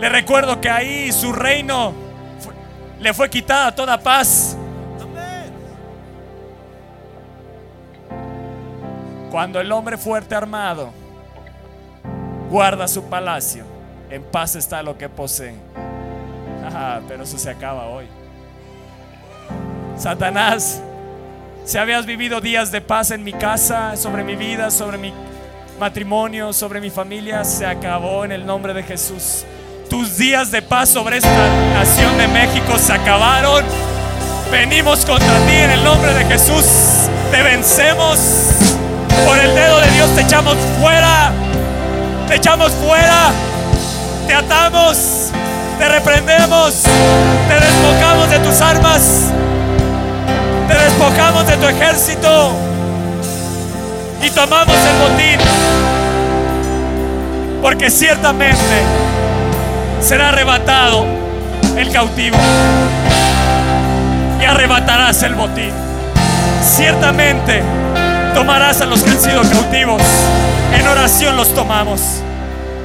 Le 0.00 0.08
recuerdo 0.08 0.60
que 0.62 0.70
ahí 0.70 1.12
su 1.12 1.32
reino 1.32 1.92
le 2.98 3.12
fue 3.12 3.28
quitada 3.28 3.74
toda 3.74 3.98
paz. 3.98 4.56
Cuando 9.30 9.60
el 9.60 9.70
hombre 9.72 9.98
fuerte 9.98 10.34
armado 10.34 10.90
guarda 12.48 12.88
su 12.88 13.04
palacio, 13.04 13.64
en 14.10 14.22
paz 14.24 14.56
está 14.56 14.82
lo 14.82 14.98
que 14.98 15.08
posee. 15.08 15.54
pero 17.08 17.22
eso 17.22 17.38
se 17.38 17.50
acaba 17.50 17.86
hoy. 17.86 18.06
Satanás, 19.96 20.80
si 21.64 21.78
habías 21.78 22.06
vivido 22.06 22.40
días 22.40 22.72
de 22.72 22.80
paz 22.80 23.10
en 23.10 23.22
mi 23.22 23.32
casa, 23.32 23.96
sobre 23.96 24.24
mi 24.24 24.34
vida, 24.34 24.70
sobre 24.70 24.98
mi 24.98 25.12
matrimonio, 25.78 26.52
sobre 26.52 26.80
mi 26.80 26.90
familia, 26.90 27.44
se 27.44 27.66
acabó 27.66 28.24
en 28.24 28.32
el 28.32 28.44
nombre 28.44 28.74
de 28.74 28.82
Jesús. 28.82 29.44
Tus 29.88 30.16
días 30.16 30.50
de 30.50 30.62
paz 30.62 30.88
sobre 30.88 31.18
esta 31.18 31.72
nación 31.74 32.16
de 32.18 32.28
México 32.28 32.78
se 32.78 32.92
acabaron. 32.92 33.64
Venimos 34.50 35.04
contra 35.04 35.38
ti 35.46 35.54
en 35.54 35.70
el 35.70 35.84
nombre 35.84 36.12
de 36.14 36.24
Jesús. 36.24 36.64
Te 37.30 37.42
vencemos. 37.42 38.18
Por 39.26 39.38
el 39.38 39.54
dedo 39.54 39.80
de 39.80 39.90
Dios 39.90 40.10
te 40.14 40.22
echamos 40.22 40.56
fuera. 40.80 41.32
Te 42.26 42.36
echamos 42.36 42.72
fuera 42.72 43.32
te 44.30 44.36
atamos, 44.36 45.32
Te 45.76 45.88
reprendemos, 45.88 46.82
te 47.48 47.54
despojamos 47.54 48.30
de 48.30 48.38
tus 48.38 48.60
armas, 48.60 49.32
te 50.68 50.74
despojamos 50.74 51.46
de 51.48 51.56
tu 51.56 51.66
ejército 51.66 52.52
y 54.22 54.30
tomamos 54.30 54.76
el 54.76 55.10
botín. 55.10 55.40
Porque 57.60 57.90
ciertamente 57.90 58.54
será 60.00 60.28
arrebatado 60.28 61.06
el 61.76 61.90
cautivo 61.90 62.36
y 64.40 64.44
arrebatarás 64.44 65.24
el 65.24 65.34
botín. 65.34 65.72
Ciertamente 66.62 67.62
tomarás 68.34 68.80
a 68.80 68.86
los 68.86 69.02
que 69.02 69.10
han 69.10 69.20
sido 69.20 69.42
cautivos. 69.42 70.02
En 70.72 70.86
oración 70.86 71.36
los 71.36 71.52
tomamos 71.52 72.22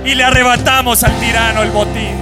y 0.06 0.14
le 0.14 0.24
arrebatamos 0.24 1.04
al 1.04 1.20
tirano 1.20 1.64
el 1.64 1.72
botín. 1.72 2.16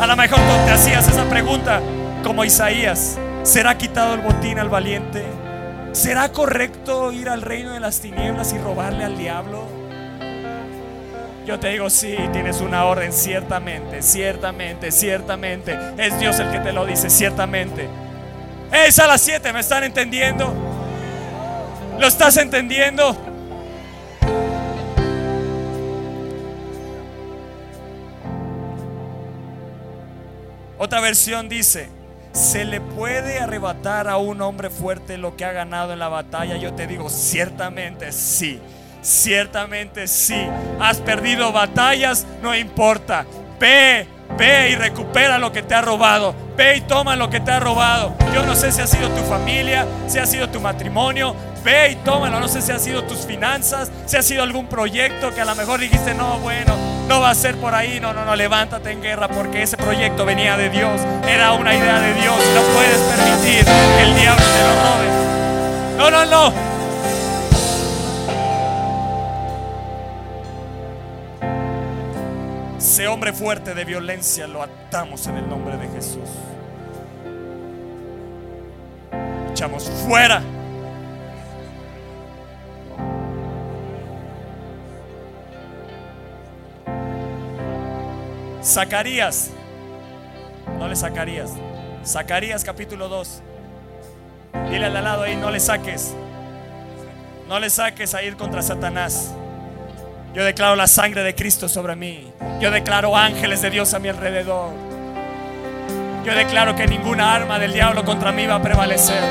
A 0.00 0.06
lo 0.06 0.16
mejor 0.16 0.38
tú 0.38 0.66
te 0.66 0.72
hacías 0.72 1.08
esa 1.08 1.24
pregunta 1.28 1.80
como 2.24 2.44
Isaías. 2.44 3.18
¿Será 3.44 3.78
quitado 3.78 4.14
el 4.14 4.20
botín 4.20 4.58
al 4.58 4.68
valiente? 4.68 5.24
¿Será 5.92 6.30
correcto 6.30 7.12
ir 7.12 7.28
al 7.28 7.42
reino 7.42 7.72
de 7.72 7.80
las 7.80 8.00
tinieblas 8.00 8.52
y 8.52 8.58
robarle 8.58 9.04
al 9.04 9.16
diablo? 9.16 9.64
Yo 11.46 11.58
te 11.58 11.68
digo, 11.68 11.88
sí, 11.88 12.14
tienes 12.32 12.60
una 12.60 12.84
orden, 12.84 13.12
ciertamente, 13.12 14.02
ciertamente, 14.02 14.92
ciertamente. 14.92 15.78
Es 15.96 16.18
Dios 16.20 16.38
el 16.40 16.50
que 16.50 16.58
te 16.58 16.72
lo 16.72 16.84
dice, 16.84 17.08
ciertamente. 17.08 17.88
Es 18.70 18.98
a 18.98 19.06
las 19.06 19.22
7, 19.22 19.52
¿me 19.52 19.60
están 19.60 19.84
entendiendo? 19.84 20.52
¿Lo 21.98 22.06
estás 22.06 22.36
entendiendo? 22.36 23.16
Otra 30.78 31.00
versión 31.00 31.48
dice, 31.48 31.88
¿se 32.32 32.64
le 32.64 32.80
puede 32.80 33.40
arrebatar 33.40 34.08
a 34.08 34.16
un 34.16 34.40
hombre 34.40 34.70
fuerte 34.70 35.18
lo 35.18 35.36
que 35.36 35.44
ha 35.44 35.50
ganado 35.50 35.92
en 35.92 35.98
la 35.98 36.08
batalla? 36.08 36.56
Yo 36.56 36.72
te 36.74 36.86
digo, 36.86 37.10
ciertamente 37.10 38.12
sí, 38.12 38.60
ciertamente 39.02 40.06
sí. 40.06 40.46
Has 40.78 40.98
perdido 40.98 41.50
batallas, 41.50 42.26
no 42.42 42.54
importa. 42.54 43.26
Ve, 43.58 44.06
ve 44.36 44.70
y 44.70 44.74
recupera 44.74 45.38
lo 45.38 45.52
que 45.52 45.62
te 45.62 45.74
ha 45.74 45.80
robado. 45.80 46.34
Ve 46.56 46.76
y 46.76 46.80
toma 46.82 47.16
lo 47.16 47.30
que 47.30 47.40
te 47.40 47.50
ha 47.50 47.60
robado. 47.60 48.14
Yo 48.34 48.44
no 48.44 48.54
sé 48.54 48.72
si 48.72 48.80
ha 48.80 48.86
sido 48.86 49.08
tu 49.10 49.22
familia, 49.24 49.86
si 50.06 50.18
ha 50.18 50.26
sido 50.26 50.48
tu 50.48 50.60
matrimonio, 50.60 51.34
Ve 51.64 51.92
y 51.92 51.96
tómalo. 51.96 52.40
No 52.40 52.48
sé 52.48 52.62
si 52.62 52.72
ha 52.72 52.78
sido 52.78 53.04
tus 53.04 53.26
finanzas, 53.26 53.90
si 54.06 54.16
ha 54.16 54.22
sido 54.22 54.42
algún 54.42 54.66
proyecto 54.66 55.34
que 55.34 55.40
a 55.40 55.44
lo 55.44 55.54
mejor 55.54 55.80
dijiste, 55.80 56.14
no, 56.14 56.38
bueno, 56.38 56.74
no 57.08 57.20
va 57.20 57.30
a 57.30 57.34
ser 57.34 57.56
por 57.56 57.74
ahí. 57.74 58.00
No, 58.00 58.12
no, 58.12 58.24
no, 58.24 58.36
levántate 58.36 58.90
en 58.90 59.02
guerra 59.02 59.28
porque 59.28 59.62
ese 59.62 59.76
proyecto 59.76 60.24
venía 60.24 60.56
de 60.56 60.70
Dios. 60.70 61.00
Era 61.26 61.52
una 61.52 61.74
idea 61.74 62.00
de 62.00 62.14
Dios. 62.14 62.36
No 62.54 62.62
fuerte 73.32 73.74
de 73.74 73.84
violencia 73.84 74.46
lo 74.46 74.62
atamos 74.62 75.26
en 75.26 75.36
el 75.36 75.48
nombre 75.48 75.76
de 75.76 75.88
Jesús. 75.88 76.28
Echamos 79.50 79.88
fuera 80.06 80.42
Zacarías. 88.68 89.50
No 90.78 90.88
le 90.88 90.94
sacarías. 90.96 91.52
Zacarías 92.04 92.64
capítulo 92.64 93.08
2. 93.08 93.42
Dile 94.70 94.86
al 94.86 94.92
lado 94.94 95.22
ahí, 95.22 95.36
no 95.36 95.50
le 95.50 95.58
saques. 95.58 96.14
No 97.48 97.58
le 97.58 97.70
saques 97.70 98.14
a 98.14 98.22
ir 98.22 98.36
contra 98.36 98.60
Satanás. 98.60 99.32
Yo 100.34 100.44
declaro 100.44 100.76
la 100.76 100.86
sangre 100.86 101.22
de 101.22 101.34
Cristo 101.34 101.68
sobre 101.68 101.96
mí. 101.96 102.32
Yo 102.60 102.70
declaro 102.70 103.16
ángeles 103.16 103.62
de 103.62 103.70
Dios 103.70 103.94
a 103.94 103.98
mi 103.98 104.08
alrededor. 104.08 104.70
Yo 106.24 106.34
declaro 106.34 106.76
que 106.76 106.86
ninguna 106.86 107.34
arma 107.34 107.58
del 107.58 107.72
diablo 107.72 108.04
contra 108.04 108.30
mí 108.30 108.46
va 108.46 108.56
a 108.56 108.62
prevalecer. 108.62 109.22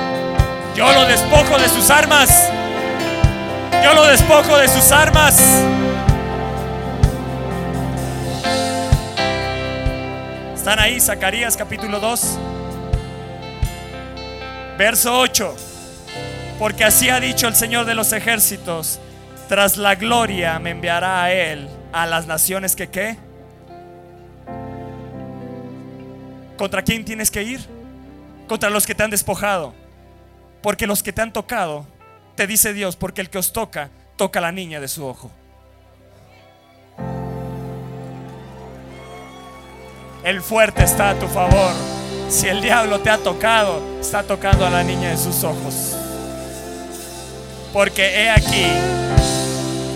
Yo 0.75 0.91
lo 0.91 1.05
despojo 1.05 1.57
de 1.59 1.69
sus 1.69 1.89
armas. 1.89 2.49
Yo 3.83 3.93
lo 3.93 4.05
despojo 4.07 4.57
de 4.57 4.67
sus 4.67 4.91
armas. 4.91 5.63
¿Están 10.55 10.79
ahí? 10.79 10.99
Zacarías 10.99 11.55
capítulo 11.55 11.99
2, 12.01 12.37
verso 14.77 15.17
8. 15.19 15.55
Porque 16.59 16.83
así 16.83 17.09
ha 17.09 17.19
dicho 17.21 17.47
el 17.47 17.55
Señor 17.55 17.85
de 17.85 17.95
los 17.95 18.11
ejércitos, 18.11 18.99
tras 19.47 19.77
la 19.77 19.95
gloria 19.95 20.59
me 20.59 20.71
enviará 20.71 21.23
a 21.23 21.31
Él 21.31 21.69
a 21.93 22.05
las 22.05 22.27
naciones 22.27 22.75
que 22.75 22.89
qué. 22.89 23.17
¿Contra 26.57 26.81
quién 26.81 27.05
tienes 27.05 27.31
que 27.31 27.43
ir? 27.43 27.61
Contra 28.47 28.69
los 28.69 28.85
que 28.85 28.95
te 28.95 29.03
han 29.03 29.11
despojado. 29.11 29.73
Porque 30.61 30.87
los 30.87 31.03
que 31.03 31.13
te 31.13 31.21
han 31.21 31.31
tocado, 31.31 31.85
te 32.35 32.47
dice 32.47 32.73
Dios, 32.73 32.95
porque 32.95 33.21
el 33.21 33.29
que 33.29 33.37
os 33.37 33.53
toca, 33.53 33.89
toca 34.15 34.39
a 34.39 34.41
la 34.41 34.51
niña 34.51 34.79
de 34.79 34.87
su 34.87 35.05
ojo. 35.05 35.31
El 40.23 40.41
fuerte 40.41 40.83
está 40.83 41.11
a 41.11 41.15
tu 41.15 41.27
favor. 41.27 41.73
Si 42.27 42.47
el 42.47 42.61
diablo 42.61 42.99
te 42.99 43.09
ha 43.09 43.17
tocado, 43.17 43.81
está 44.01 44.23
tocando 44.23 44.65
a 44.65 44.69
la 44.69 44.83
niña 44.83 45.11
de 45.11 45.17
sus 45.17 45.43
ojos. 45.43 45.95
Porque 47.71 48.23
he 48.23 48.29
aquí, 48.29 48.65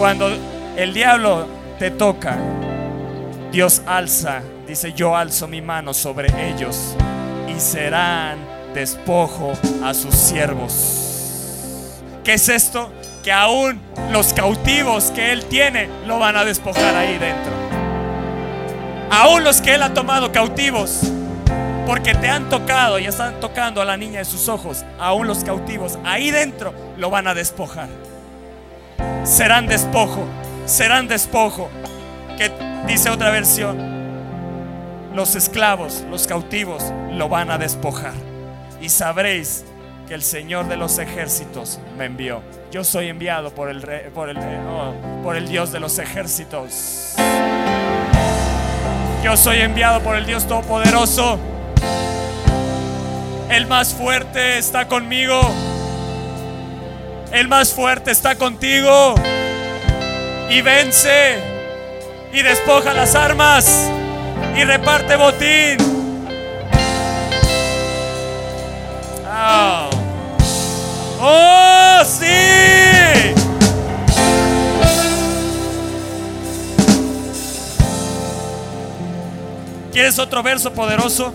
cuando 0.02 0.36
el 0.78 0.96
diablo 0.96 1.46
te 1.78 1.92
toca, 1.92 2.36
Dios 3.52 3.84
alza, 3.86 4.42
dice, 4.66 4.94
yo 4.94 5.16
alzo 5.16 5.48
mi 5.48 5.62
mano 5.62 5.94
sobre 5.94 6.28
ellos 6.50 6.96
y 7.48 7.60
serán 7.60 8.40
despojo 8.74 9.54
a 9.84 9.94
sus 9.94 10.16
siervos. 10.16 12.02
¿Qué 12.24 12.34
es 12.34 12.50
esto? 12.50 12.92
Que 13.24 13.32
aún 13.32 13.80
los 14.12 14.34
cautivos 14.34 15.12
que 15.12 15.32
Él 15.34 15.46
tiene 15.46 15.88
lo 16.08 16.18
van 16.18 16.36
a 16.36 16.46
despojar 16.46 16.96
ahí 16.96 17.20
dentro 17.20 17.52
aún 19.12 19.44
los 19.44 19.62
que 19.62 19.76
Él 19.76 19.84
ha 19.84 19.94
tomado 19.94 20.32
cautivos, 20.32 21.02
porque 21.86 22.16
te 22.16 22.28
han 22.28 22.50
tocado 22.50 22.98
y 22.98 23.06
están 23.06 23.40
tocando 23.40 23.84
a 23.84 23.86
la 23.86 23.98
niña 23.98 24.18
de 24.18 24.26
sus 24.26 24.50
ojos, 24.50 24.84
aún 24.98 25.28
los 25.28 25.44
cautivos, 25.44 26.00
ahí 26.04 26.32
dentro 26.32 26.74
lo 26.98 27.12
van 27.12 27.28
a 27.28 27.36
despojar. 27.36 28.01
Serán 29.24 29.68
despojo, 29.68 30.26
serán 30.66 31.08
despojo. 31.08 31.70
Que 32.38 32.52
dice 32.88 33.10
otra 33.10 33.30
versión, 33.30 33.78
los 35.14 35.36
esclavos, 35.36 36.04
los 36.10 36.28
cautivos, 36.28 36.84
lo 37.12 37.30
van 37.30 37.52
a 37.52 37.58
despojar. 37.58 38.14
Y 38.82 38.90
sabréis 38.90 39.66
que 40.08 40.16
el 40.16 40.24
Señor 40.24 40.68
de 40.68 40.78
los 40.78 40.98
ejércitos 40.98 41.80
me 41.98 42.06
envió. 42.06 42.42
Yo 42.72 42.84
soy 42.84 43.10
enviado 43.10 43.54
por 43.54 43.70
el, 43.70 43.82
por 44.14 44.30
el, 44.30 44.38
oh, 44.38 44.94
por 45.24 45.36
el 45.36 45.48
Dios 45.48 45.72
de 45.72 45.80
los 45.80 46.00
ejércitos. 46.00 47.16
Yo 49.24 49.38
soy 49.38 49.60
enviado 49.60 50.02
por 50.02 50.16
el 50.16 50.26
Dios 50.26 50.48
Todopoderoso. 50.48 51.38
El 53.50 53.68
más 53.68 53.94
fuerte 53.94 54.58
está 54.58 54.88
conmigo. 54.88 55.40
El 57.32 57.48
más 57.48 57.74
fuerte 57.74 58.12
está 58.12 58.36
contigo. 58.36 59.16
Y 60.50 60.62
vence. 60.62 61.40
Y 62.34 62.42
despoja 62.42 62.94
las 62.94 63.16
armas. 63.16 63.90
Y 64.58 64.64
reparte 64.66 65.16
botín. 65.16 65.78
Oh, 69.34 69.90
oh 71.22 72.06
sí. 72.06 72.26
¿Quieres 79.94 80.20
otro 80.20 80.44
verso 80.44 80.74
poderoso? 80.74 81.34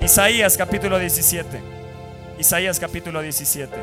Isaías 0.00 0.56
capítulo 0.56 0.98
17. 0.98 1.77
Isaías 2.38 2.78
capítulo 2.78 3.20
17. 3.20 3.74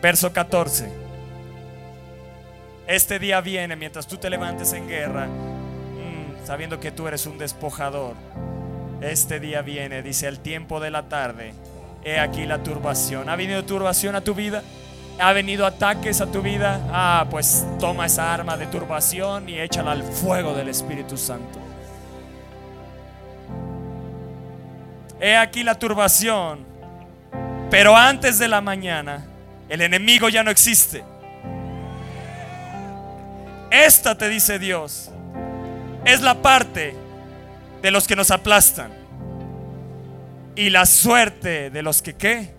Verso 0.00 0.32
14. 0.32 0.88
Este 2.86 3.18
día 3.18 3.40
viene 3.40 3.74
mientras 3.74 4.06
tú 4.06 4.18
te 4.18 4.30
levantes 4.30 4.72
en 4.72 4.86
guerra, 4.86 5.26
mm, 5.26 6.46
sabiendo 6.46 6.78
que 6.78 6.92
tú 6.92 7.08
eres 7.08 7.26
un 7.26 7.38
despojador. 7.38 8.14
Este 9.00 9.40
día 9.40 9.62
viene, 9.62 10.02
dice 10.02 10.28
el 10.28 10.38
tiempo 10.38 10.78
de 10.78 10.90
la 10.92 11.08
tarde. 11.08 11.54
He 12.04 12.20
aquí 12.20 12.46
la 12.46 12.62
turbación. 12.62 13.28
¿Ha 13.28 13.34
venido 13.34 13.64
turbación 13.64 14.14
a 14.14 14.20
tu 14.20 14.34
vida? 14.34 14.62
ha 15.18 15.32
venido 15.32 15.64
ataques 15.64 16.20
a 16.20 16.26
tu 16.26 16.42
vida, 16.42 16.80
ah, 16.92 17.26
pues 17.30 17.66
toma 17.80 18.06
esa 18.06 18.34
arma 18.34 18.56
de 18.56 18.66
turbación 18.66 19.48
y 19.48 19.58
échala 19.58 19.92
al 19.92 20.02
fuego 20.02 20.54
del 20.54 20.68
Espíritu 20.68 21.16
Santo. 21.16 21.65
He 25.20 25.36
aquí 25.36 25.62
la 25.62 25.74
turbación, 25.76 26.66
pero 27.70 27.96
antes 27.96 28.38
de 28.38 28.48
la 28.48 28.60
mañana 28.60 29.26
el 29.68 29.80
enemigo 29.80 30.28
ya 30.28 30.42
no 30.42 30.50
existe. 30.50 31.04
Esta 33.70 34.16
te 34.16 34.28
dice 34.28 34.58
Dios, 34.58 35.10
es 36.04 36.20
la 36.20 36.34
parte 36.34 36.94
de 37.82 37.90
los 37.90 38.06
que 38.06 38.14
nos 38.14 38.30
aplastan 38.30 38.92
y 40.54 40.70
la 40.70 40.86
suerte 40.86 41.70
de 41.70 41.82
los 41.82 42.02
que 42.02 42.14
qué. 42.14 42.54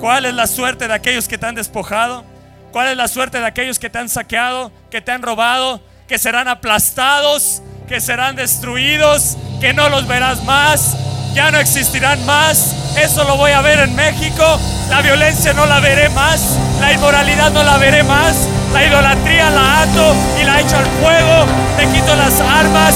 ¿Cuál 0.00 0.26
es 0.26 0.34
la 0.34 0.46
suerte 0.46 0.88
de 0.88 0.94
aquellos 0.94 1.28
que 1.28 1.38
te 1.38 1.46
han 1.46 1.54
despojado? 1.54 2.24
¿Cuál 2.72 2.88
es 2.88 2.96
la 2.96 3.08
suerte 3.08 3.38
de 3.38 3.46
aquellos 3.46 3.78
que 3.78 3.90
te 3.90 3.98
han 3.98 4.08
saqueado, 4.08 4.70
que 4.90 5.00
te 5.00 5.10
han 5.10 5.22
robado, 5.22 5.80
que 6.06 6.18
serán 6.18 6.48
aplastados, 6.48 7.62
que 7.88 8.00
serán 8.00 8.36
destruidos, 8.36 9.36
que 9.60 9.72
no 9.72 9.88
los 9.88 10.06
verás 10.06 10.44
más, 10.44 10.96
ya 11.34 11.50
no 11.50 11.58
existirán 11.58 12.24
más? 12.26 12.74
Eso 12.96 13.24
lo 13.24 13.36
voy 13.36 13.52
a 13.52 13.60
ver 13.60 13.80
en 13.80 13.94
México. 13.94 14.58
La 14.88 15.02
violencia 15.02 15.52
no 15.52 15.66
la 15.66 15.80
veré 15.80 16.08
más, 16.10 16.56
la 16.80 16.92
inmoralidad 16.92 17.50
no 17.50 17.62
la 17.62 17.76
veré 17.76 18.02
más, 18.02 18.48
la 18.72 18.84
idolatría 18.84 19.50
la 19.50 19.82
ato 19.82 20.14
y 20.40 20.44
la 20.44 20.60
echo 20.60 20.76
al 20.76 20.86
fuego, 21.02 21.46
te 21.76 21.86
quito 21.88 22.14
las 22.16 22.40
armas. 22.40 22.94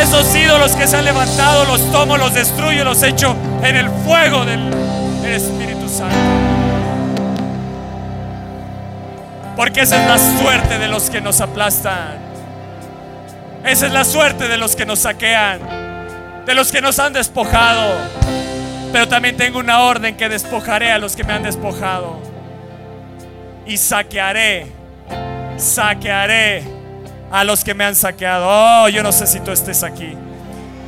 Esos 0.00 0.34
ídolos 0.34 0.72
que 0.72 0.86
se 0.86 0.96
han 0.96 1.04
levantado 1.04 1.64
los 1.64 1.90
tomo, 1.92 2.16
los 2.16 2.34
destruyo, 2.34 2.84
los 2.84 3.02
echo 3.02 3.36
en 3.62 3.76
el 3.76 3.88
fuego 4.04 4.44
del 4.44 4.72
Espíritu 5.24 5.88
Santo. 5.88 6.16
Porque 9.56 9.82
esa 9.82 10.02
es 10.02 10.08
la 10.08 10.40
suerte 10.40 10.78
de 10.78 10.88
los 10.88 11.10
que 11.10 11.20
nos 11.20 11.40
aplastan. 11.40 12.31
Esa 13.64 13.86
es 13.86 13.92
la 13.92 14.04
suerte 14.04 14.48
de 14.48 14.56
los 14.58 14.74
que 14.74 14.84
nos 14.84 15.00
saquean, 15.00 15.60
de 16.44 16.54
los 16.54 16.72
que 16.72 16.80
nos 16.80 16.98
han 16.98 17.12
despojado. 17.12 17.94
Pero 18.92 19.08
también 19.08 19.36
tengo 19.36 19.58
una 19.58 19.80
orden 19.80 20.16
que 20.16 20.28
despojaré 20.28 20.92
a 20.92 20.98
los 20.98 21.16
que 21.16 21.24
me 21.24 21.32
han 21.32 21.42
despojado. 21.42 22.20
Y 23.64 23.76
saquearé, 23.76 24.66
saquearé 25.56 26.64
a 27.30 27.44
los 27.44 27.64
que 27.64 27.72
me 27.72 27.84
han 27.84 27.94
saqueado. 27.94 28.46
Oh, 28.48 28.88
yo 28.88 29.02
no 29.02 29.12
sé 29.12 29.26
si 29.26 29.40
tú 29.40 29.52
estés 29.52 29.82
aquí. 29.82 30.14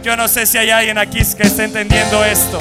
Yo 0.03 0.17
no 0.17 0.29
sé 0.29 0.45
si 0.45 0.59
hay 0.59 0.71
alguien 0.71 0.99
aquí 0.99 1.19
que 1.19 1.45
esté 1.45 1.65
entendiendo 1.65 2.25
esto. 2.25 2.59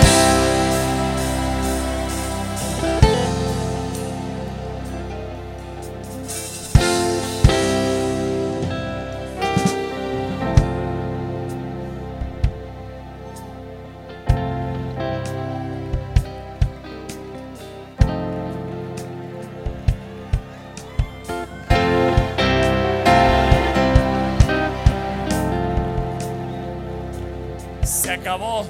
Acabó 28.24 28.66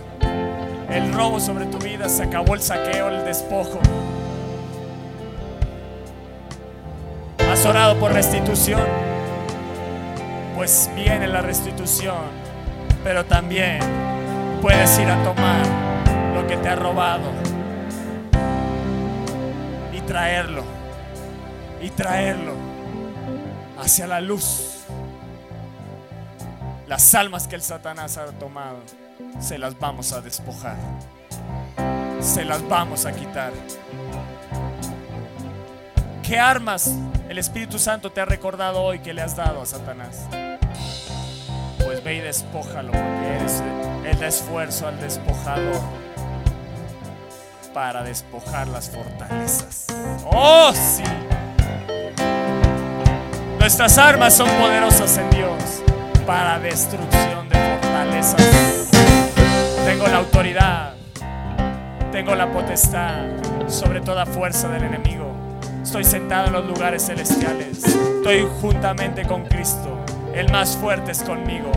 el 0.89 1.13
robo 1.13 1.39
sobre 1.39 1.67
tu 1.67 1.77
vida, 1.77 2.09
se 2.09 2.23
acabó 2.23 2.55
el 2.55 2.61
saqueo, 2.61 3.09
el 3.09 3.23
despojo. 3.23 3.79
Has 7.51 7.63
orado 7.63 7.99
por 7.99 8.11
restitución, 8.11 8.81
pues 10.55 10.89
viene 10.95 11.27
la 11.27 11.41
restitución, 11.41 12.15
pero 13.03 13.25
también 13.25 13.77
puedes 14.59 14.97
ir 14.97 15.07
a 15.07 15.23
tomar 15.23 15.63
lo 16.33 16.47
que 16.47 16.57
te 16.57 16.69
ha 16.69 16.75
robado 16.75 17.29
y 19.93 20.01
traerlo, 20.01 20.63
y 21.79 21.91
traerlo 21.91 22.53
hacia 23.79 24.07
la 24.07 24.19
luz. 24.19 24.79
Las 26.87 27.13
almas 27.13 27.47
que 27.47 27.53
el 27.53 27.61
Satanás 27.61 28.17
ha 28.17 28.25
tomado 28.31 28.79
se 29.39 29.57
las 29.57 29.77
vamos 29.79 30.13
a 30.13 30.21
despojar. 30.21 30.77
Se 32.21 32.45
las 32.45 32.67
vamos 32.67 33.05
a 33.05 33.11
quitar. 33.11 33.51
¿Qué 36.21 36.39
armas 36.39 36.95
el 37.29 37.37
Espíritu 37.37 37.77
Santo 37.77 38.11
te 38.11 38.21
ha 38.21 38.25
recordado 38.25 38.81
hoy 38.81 38.99
que 38.99 39.13
le 39.13 39.21
has 39.21 39.35
dado 39.35 39.61
a 39.61 39.65
Satanás? 39.65 40.21
Pues 41.83 42.03
ve 42.03 42.15
y 42.15 42.19
despójalo 42.21 42.91
porque 42.91 43.35
eres 43.35 43.61
el 44.05 44.23
esfuerzo 44.23 44.87
al 44.87 44.99
despojador 44.99 45.81
para 47.73 48.03
despojar 48.03 48.67
las 48.67 48.89
fortalezas. 48.89 49.87
Oh, 50.25 50.71
sí. 50.73 51.03
Nuestras 53.59 53.97
armas 53.97 54.33
son 54.33 54.49
poderosas 54.59 55.17
en 55.17 55.29
Dios 55.31 55.83
para 56.25 56.59
destrucción 56.59 57.49
de 57.49 57.55
fortalezas. 57.55 58.92
Tengo 59.85 60.07
la 60.07 60.17
autoridad, 60.17 60.93
tengo 62.11 62.35
la 62.35 62.49
potestad 62.51 63.25
sobre 63.67 63.99
toda 63.99 64.25
fuerza 64.25 64.69
del 64.69 64.83
enemigo. 64.83 65.31
Estoy 65.83 66.05
sentado 66.05 66.47
en 66.47 66.53
los 66.53 66.65
lugares 66.65 67.05
celestiales. 67.05 67.83
Estoy 67.83 68.47
juntamente 68.61 69.23
con 69.25 69.43
Cristo. 69.45 69.99
El 70.33 70.51
más 70.51 70.77
fuerte 70.77 71.11
es 71.11 71.21
conmigo. 71.21 71.71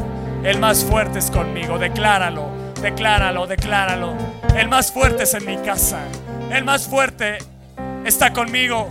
El 0.44 0.60
más 0.60 0.84
fuerte 0.84 1.18
es 1.18 1.30
conmigo. 1.30 1.78
Decláralo, 1.78 2.48
decláralo, 2.80 3.46
decláralo. 3.46 4.14
El 4.56 4.68
más 4.68 4.92
fuerte 4.92 5.24
es 5.24 5.34
en 5.34 5.44
mi 5.44 5.56
casa. 5.58 5.98
El 6.50 6.64
más 6.64 6.86
fuerte 6.86 7.38
está 8.04 8.32
conmigo. 8.32 8.88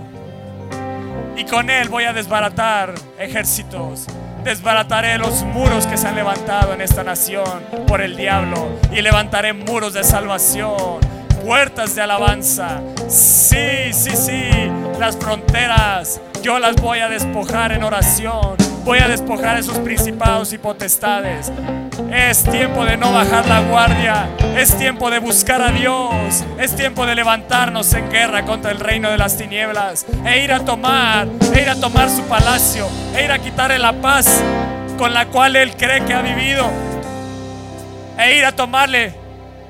Y 1.37 1.45
con 1.45 1.69
él 1.69 1.87
voy 1.89 2.03
a 2.03 2.13
desbaratar 2.13 2.93
ejércitos 3.17 4.07
desbarataré 4.45 5.17
los 5.17 5.43
muros 5.43 5.87
que 5.87 5.97
se 5.97 6.07
han 6.07 6.15
levantado 6.15 6.73
en 6.73 6.81
esta 6.81 7.03
nación 7.03 7.63
por 7.87 7.99
el 7.99 8.15
diablo 8.15 8.79
y 8.91 9.01
levantaré 9.01 9.53
muros 9.53 9.93
de 9.93 10.03
salvación, 10.03 10.99
puertas 11.43 11.95
de 11.95 12.03
alabanza. 12.03 12.79
Sí, 13.09 13.91
sí, 13.91 14.11
sí, 14.15 14.49
las 14.99 15.17
fronteras 15.17 16.21
yo 16.43 16.59
las 16.59 16.75
voy 16.75 16.99
a 16.99 17.09
despojar 17.09 17.71
en 17.71 17.83
oración. 17.83 18.55
Voy 18.85 18.99
a 18.99 19.07
despojar 19.07 19.57
esos 19.57 19.79
principados 19.79 20.53
y 20.53 20.59
potestades. 20.59 21.51
Es 22.13 22.43
tiempo 22.43 22.85
de 22.85 22.97
no 22.97 23.11
bajar 23.11 23.47
la 23.47 23.61
guardia. 23.61 24.29
Es 24.55 24.77
tiempo 24.77 25.09
de 25.09 25.17
buscar 25.17 25.59
a 25.59 25.71
Dios. 25.71 26.45
Es 26.59 26.75
tiempo 26.75 27.07
de 27.07 27.15
levantarnos 27.15 27.91
en 27.95 28.11
guerra 28.11 28.45
contra 28.45 28.69
el 28.69 28.79
reino 28.79 29.09
de 29.09 29.17
las 29.17 29.37
tinieblas. 29.37 30.05
E 30.23 30.43
ir 30.43 30.53
a 30.53 30.59
tomar, 30.59 31.27
e 31.51 31.61
ir 31.63 31.67
a 31.67 31.79
tomar 31.79 32.11
su 32.11 32.21
palacio. 32.25 32.87
E 33.15 33.25
ir 33.25 33.31
a 33.31 33.39
quitarle 33.39 33.79
la 33.79 33.91
paz 33.93 34.43
con 34.99 35.15
la 35.15 35.25
cual 35.25 35.55
Él 35.55 35.75
cree 35.75 36.05
que 36.05 36.13
ha 36.13 36.21
vivido. 36.21 36.69
E 38.19 38.37
ir 38.37 38.45
a 38.45 38.51
tomarle 38.51 39.15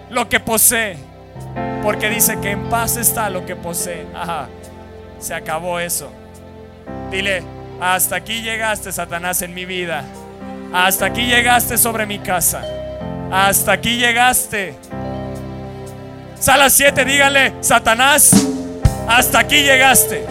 lo 0.09 0.27
que 0.27 0.41
posee. 0.41 0.97
Porque 1.81 2.09
dice 2.09 2.37
que 2.41 2.51
en 2.51 2.69
paz 2.69 2.97
está 2.97 3.29
lo 3.29 3.45
que 3.45 3.55
posee. 3.55 4.07
Ajá, 4.13 4.49
se 5.19 5.33
acabó 5.33 5.79
eso. 5.79 6.11
Dile, 7.09 7.54
hasta 7.81 8.15
aquí 8.17 8.41
llegaste, 8.41 8.91
Satanás, 8.91 9.41
en 9.41 9.53
mi 9.53 9.65
vida. 9.65 10.03
Hasta 10.73 11.05
aquí 11.05 11.25
llegaste 11.25 11.77
sobre 11.77 12.05
mi 12.05 12.19
casa. 12.19 12.61
Hasta 13.31 13.73
aquí 13.73 13.97
llegaste. 13.97 14.75
Sala 16.39 16.69
7, 16.69 17.05
dígale, 17.05 17.53
Satanás, 17.61 18.31
hasta 19.07 19.39
aquí 19.39 19.61
llegaste. 19.61 20.25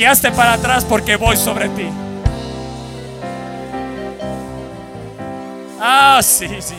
Y 0.00 0.30
para 0.30 0.54
atrás 0.54 0.86
porque 0.86 1.16
voy 1.16 1.36
sobre 1.36 1.68
ti. 1.68 1.86
Ah, 5.78 6.20
sí, 6.22 6.48
sí. 6.60 6.76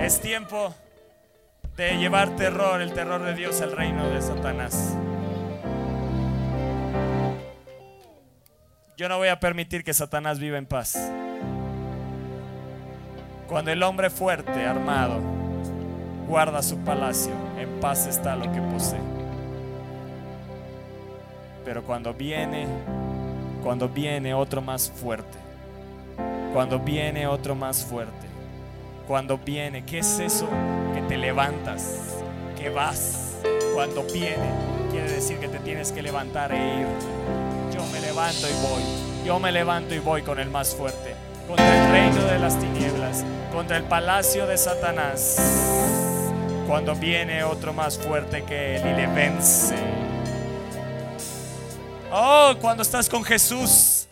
Es 0.00 0.20
tiempo 0.20 0.72
de 1.78 1.96
llevar 1.96 2.34
terror, 2.34 2.80
el 2.82 2.92
terror 2.92 3.22
de 3.22 3.34
Dios 3.34 3.60
al 3.60 3.70
reino 3.70 4.10
de 4.10 4.20
Satanás. 4.20 4.96
Yo 8.96 9.08
no 9.08 9.16
voy 9.18 9.28
a 9.28 9.38
permitir 9.38 9.84
que 9.84 9.94
Satanás 9.94 10.40
viva 10.40 10.58
en 10.58 10.66
paz. 10.66 10.98
Cuando 13.46 13.70
el 13.70 13.80
hombre 13.84 14.10
fuerte, 14.10 14.66
armado, 14.66 15.20
guarda 16.26 16.64
su 16.64 16.78
palacio, 16.78 17.32
en 17.56 17.78
paz 17.78 18.08
está 18.08 18.34
lo 18.34 18.50
que 18.50 18.60
posee. 18.60 18.98
Pero 21.64 21.84
cuando 21.84 22.12
viene, 22.12 22.66
cuando 23.62 23.88
viene 23.88 24.34
otro 24.34 24.60
más 24.60 24.90
fuerte, 24.90 25.38
cuando 26.52 26.80
viene 26.80 27.28
otro 27.28 27.54
más 27.54 27.84
fuerte, 27.84 28.27
Cuando 29.08 29.38
viene, 29.38 29.86
¿qué 29.86 30.00
es 30.00 30.18
eso? 30.18 30.46
Que 30.92 31.00
te 31.00 31.16
levantas, 31.16 31.82
que 32.58 32.68
vas. 32.68 33.38
Cuando 33.72 34.02
viene, 34.02 34.50
quiere 34.90 35.10
decir 35.10 35.38
que 35.38 35.48
te 35.48 35.58
tienes 35.60 35.92
que 35.92 36.02
levantar 36.02 36.52
e 36.52 36.80
ir. 36.80 36.86
Yo 37.74 37.86
me 37.86 38.02
levanto 38.02 38.46
y 38.46 38.52
voy. 38.52 38.82
Yo 39.24 39.38
me 39.38 39.50
levanto 39.50 39.94
y 39.94 39.98
voy 39.98 40.20
con 40.20 40.38
el 40.38 40.50
más 40.50 40.74
fuerte. 40.74 41.14
Contra 41.46 41.86
el 41.86 41.90
reino 41.90 42.22
de 42.22 42.38
las 42.38 42.60
tinieblas. 42.60 43.24
Contra 43.50 43.78
el 43.78 43.84
palacio 43.84 44.46
de 44.46 44.58
Satanás. 44.58 45.38
Cuando 46.66 46.94
viene 46.94 47.44
otro 47.44 47.72
más 47.72 47.96
fuerte 47.96 48.42
que 48.42 48.76
él 48.76 48.88
y 48.88 48.94
le 48.94 49.06
vence. 49.06 49.74
Oh, 52.12 52.52
cuando 52.60 52.82
estás 52.82 53.08
con 53.08 53.24
Jesús, 53.24 54.06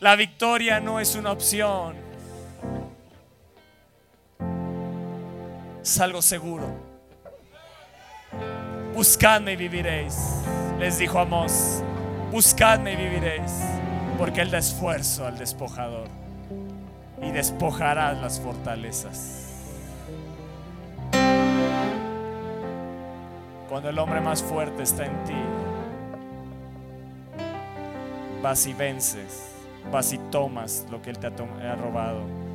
la 0.00 0.16
victoria 0.16 0.80
no 0.80 0.98
es 0.98 1.14
una 1.14 1.30
opción. 1.30 2.07
Es 5.88 5.98
algo 6.00 6.20
seguro. 6.20 6.66
Buscadme 8.94 9.54
y 9.54 9.56
viviréis, 9.56 10.18
les 10.78 10.98
dijo 10.98 11.18
Amós. 11.18 11.82
Buscadme 12.30 12.92
y 12.92 12.96
viviréis, 12.96 13.62
porque 14.18 14.42
Él 14.42 14.50
da 14.50 14.58
esfuerzo 14.58 15.26
al 15.26 15.38
despojador 15.38 16.08
y 17.22 17.30
despojarás 17.30 18.18
las 18.18 18.38
fortalezas. 18.38 19.46
Cuando 23.70 23.88
el 23.88 23.98
hombre 23.98 24.20
más 24.20 24.42
fuerte 24.42 24.82
está 24.82 25.06
en 25.06 25.24
ti, 25.24 25.42
vas 28.42 28.66
y 28.66 28.74
vences, 28.74 29.54
vas 29.90 30.12
y 30.12 30.18
tomas 30.18 30.84
lo 30.90 31.00
que 31.00 31.08
Él 31.08 31.18
te 31.18 31.28
ha, 31.28 31.74
robado. 31.76 32.47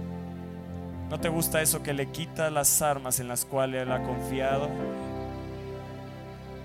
¿No 1.09 1.19
te 1.19 1.29
gusta 1.29 1.61
eso 1.61 1.83
que 1.83 1.93
le 1.93 2.07
quita 2.07 2.49
las 2.49 2.81
armas 2.81 3.19
en 3.19 3.27
las 3.27 3.45
cuales 3.45 3.83
Él 3.83 3.91
ha 3.91 4.01
confiado? 4.01 4.69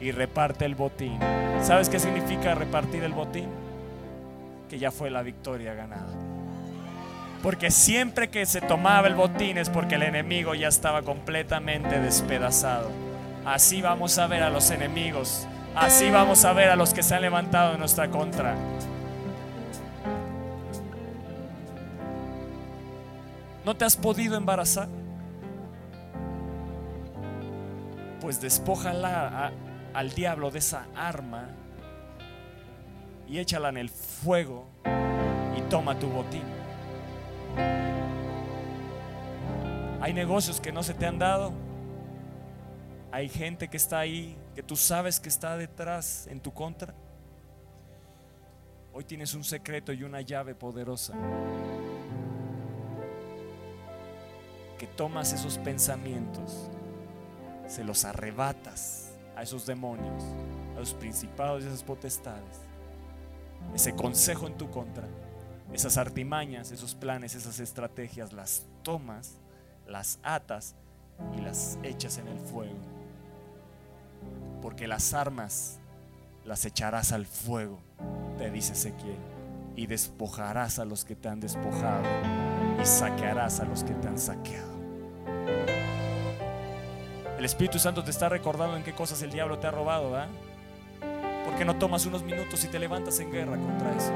Y 0.00 0.10
reparte 0.12 0.64
el 0.64 0.74
botín. 0.74 1.18
¿Sabes 1.62 1.88
qué 1.88 1.98
significa 1.98 2.54
repartir 2.54 3.02
el 3.02 3.12
botín? 3.12 3.48
Que 4.70 4.78
ya 4.78 4.90
fue 4.90 5.10
la 5.10 5.22
victoria 5.22 5.74
ganada. 5.74 6.12
Porque 7.42 7.70
siempre 7.70 8.28
que 8.30 8.46
se 8.46 8.60
tomaba 8.60 9.06
el 9.06 9.14
botín 9.14 9.58
es 9.58 9.70
porque 9.70 9.94
el 9.94 10.02
enemigo 10.02 10.54
ya 10.54 10.68
estaba 10.68 11.02
completamente 11.02 12.00
despedazado. 12.00 12.90
Así 13.44 13.80
vamos 13.80 14.18
a 14.18 14.26
ver 14.26 14.42
a 14.42 14.50
los 14.50 14.70
enemigos. 14.70 15.46
Así 15.74 16.10
vamos 16.10 16.44
a 16.44 16.52
ver 16.52 16.70
a 16.70 16.76
los 16.76 16.92
que 16.92 17.02
se 17.02 17.14
han 17.14 17.22
levantado 17.22 17.74
en 17.74 17.78
nuestra 17.78 18.08
contra. 18.08 18.56
¿No 23.68 23.76
te 23.76 23.84
has 23.84 23.98
podido 23.98 24.34
embarazar? 24.34 24.88
Pues 28.18 28.40
despójala 28.40 29.52
al 29.92 30.10
diablo 30.12 30.50
de 30.50 30.60
esa 30.60 30.86
arma 30.96 31.50
y 33.28 33.38
échala 33.38 33.68
en 33.68 33.76
el 33.76 33.90
fuego 33.90 34.64
y 35.54 35.60
toma 35.68 35.98
tu 35.98 36.08
botín. 36.08 36.44
Hay 40.00 40.14
negocios 40.14 40.62
que 40.62 40.72
no 40.72 40.82
se 40.82 40.94
te 40.94 41.04
han 41.04 41.18
dado. 41.18 41.52
Hay 43.12 43.28
gente 43.28 43.68
que 43.68 43.76
está 43.76 43.98
ahí, 43.98 44.34
que 44.54 44.62
tú 44.62 44.76
sabes 44.76 45.20
que 45.20 45.28
está 45.28 45.58
detrás 45.58 46.26
en 46.28 46.40
tu 46.40 46.54
contra. 46.54 46.94
Hoy 48.94 49.04
tienes 49.04 49.34
un 49.34 49.44
secreto 49.44 49.92
y 49.92 50.04
una 50.04 50.22
llave 50.22 50.54
poderosa. 50.54 51.12
Que 54.78 54.86
tomas 54.86 55.32
esos 55.32 55.58
pensamientos, 55.58 56.70
se 57.66 57.84
los 57.84 58.04
arrebatas 58.04 59.10
a 59.36 59.42
esos 59.42 59.66
demonios, 59.66 60.24
a 60.76 60.80
los 60.80 60.94
principados 60.94 61.64
y 61.64 61.66
esas 61.66 61.82
potestades, 61.82 62.60
ese 63.74 63.94
consejo 63.94 64.46
en 64.46 64.56
tu 64.56 64.70
contra, 64.70 65.06
esas 65.72 65.98
artimañas, 65.98 66.70
esos 66.70 66.94
planes, 66.94 67.34
esas 67.34 67.60
estrategias, 67.60 68.32
las 68.32 68.64
tomas, 68.82 69.34
las 69.86 70.18
atas 70.22 70.74
y 71.36 71.40
las 71.42 71.78
echas 71.82 72.16
en 72.18 72.28
el 72.28 72.38
fuego. 72.38 72.78
Porque 74.62 74.88
las 74.88 75.12
armas 75.12 75.78
las 76.44 76.64
echarás 76.64 77.12
al 77.12 77.26
fuego, 77.26 77.80
te 78.38 78.50
dice 78.50 78.72
Ezequiel, 78.72 79.18
y 79.76 79.86
despojarás 79.86 80.78
a 80.78 80.86
los 80.86 81.04
que 81.04 81.14
te 81.14 81.28
han 81.28 81.40
despojado 81.40 82.04
y 82.80 82.86
saquearás 82.86 83.60
a 83.60 83.64
los 83.64 83.84
que 83.84 83.94
te 83.94 84.08
han 84.08 84.18
saqueado. 84.18 84.68
El 87.38 87.44
Espíritu 87.44 87.78
Santo 87.78 88.02
te 88.02 88.10
está 88.10 88.28
recordando 88.28 88.76
en 88.76 88.82
qué 88.82 88.92
cosas 88.92 89.22
el 89.22 89.30
diablo 89.30 89.58
te 89.58 89.66
ha 89.66 89.70
robado, 89.70 90.10
¿verdad? 90.10 90.28
¿Por 91.44 91.54
qué 91.56 91.64
no 91.64 91.76
tomas 91.76 92.04
unos 92.06 92.22
minutos 92.22 92.62
y 92.64 92.68
te 92.68 92.78
levantas 92.78 93.20
en 93.20 93.30
guerra 93.30 93.56
contra 93.56 93.94
eso? 93.96 94.12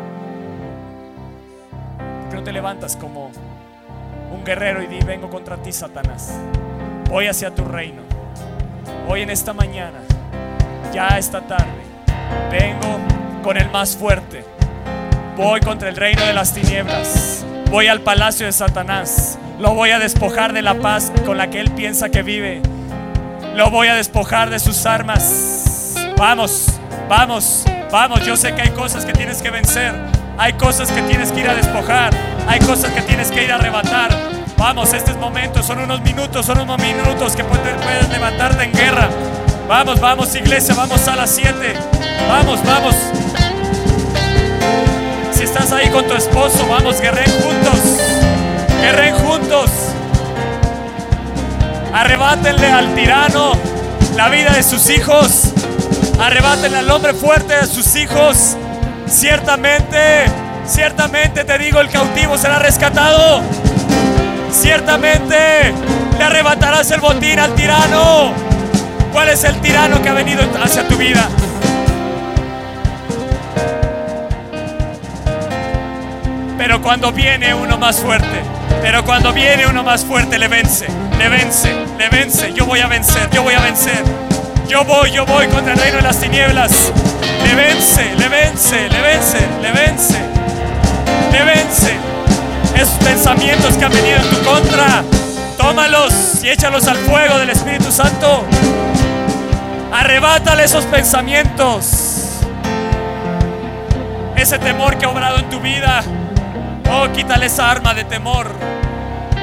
¿Por 2.21 2.31
qué 2.31 2.37
no 2.37 2.43
te 2.43 2.53
levantas 2.53 2.97
como 2.97 3.31
un 4.33 4.45
guerrero 4.45 4.83
y 4.83 4.87
di, 4.87 4.99
vengo 5.05 5.31
contra 5.31 5.57
ti, 5.57 5.73
Satanás? 5.73 6.33
Voy 7.09 7.29
hacia 7.29 7.55
tu 7.55 7.65
reino. 7.65 8.03
Hoy 9.09 9.23
en 9.23 9.31
esta 9.31 9.53
mañana, 9.53 10.01
ya 10.93 11.17
esta 11.19 11.41
tarde, 11.47 11.83
vengo 12.51 12.99
con 13.43 13.57
el 13.57 13.71
más 13.71 13.97
fuerte. 13.97 14.45
Voy 15.37 15.61
contra 15.61 15.89
el 15.89 15.97
reino 15.97 16.25
de 16.25 16.33
las 16.33 16.53
tinieblas. 16.53 17.42
Voy 17.73 17.89
al 17.89 18.03
palacio 18.03 18.45
de 18.45 18.53
Satanás. 18.53 19.39
Lo 19.59 19.73
voy 19.73 19.93
a 19.93 19.99
despojar 19.99 20.53
de 20.53 20.61
la 20.61 20.75
paz 20.75 21.11
con 21.25 21.39
la 21.39 21.49
que 21.49 21.59
él 21.59 21.71
piensa 21.71 22.11
que 22.11 22.23
vive. 22.23 22.61
Lo 23.57 23.71
voy 23.71 23.89
a 23.89 23.95
despojar 23.95 24.51
de 24.51 24.59
sus 24.59 24.85
armas. 24.85 25.95
Vamos, 26.19 26.67
vamos, 27.09 27.65
vamos. 27.91 28.27
Yo 28.27 28.37
sé 28.37 28.55
que 28.55 28.61
hay 28.61 28.71
cosas 28.73 29.07
que 29.07 29.15
tienes 29.15 29.41
que 29.41 29.49
vencer. 29.49 29.95
Hay 30.37 30.53
cosas 30.53 30.93
que 30.93 31.01
tienes 31.01 31.33
que 31.33 31.41
ir 31.41 31.49
a 31.49 31.55
despojar. 31.55 32.13
Hay 32.47 32.61
cosas 32.61 32.91
que 32.91 33.01
tienes 33.01 33.31
que 33.31 33.43
ir 33.43 33.51
a 33.51 33.55
arrebatar. 33.55 34.11
Vamos, 34.59 34.93
este 34.93 35.13
es 35.13 35.17
momento. 35.17 35.63
Son 35.63 35.79
unos 35.79 36.03
minutos, 36.03 36.45
son 36.45 36.61
unos 36.61 36.79
minutos 36.79 37.35
que 37.35 37.43
puedes, 37.43 37.75
puedes 37.83 38.07
levantarte 38.11 38.65
en 38.65 38.73
guerra. 38.73 39.09
Vamos, 39.67 39.99
vamos, 39.99 40.35
iglesia. 40.35 40.75
Vamos 40.75 41.09
a 41.09 41.17
las 41.17 41.31
7. 41.31 41.75
Vamos, 42.29 42.63
vamos. 42.67 43.22
Estás 45.43 45.73
ahí 45.73 45.89
con 45.89 46.07
tu 46.07 46.15
esposo, 46.15 46.69
vamos, 46.69 47.01
guerren 47.01 47.29
juntos. 47.43 47.81
Guerren 48.81 49.13
juntos. 49.17 49.71
Arrebátenle 51.93 52.71
al 52.71 52.95
tirano 52.95 53.53
la 54.15 54.29
vida 54.29 54.53
de 54.53 54.63
sus 54.63 54.89
hijos. 54.89 55.53
Arrebátenle 56.21 56.79
al 56.79 56.91
hombre 56.93 57.13
fuerte 57.13 57.57
de 57.57 57.67
sus 57.67 57.97
hijos. 57.97 58.57
Ciertamente, 59.09 60.27
ciertamente 60.65 61.43
te 61.43 61.59
digo, 61.59 61.81
el 61.81 61.91
cautivo 61.91 62.39
será 62.39 62.61
rescatado. 62.61 63.43
Ciertamente 64.53 65.75
le 66.19 66.25
arrebatarás 66.25 66.89
el 66.93 67.01
botín 67.01 67.41
al 67.41 67.53
tirano. 67.57 68.33
¿Cuál 69.13 69.31
es 69.31 69.43
el 69.43 69.61
tirano 69.61 70.01
que 70.01 70.09
ha 70.09 70.15
venido 70.15 70.45
hacia 70.63 70.87
tu 70.87 70.97
vida? 70.97 71.29
Pero 76.63 76.81
cuando 76.81 77.11
viene 77.11 77.53
uno 77.53 77.77
más 77.77 77.99
fuerte, 77.99 78.41
pero 78.81 79.05
cuando 79.05 79.33
viene 79.33 79.67
uno 79.67 79.83
más 79.83 80.05
fuerte 80.05 80.39
le 80.39 80.47
vence, 80.47 80.87
le 81.19 81.29
vence, 81.29 81.75
le 81.99 82.09
vence. 82.09 82.53
Yo 82.53 82.67
voy 82.67 82.79
a 82.79 82.87
vencer, 82.87 83.29
yo 83.33 83.43
voy 83.43 83.55
a 83.55 83.59
vencer. 83.59 84.01
Yo 84.69 84.85
voy, 84.85 85.11
yo 85.11 85.27
voy 85.27 85.49
contra 85.49 85.73
el 85.73 85.81
reino 85.81 85.97
de 85.97 86.05
las 86.05 86.21
tinieblas. 86.21 86.93
Le 87.45 87.55
vence, 87.57 88.15
le 88.17 88.29
vence, 88.29 88.89
le 88.89 89.01
vence, 89.01 89.39
le 89.61 89.73
vence, 89.73 90.19
le 91.33 91.43
vence. 91.43 91.97
Esos 92.77 92.95
pensamientos 93.03 93.77
que 93.77 93.85
han 93.85 93.93
venido 93.93 94.19
en 94.19 94.31
tu 94.31 94.45
contra, 94.45 95.03
tómalos 95.59 96.45
y 96.45 96.49
échalos 96.49 96.87
al 96.87 96.97
fuego 96.99 97.39
del 97.39 97.51
Espíritu 97.51 97.91
Santo. 97.91 98.45
Arrebátale 99.93 100.63
esos 100.63 100.85
pensamientos. 100.85 102.39
Ese 104.37 104.61
temor 104.61 104.97
que 104.97 105.07
ha 105.07 105.09
obrado 105.09 105.39
en 105.39 105.51
tu 105.51 105.59
vida 105.59 106.05
Oh, 106.91 107.11
quítale 107.13 107.47
esa 107.47 107.71
arma 107.71 107.95
de 107.95 108.05
temor. 108.05 108.47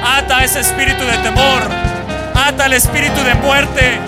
Ata 0.04 0.44
ese 0.44 0.60
espíritu 0.60 1.04
de 1.04 1.16
temor. 1.18 1.62
Ata 2.34 2.66
el 2.66 2.74
espíritu 2.74 3.22
de 3.22 3.34
muerte. 3.34 3.98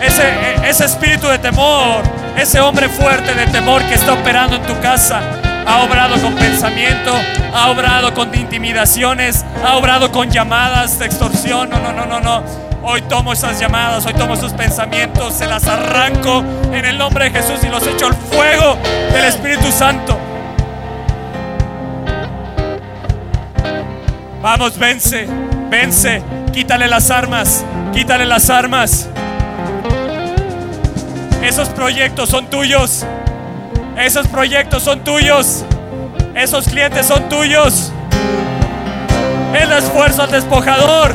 Ese, 0.00 0.68
ese 0.68 0.84
espíritu 0.84 1.28
de 1.28 1.38
temor. 1.38 2.02
Ese 2.36 2.60
hombre 2.60 2.88
fuerte 2.88 3.34
de 3.34 3.46
temor 3.46 3.82
que 3.84 3.94
está 3.94 4.12
operando 4.12 4.56
en 4.56 4.62
tu 4.62 4.78
casa. 4.80 5.20
Ha 5.66 5.82
obrado 5.82 6.20
con 6.20 6.34
pensamiento. 6.34 7.12
Ha 7.52 7.70
obrado 7.70 8.14
con 8.14 8.34
intimidaciones. 8.34 9.44
Ha 9.64 9.76
obrado 9.76 10.10
con 10.12 10.30
llamadas 10.30 10.98
de 10.98 11.06
extorsión. 11.06 11.70
No, 11.70 11.78
no, 11.78 11.92
no, 11.92 12.06
no, 12.06 12.20
no. 12.20 12.70
Hoy 12.82 13.02
tomo 13.02 13.32
esas 13.32 13.60
llamadas, 13.60 14.06
hoy 14.06 14.14
tomo 14.14 14.34
esos 14.34 14.54
pensamientos, 14.54 15.34
se 15.34 15.46
las 15.46 15.66
arranco 15.66 16.42
en 16.72 16.86
el 16.86 16.96
nombre 16.96 17.26
de 17.26 17.30
Jesús 17.30 17.62
y 17.62 17.68
los 17.68 17.86
echo 17.86 18.06
al 18.06 18.14
fuego 18.14 18.78
del 19.12 19.26
Espíritu 19.26 19.70
Santo. 19.70 20.18
Vamos, 24.42 24.78
vence. 24.78 25.26
Vence, 25.68 26.22
quítale 26.52 26.88
las 26.88 27.10
armas, 27.10 27.64
quítale 27.92 28.24
las 28.24 28.48
armas. 28.50 29.08
Esos 31.42 31.68
proyectos 31.68 32.30
son 32.30 32.46
tuyos. 32.46 33.04
Esos 33.98 34.26
proyectos 34.28 34.82
son 34.82 35.00
tuyos. 35.00 35.64
Esos 36.34 36.64
clientes 36.66 37.06
son 37.06 37.28
tuyos. 37.28 37.92
El 39.54 39.72
esfuerzo 39.72 40.22
al 40.22 40.30
despojador. 40.30 41.12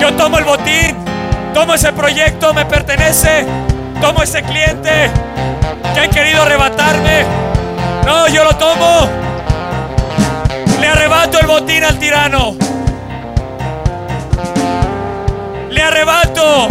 Yo 0.00 0.12
tomo 0.14 0.38
el 0.38 0.44
botín. 0.44 0.96
Tomo 1.52 1.74
ese 1.74 1.92
proyecto, 1.92 2.54
me 2.54 2.64
pertenece. 2.64 3.44
Tomo 4.00 4.22
ese 4.22 4.42
cliente 4.42 5.10
que 5.94 6.00
han 6.00 6.10
querido 6.10 6.42
arrebatarme. 6.42 7.24
No, 8.06 8.28
yo 8.28 8.44
lo 8.44 8.56
tomo. 8.56 9.29
Arrebato 10.90 11.38
el 11.38 11.46
botín 11.46 11.84
al 11.84 11.98
tirano. 11.98 12.56
Le 15.70 15.82
arrebato 15.82 16.68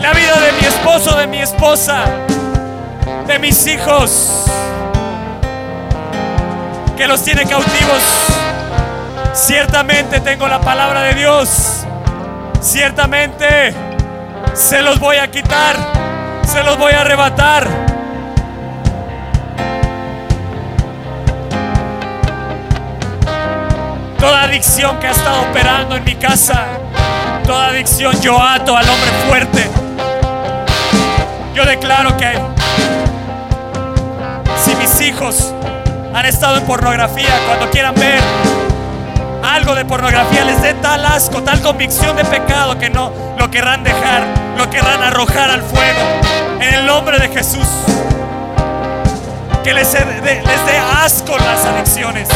la 0.00 0.12
vida 0.12 0.40
de 0.40 0.52
mi 0.52 0.66
esposo, 0.66 1.16
de 1.16 1.26
mi 1.26 1.38
esposa, 1.38 2.04
de 3.26 3.38
mis 3.38 3.66
hijos, 3.66 4.44
que 6.96 7.06
los 7.06 7.22
tiene 7.22 7.46
cautivos. 7.46 8.02
Ciertamente 9.34 10.20
tengo 10.20 10.48
la 10.48 10.60
palabra 10.60 11.02
de 11.02 11.14
Dios. 11.14 11.84
Ciertamente 12.60 13.72
se 14.54 14.82
los 14.82 14.98
voy 14.98 15.16
a 15.16 15.30
quitar, 15.30 15.76
se 16.44 16.62
los 16.64 16.76
voy 16.76 16.92
a 16.92 17.02
arrebatar. 17.02 17.89
Toda 24.20 24.42
adicción 24.42 24.98
que 25.00 25.06
ha 25.06 25.12
estado 25.12 25.40
operando 25.50 25.96
en 25.96 26.04
mi 26.04 26.14
casa, 26.14 26.66
toda 27.46 27.68
adicción 27.68 28.20
yo 28.20 28.38
ato 28.38 28.76
al 28.76 28.86
hombre 28.86 29.10
fuerte. 29.26 29.70
Yo 31.54 31.64
declaro 31.64 32.14
que 32.18 32.38
si 34.62 34.76
mis 34.76 35.00
hijos 35.00 35.54
han 36.14 36.26
estado 36.26 36.58
en 36.58 36.66
pornografía, 36.66 37.30
cuando 37.46 37.70
quieran 37.70 37.94
ver 37.94 38.20
algo 39.42 39.74
de 39.74 39.86
pornografía, 39.86 40.44
les 40.44 40.60
dé 40.60 40.74
tal 40.74 41.02
asco, 41.06 41.42
tal 41.42 41.62
convicción 41.62 42.14
de 42.14 42.26
pecado 42.26 42.78
que 42.78 42.90
no 42.90 43.10
lo 43.38 43.50
querrán 43.50 43.82
dejar, 43.82 44.22
lo 44.58 44.68
querrán 44.68 45.02
arrojar 45.02 45.50
al 45.50 45.62
fuego. 45.62 46.00
En 46.60 46.74
el 46.74 46.84
nombre 46.84 47.18
de 47.18 47.28
Jesús. 47.28 47.66
Que 49.64 49.72
les 49.72 49.92
les 49.94 50.66
dé 50.66 50.78
asco 50.78 51.38
las 51.38 51.64
adicciones. 51.64 52.28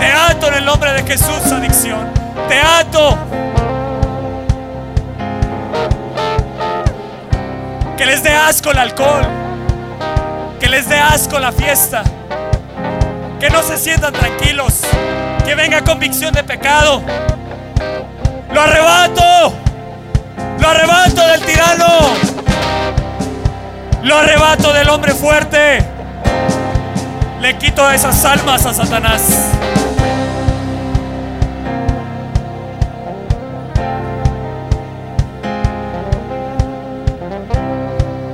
Te 0.00 0.06
ato 0.06 0.48
en 0.48 0.54
el 0.54 0.64
nombre 0.64 0.94
de 0.94 1.02
Jesús, 1.02 1.52
adicción. 1.52 2.10
Te 2.48 2.58
ato. 2.58 3.18
Que 7.98 8.06
les 8.06 8.22
dé 8.22 8.30
asco 8.30 8.70
el 8.70 8.78
alcohol. 8.78 9.26
Que 10.58 10.70
les 10.70 10.88
dé 10.88 10.98
asco 10.98 11.38
la 11.38 11.52
fiesta. 11.52 12.02
Que 13.38 13.50
no 13.50 13.62
se 13.62 13.76
sientan 13.76 14.14
tranquilos. 14.14 14.80
Que 15.44 15.54
venga 15.54 15.84
convicción 15.84 16.32
de 16.32 16.44
pecado. 16.44 17.02
Lo 18.54 18.62
arrebato. 18.62 19.52
Lo 20.58 20.68
arrebato 20.68 21.26
del 21.28 21.44
tirano. 21.44 22.14
Lo 24.02 24.16
arrebato 24.16 24.72
del 24.72 24.88
hombre 24.88 25.12
fuerte. 25.12 25.84
Le 27.42 27.58
quito 27.58 27.90
esas 27.90 28.24
almas 28.24 28.64
a 28.64 28.72
Satanás. 28.72 29.22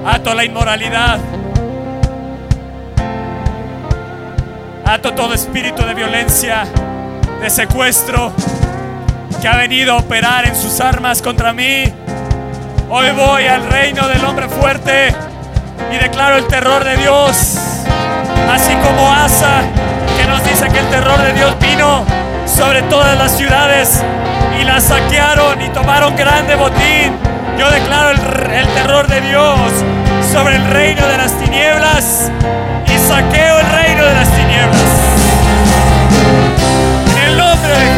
Ato 0.06 0.32
la 0.34 0.44
inmoralidad. 0.44 1.18
Ato 4.84 5.12
todo 5.14 5.34
espíritu 5.34 5.84
de 5.84 5.94
violencia, 5.94 6.62
de 7.42 7.50
secuestro 7.50 8.32
que 9.42 9.48
ha 9.48 9.56
venido 9.56 9.94
a 9.94 9.96
operar 9.96 10.46
en 10.46 10.54
sus 10.54 10.80
armas 10.80 11.20
contra 11.20 11.52
mí. 11.52 11.92
Hoy 12.88 13.10
voy 13.16 13.46
al 13.46 13.68
reino 13.68 14.06
del 14.06 14.24
hombre 14.24 14.48
fuerte 14.48 15.12
y 15.92 15.96
declaro 15.96 16.36
el 16.36 16.46
terror 16.46 16.84
de 16.84 16.98
Dios. 16.98 17.58
Así 18.48 18.74
como 18.76 19.12
Asa, 19.12 19.62
que 20.16 20.24
nos 20.28 20.44
dice 20.44 20.68
que 20.68 20.78
el 20.78 20.88
terror 20.88 21.18
de 21.18 21.32
Dios 21.32 21.56
vino 21.58 22.04
sobre 22.46 22.82
todas 22.82 23.18
las 23.18 23.36
ciudades 23.36 24.04
y 24.60 24.62
las 24.62 24.84
saquearon 24.84 25.60
y 25.60 25.68
tomaron 25.70 26.14
grande 26.14 26.54
botín. 26.54 27.12
Yo 27.58 27.68
declaro 27.72 28.10
el, 28.10 28.20
el 28.52 28.68
terror 28.68 29.08
de 29.08 29.20
Dios 29.22 29.56
sobre 30.32 30.56
el 30.56 30.64
reino 30.70 31.06
de 31.06 31.16
las 31.18 31.32
tinieblas 31.38 32.30
y 32.86 32.98
saqueo 32.98 33.60
el 33.60 33.66
reino 33.70 34.04
de 34.04 34.14
las 34.14 34.28
tinieblas. 34.30 34.82
En 37.16 37.30
el 37.30 37.38
nombre 37.38 37.68
de 37.68 37.95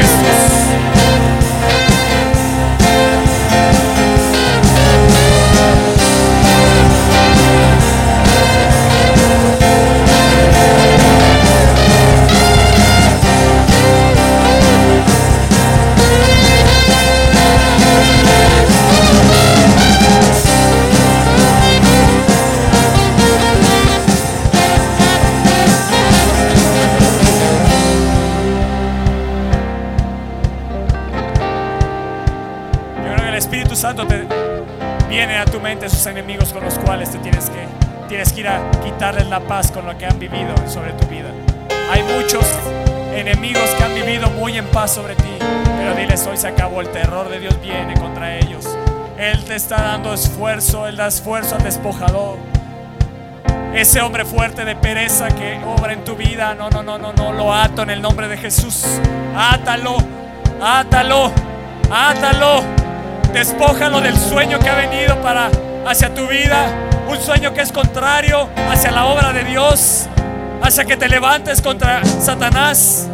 sus 35.90 36.06
enemigos 36.06 36.52
con 36.52 36.64
los 36.64 36.78
cuales 36.78 37.10
te 37.10 37.18
tienes 37.18 37.50
que 37.50 37.66
tienes 38.08 38.32
que 38.32 38.40
ir 38.40 38.48
a 38.48 38.58
quitarles 38.82 39.26
la 39.28 39.40
paz 39.40 39.70
con 39.70 39.84
lo 39.84 39.96
que 39.98 40.06
han 40.06 40.18
vivido 40.18 40.54
sobre 40.66 40.92
tu 40.92 41.06
vida. 41.08 41.28
Hay 41.92 42.02
muchos 42.02 42.44
enemigos 43.14 43.68
que 43.76 43.84
han 43.84 43.94
vivido 43.94 44.30
muy 44.30 44.56
en 44.56 44.66
paz 44.66 44.94
sobre 44.94 45.14
ti, 45.14 45.36
pero 45.78 45.94
diles 45.94 46.26
hoy 46.26 46.36
se 46.36 46.48
acabó 46.48 46.80
el 46.80 46.88
terror 46.88 47.28
de 47.28 47.38
Dios 47.38 47.60
viene 47.60 47.94
contra 47.94 48.36
ellos. 48.36 48.66
Él 49.18 49.44
te 49.44 49.56
está 49.56 49.82
dando 49.82 50.14
esfuerzo, 50.14 50.86
él 50.86 50.96
da 50.96 51.08
esfuerzo 51.08 51.56
al 51.56 51.62
despojador. 51.62 52.38
Ese 53.74 54.00
hombre 54.00 54.24
fuerte 54.24 54.64
de 54.64 54.74
pereza 54.74 55.28
que 55.28 55.60
obra 55.64 55.92
en 55.92 56.04
tu 56.04 56.16
vida, 56.16 56.54
no, 56.54 56.70
no, 56.70 56.82
no, 56.82 56.98
no, 56.98 57.12
no, 57.12 57.32
lo 57.32 57.52
ato 57.52 57.82
en 57.82 57.90
el 57.90 58.00
nombre 58.00 58.28
de 58.28 58.38
Jesús. 58.38 58.84
Átalo, 59.36 59.98
átalo, 60.62 61.30
átalo. 61.90 62.62
Despójalo 63.32 64.00
del 64.00 64.16
sueño 64.16 64.58
que 64.58 64.70
ha 64.70 64.74
venido 64.74 65.20
para 65.20 65.50
hacia 65.86 66.12
tu 66.14 66.26
vida, 66.26 66.66
un 67.08 67.18
sueño 67.18 67.52
que 67.54 67.62
es 67.62 67.72
contrario 67.72 68.48
hacia 68.70 68.90
la 68.90 69.06
obra 69.06 69.32
de 69.32 69.44
Dios, 69.44 70.06
hacia 70.62 70.84
que 70.84 70.96
te 70.96 71.08
levantes 71.08 71.62
contra 71.62 72.04
Satanás. 72.04 73.08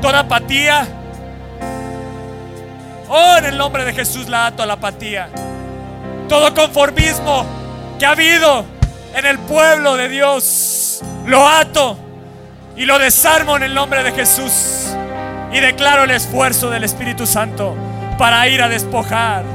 Toda 0.00 0.20
apatía. 0.20 0.86
Oh, 3.08 3.36
en 3.38 3.44
el 3.46 3.58
nombre 3.58 3.84
de 3.84 3.92
Jesús 3.92 4.28
la 4.28 4.46
ato 4.46 4.62
a 4.62 4.66
la 4.66 4.74
apatía. 4.74 5.28
Todo 6.28 6.54
conformismo 6.54 7.44
que 7.98 8.06
ha 8.06 8.10
habido 8.10 8.64
en 9.14 9.26
el 9.26 9.38
pueblo 9.38 9.96
de 9.96 10.08
Dios, 10.08 11.02
lo 11.26 11.46
ato 11.46 11.96
y 12.76 12.84
lo 12.84 12.98
desarmo 12.98 13.56
en 13.56 13.62
el 13.62 13.74
nombre 13.74 14.02
de 14.02 14.12
Jesús. 14.12 14.94
Y 15.52 15.60
declaro 15.60 16.04
el 16.04 16.10
esfuerzo 16.10 16.68
del 16.68 16.82
Espíritu 16.82 17.26
Santo 17.26 17.76
para 18.18 18.48
ir 18.48 18.60
a 18.60 18.68
despojar. 18.68 19.53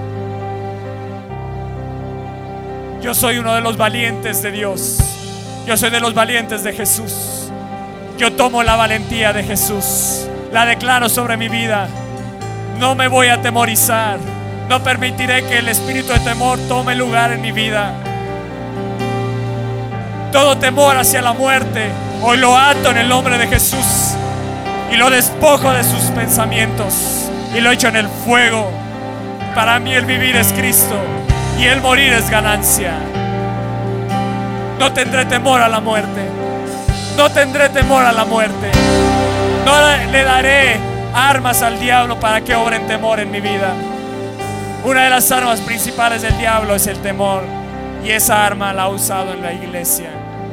Yo 3.01 3.13
soy 3.13 3.37
uno 3.37 3.55
de 3.55 3.61
los 3.61 3.77
valientes 3.77 4.41
de 4.41 4.51
Dios. 4.51 4.97
Yo 5.65 5.77
soy 5.77 5.89
de 5.89 6.01
los 6.01 6.13
valientes 6.13 6.63
de 6.63 6.73
Jesús. 6.73 7.49
Yo 8.17 8.33
tomo 8.33 8.61
la 8.61 8.75
valentía 8.75 9.31
de 9.31 9.41
Jesús. 9.43 10.27
La 10.51 10.65
declaro 10.65 11.07
sobre 11.07 11.37
mi 11.37 11.47
vida. 11.47 11.87
No 12.77 12.95
me 12.95 13.07
voy 13.07 13.27
a 13.27 13.35
atemorizar. 13.35 14.17
No 14.67 14.83
permitiré 14.83 15.45
que 15.45 15.59
el 15.59 15.69
espíritu 15.69 16.11
de 16.11 16.19
temor 16.19 16.59
tome 16.67 16.93
lugar 16.93 17.31
en 17.31 17.41
mi 17.41 17.53
vida. 17.53 17.93
Todo 20.33 20.57
temor 20.57 20.97
hacia 20.97 21.21
la 21.21 21.33
muerte, 21.33 21.89
hoy 22.21 22.37
lo 22.37 22.55
ato 22.55 22.91
en 22.91 22.97
el 22.97 23.09
nombre 23.09 23.39
de 23.39 23.47
Jesús 23.47 24.13
y 24.91 24.95
lo 24.95 25.09
despojo 25.09 25.71
de 25.71 25.83
sus 25.83 26.03
pensamientos 26.11 27.31
y 27.55 27.61
lo 27.61 27.71
echo 27.71 27.87
en 27.87 27.95
el 27.95 28.07
fuego. 28.07 28.69
Para 29.55 29.79
mí 29.79 29.95
el 29.95 30.05
vivir 30.05 30.35
es 30.35 30.53
Cristo 30.53 30.95
y 31.59 31.65
el 31.65 31.81
morir 31.81 32.13
es 32.13 32.29
ganancia. 32.29 32.93
No 34.79 34.93
tendré 34.93 35.25
temor 35.25 35.61
a 35.61 35.67
la 35.67 35.81
muerte. 35.81 36.21
No 37.17 37.29
tendré 37.29 37.67
temor 37.67 38.05
a 38.05 38.13
la 38.13 38.23
muerte. 38.23 38.71
No 39.65 39.73
le 40.09 40.23
daré 40.23 40.79
armas 41.13 41.61
al 41.61 41.77
diablo 41.77 42.17
para 42.17 42.39
que 42.41 42.55
obren 42.55 42.87
temor 42.87 43.19
en 43.19 43.29
mi 43.29 43.41
vida. 43.41 43.73
Una 44.85 45.03
de 45.03 45.09
las 45.09 45.29
armas 45.33 45.59
principales 45.59 46.21
del 46.21 46.37
diablo 46.37 46.75
es 46.75 46.87
el 46.87 46.97
temor. 46.99 47.43
Y 48.05 48.11
esa 48.11 48.45
arma 48.45 48.71
la 48.71 48.83
ha 48.83 48.89
usado 48.89 49.33
en 49.33 49.41
la 49.41 49.51
iglesia. 49.51 50.11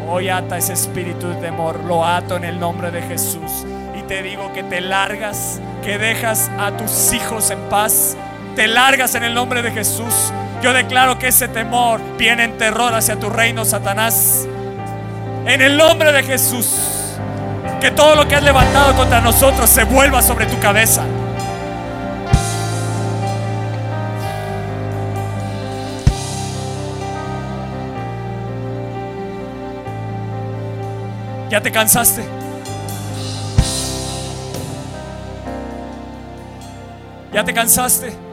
Hoy 0.09 0.29
ata 0.29 0.59
ese 0.59 0.73
espíritu 0.73 1.29
de 1.29 1.37
temor. 1.37 1.85
Lo 1.85 2.05
ato 2.05 2.37
en 2.37 2.43
el 2.43 2.59
nombre 2.59 2.91
de 2.91 3.03
Jesús. 3.03 3.65
Y 3.97 4.03
te 4.03 4.25
digo 4.25 4.53
que 4.53 4.65
te 4.65 4.81
largas, 4.81 5.61
que 5.85 5.99
dejas 5.99 6.51
a 6.59 6.73
tus 6.73 7.13
hijos 7.13 7.53
en 7.53 7.61
paz. 7.69 8.17
Te 8.57 8.67
largas 8.67 9.15
en 9.15 9.23
el 9.23 9.35
nombre 9.35 9.63
de 9.63 9.71
Jesús. 9.71 10.33
Yo 10.63 10.73
declaro 10.73 11.19
que 11.19 11.29
ese 11.29 11.49
temor 11.49 12.01
viene 12.17 12.45
en 12.45 12.59
terror 12.59 12.95
hacia 12.95 13.17
tu 13.17 13.29
reino, 13.29 13.65
Satanás. 13.65 14.47
En 15.47 15.61
el 15.61 15.77
nombre 15.77 16.13
de 16.13 16.23
Jesús. 16.23 16.75
Que 17.81 17.91
todo 17.91 18.15
lo 18.15 18.27
que 18.27 18.35
has 18.35 18.43
levantado 18.43 18.95
contra 18.95 19.21
nosotros 19.21 19.69
se 19.69 19.85
vuelva 19.85 20.23
sobre 20.23 20.47
tu 20.47 20.59
cabeza. 20.59 21.05
¿Ya 31.49 31.61
te 31.61 31.71
cansaste? 31.71 32.25
¿Ya 37.33 37.45
te 37.45 37.55
cansaste? 37.55 38.26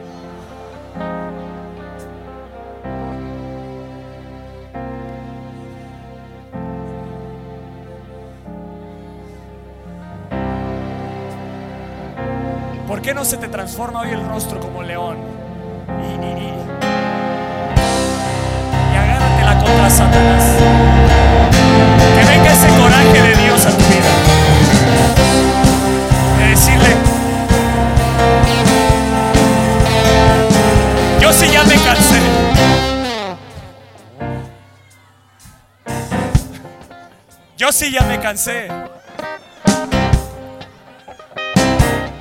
No 13.14 13.24
se 13.26 13.38
te 13.38 13.48
transforma 13.48 14.02
hoy 14.02 14.10
el 14.10 14.26
rostro 14.28 14.60
como 14.60 14.82
león? 14.82 15.18
Y, 15.88 16.26
y, 16.26 16.30
y, 16.30 16.50
y 16.50 16.54
contra 19.64 19.90
Satanás. 19.90 20.44
Que 22.16 22.26
venga 22.26 22.52
ese 22.52 22.68
coraje 22.68 23.22
de 23.22 23.36
Dios 23.44 23.66
a 23.66 23.70
tu 23.70 23.84
vida. 23.86 24.12
De 26.40 26.50
decirle, 26.50 26.96
yo 31.22 31.34
sí 31.34 31.50
ya 31.52 31.64
me 31.64 31.76
cansé. 31.76 32.20
Yo 37.58 37.72
sí 37.72 37.92
ya 37.92 38.02
me 38.02 38.20
cansé. 38.20 38.93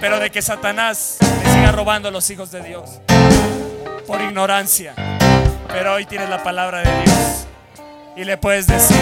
Pero 0.02 0.18
de 0.18 0.30
que 0.32 0.42
Satanás 0.42 1.18
le 1.20 1.52
siga 1.52 1.70
robando 1.70 2.08
a 2.08 2.10
los 2.10 2.28
hijos 2.28 2.50
de 2.50 2.60
Dios 2.60 2.90
por 4.04 4.20
ignorancia. 4.20 4.94
Pero 5.68 5.94
hoy 5.94 6.06
tienes 6.06 6.28
la 6.28 6.42
palabra 6.42 6.80
de 6.80 7.04
Dios 7.04 7.46
y 8.16 8.24
le 8.24 8.36
puedes 8.36 8.66
decir, 8.66 9.00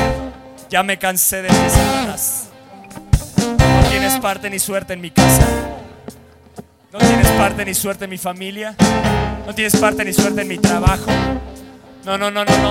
ya 0.69 0.83
me 0.83 0.99
cansé 0.99 1.41
de 1.41 1.49
ti, 1.49 1.71
Satanás. 1.71 2.49
No 3.57 3.89
tienes 3.89 4.19
parte 4.19 4.51
ni 4.51 4.59
suerte 4.59 4.93
en 4.93 5.01
mi 5.01 5.11
casa. 5.11 5.47
No 6.93 6.99
tienes 6.99 7.29
parte 7.29 7.65
ni 7.65 7.73
suerte 7.73 8.05
en 8.05 8.11
mi 8.11 8.19
familia. 8.19 8.77
No 9.47 9.55
tienes 9.55 9.77
parte 9.77 10.05
ni 10.05 10.13
suerte 10.13 10.43
en 10.43 10.49
mi 10.49 10.59
trabajo. 10.59 11.11
No, 12.05 12.19
no, 12.19 12.31
no, 12.31 12.45
no, 12.45 12.59
no. 12.59 12.71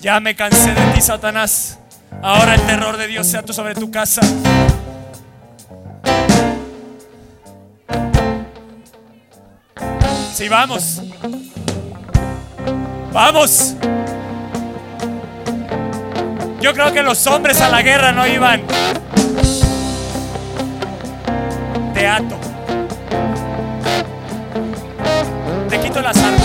Ya 0.00 0.20
me 0.20 0.36
cansé 0.36 0.72
de 0.72 0.92
ti, 0.94 1.00
Satanás. 1.00 1.80
Ahora 2.22 2.54
el 2.54 2.60
terror 2.60 2.96
de 2.96 3.08
Dios 3.08 3.26
sea 3.26 3.42
tú 3.42 3.52
sobre 3.52 3.74
tu 3.74 3.90
casa. 3.90 4.20
Sí, 10.38 10.48
vamos. 10.48 11.02
Vamos. 13.12 13.74
Yo 16.60 16.72
creo 16.72 16.92
que 16.92 17.02
los 17.02 17.26
hombres 17.26 17.60
a 17.60 17.68
la 17.68 17.82
guerra 17.82 18.12
no 18.12 18.24
iban. 18.24 18.62
Te 21.92 22.06
ato. 22.06 22.36
Te 25.68 25.80
quito 25.80 26.00
las 26.02 26.16
armas. 26.16 26.37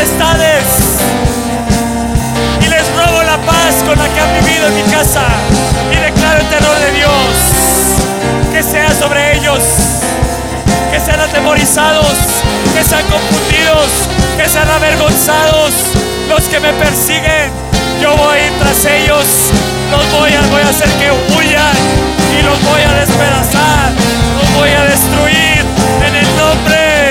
Potestades. 0.00 0.64
Y 2.64 2.68
les 2.68 2.86
robo 2.96 3.22
la 3.22 3.36
paz 3.38 3.82
con 3.86 3.98
la 3.98 4.08
que 4.08 4.20
han 4.20 4.44
vivido 4.44 4.66
en 4.68 4.76
mi 4.76 4.82
casa. 4.90 5.26
Y 5.92 5.96
declaro 5.96 6.40
el 6.40 6.48
terror 6.48 6.78
de 6.78 6.92
Dios. 6.92 7.10
Que 8.52 8.62
sea 8.62 8.94
sobre 8.94 9.36
ellos. 9.36 9.60
Que 10.90 11.00
sean 11.00 11.20
atemorizados. 11.20 12.16
Que 12.74 12.82
sean 12.82 13.04
confundidos. 13.10 13.90
Que 14.38 14.48
sean 14.48 14.70
avergonzados. 14.70 15.72
Los 16.28 16.44
que 16.44 16.60
me 16.60 16.72
persiguen. 16.74 17.50
Yo 18.00 18.16
voy 18.16 18.40
tras 18.58 18.84
ellos. 18.86 19.26
Los 19.90 20.10
voy 20.12 20.32
a, 20.32 20.40
voy 20.50 20.62
a 20.62 20.68
hacer 20.68 20.88
que 20.96 21.10
huyan. 21.36 21.76
Y 22.38 22.42
los 22.42 22.62
voy 22.62 22.82
a 22.82 22.92
despedazar. 23.00 23.92
Los 24.38 24.54
voy 24.54 24.70
a 24.70 24.84
destruir. 24.84 25.64
En 26.06 26.16
el 26.16 26.36
nombre 26.36 27.10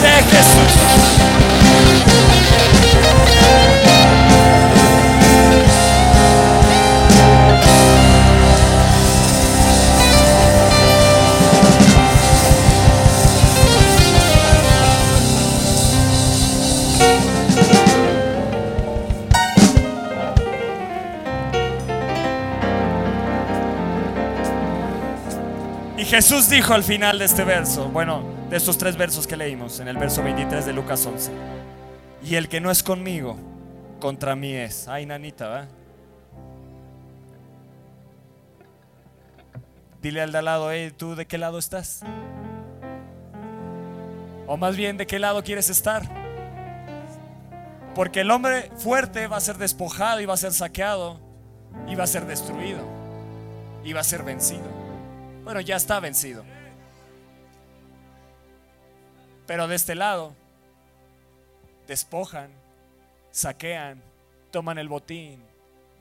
de 0.00 0.14
Jesús. 0.32 1.41
Jesús 26.12 26.50
dijo 26.50 26.74
al 26.74 26.84
final 26.84 27.18
de 27.18 27.24
este 27.24 27.42
verso, 27.42 27.88
bueno, 27.88 28.22
de 28.50 28.58
estos 28.58 28.76
tres 28.76 28.98
versos 28.98 29.26
que 29.26 29.34
leímos, 29.34 29.80
en 29.80 29.88
el 29.88 29.96
verso 29.96 30.22
23 30.22 30.66
de 30.66 30.74
Lucas 30.74 31.06
11, 31.06 31.32
y 32.22 32.34
el 32.34 32.50
que 32.50 32.60
no 32.60 32.70
es 32.70 32.82
conmigo, 32.82 33.38
contra 33.98 34.36
mí 34.36 34.52
es. 34.52 34.88
Ay, 34.88 35.06
nanita, 35.06 35.48
¿va? 35.48 35.68
Dile 40.02 40.20
al 40.20 40.32
de 40.32 40.38
al 40.38 40.44
lado, 40.44 40.70
hey, 40.70 40.92
¿tú 40.94 41.14
de 41.14 41.24
qué 41.24 41.38
lado 41.38 41.58
estás? 41.58 42.02
O 44.46 44.58
más 44.58 44.76
bien, 44.76 44.98
¿de 44.98 45.06
qué 45.06 45.18
lado 45.18 45.42
quieres 45.42 45.70
estar? 45.70 46.02
Porque 47.94 48.20
el 48.20 48.30
hombre 48.30 48.70
fuerte 48.76 49.28
va 49.28 49.38
a 49.38 49.40
ser 49.40 49.56
despojado 49.56 50.20
y 50.20 50.26
va 50.26 50.34
a 50.34 50.36
ser 50.36 50.52
saqueado 50.52 51.18
y 51.88 51.94
va 51.94 52.04
a 52.04 52.06
ser 52.06 52.26
destruido 52.26 52.84
y 53.82 53.94
va 53.94 54.00
a 54.00 54.04
ser 54.04 54.24
vencido. 54.24 54.81
Bueno, 55.44 55.60
ya 55.60 55.76
está 55.76 55.98
vencido. 55.98 56.44
Pero 59.46 59.66
de 59.66 59.74
este 59.74 59.94
lado, 59.94 60.34
despojan, 61.86 62.50
saquean, 63.32 64.02
toman 64.50 64.78
el 64.78 64.88
botín, 64.88 65.42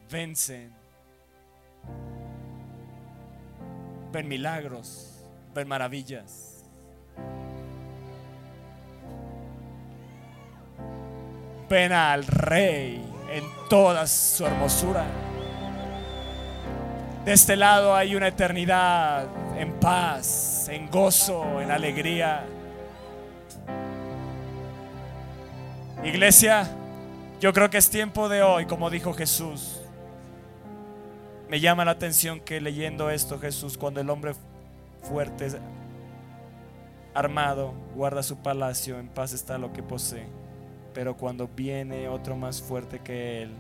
vencen, 0.10 0.72
ven 4.12 4.28
milagros, 4.28 5.24
ven 5.56 5.68
maravillas. 5.68 6.64
Ven 11.68 11.94
al 11.94 12.28
rey 12.28 13.02
en 13.32 13.44
toda 13.70 14.06
su 14.06 14.46
hermosura. 14.46 15.31
De 17.26 17.34
este 17.34 17.56
lado 17.56 17.96
hay 17.96 18.16
una 18.16 18.30
eternidad 18.30 19.28
en 19.56 19.74
paz, 19.74 20.68
en 20.70 20.90
gozo, 20.90 21.62
en 21.62 21.70
alegría. 21.70 22.48
Iglesia, 26.04 26.68
yo 27.40 27.54
creo 27.54 27.70
que 27.70 27.78
es 27.78 27.92
tiempo 27.92 28.28
de 28.28 28.42
hoy, 28.42 28.66
como 28.66 28.90
dijo 28.90 29.14
Jesús. 29.14 29.80
Me 31.48 31.60
llama 31.60 31.86
la 31.86 31.92
atención 31.92 32.40
que 32.40 32.60
leyendo 32.60 33.12
esto 33.12 33.38
Jesús, 33.38 33.78
cuando 33.78 34.02
el 34.02 34.10
hombre 34.10 34.34
fuerte, 35.04 35.48
armado, 37.14 37.76
guarda 37.94 38.24
su 38.24 38.38
palacio, 38.38 38.98
en 38.98 39.10
paz 39.10 39.34
está 39.34 39.60
lo 39.60 39.72
que 39.74 39.84
posee. 39.84 40.26
Pero 40.96 41.16
cuando 41.16 41.48
viene 41.48 42.08
otro 42.08 42.36
más 42.36 42.64
fuerte 42.64 42.98
que 42.98 43.44
él 43.44 43.52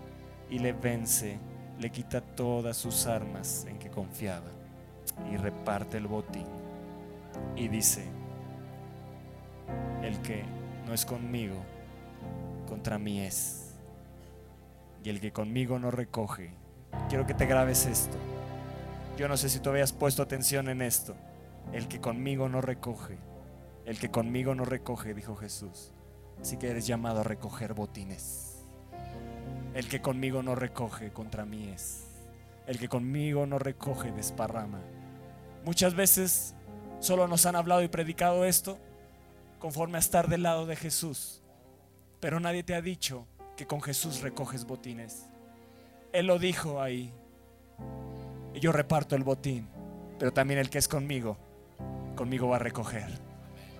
y 0.50 0.58
le 0.58 0.74
vence, 0.74 1.38
le 1.82 1.90
quita 1.90 2.22
todas 2.22 2.78
sus 2.78 3.08
armas 3.08 3.66
en 3.68 3.80
que 3.80 3.90
confiaba. 3.90 4.52
y 5.32 5.36
reparte 5.36 5.98
el 5.98 6.08
botín. 6.08 6.46
Y 7.56 7.68
dice, 7.68 8.06
el 10.02 10.22
que 10.22 10.44
no 10.86 10.94
es 10.94 11.06
conmigo, 11.06 11.56
contra 12.68 12.98
mí 12.98 13.20
es. 13.20 13.74
Y 15.04 15.10
el 15.10 15.20
que 15.20 15.34
conmigo 15.34 15.80
no 15.80 15.92
recoge, 15.92 16.52
quiero 17.10 17.26
que 17.26 17.34
te 17.34 17.46
grabes 17.46 17.88
esto. 17.88 18.18
Yo 19.18 19.28
no 19.28 19.36
sé 19.38 19.50
si 19.50 19.60
tú 19.60 19.70
habías 19.70 19.92
puesto 19.92 20.24
atención 20.24 20.70
en 20.70 20.82
esto. 20.82 21.16
El 21.74 21.88
que 21.88 22.00
conmigo 22.00 22.48
no 22.48 22.62
recoge, 22.62 23.18
el 23.86 24.00
que 24.00 24.12
conmigo 24.12 24.56
no 24.56 24.66
recoge, 24.66 25.14
dijo 25.14 25.36
Jesús. 25.36 25.92
Así 26.40 26.58
que 26.58 26.70
eres 26.70 26.88
llamado 26.88 27.22
a 27.22 27.24
recoger 27.24 27.74
botines. 27.74 28.51
El 29.74 29.88
que 29.88 30.02
conmigo 30.02 30.44
no 30.44 30.56
recoge, 30.56 31.12
contra 31.12 31.46
mí 31.46 31.70
es. 31.70 32.06
El 32.68 32.78
que 32.78 32.90
conmigo 32.90 33.46
no 33.46 33.58
recoge, 33.58 34.12
desparrama. 34.12 34.82
Muchas 35.64 35.96
veces 35.96 36.56
solo 37.00 37.28
nos 37.28 37.46
han 37.46 37.56
hablado 37.56 37.82
y 37.82 37.88
predicado 37.88 38.46
esto 38.46 38.78
conforme 39.60 39.98
a 39.98 40.00
estar 40.00 40.28
del 40.28 40.44
lado 40.44 40.66
de 40.66 40.76
Jesús. 40.76 41.42
Pero 42.20 42.40
nadie 42.40 42.64
te 42.64 42.76
ha 42.76 42.82
dicho 42.82 43.28
que 43.56 43.66
con 43.66 43.82
Jesús 43.82 44.22
recoges 44.22 44.66
botines. 44.66 45.28
Él 46.12 46.28
lo 46.28 46.38
dijo 46.38 46.82
ahí. 46.82 47.14
Y 48.54 48.60
yo 48.60 48.74
reparto 48.74 49.16
el 49.16 49.24
botín, 49.24 49.70
pero 50.20 50.34
también 50.34 50.60
el 50.60 50.70
que 50.70 50.78
es 50.80 50.90
conmigo, 50.90 51.38
conmigo 52.16 52.50
va 52.50 52.58
a 52.58 52.60
recoger. 52.60 53.31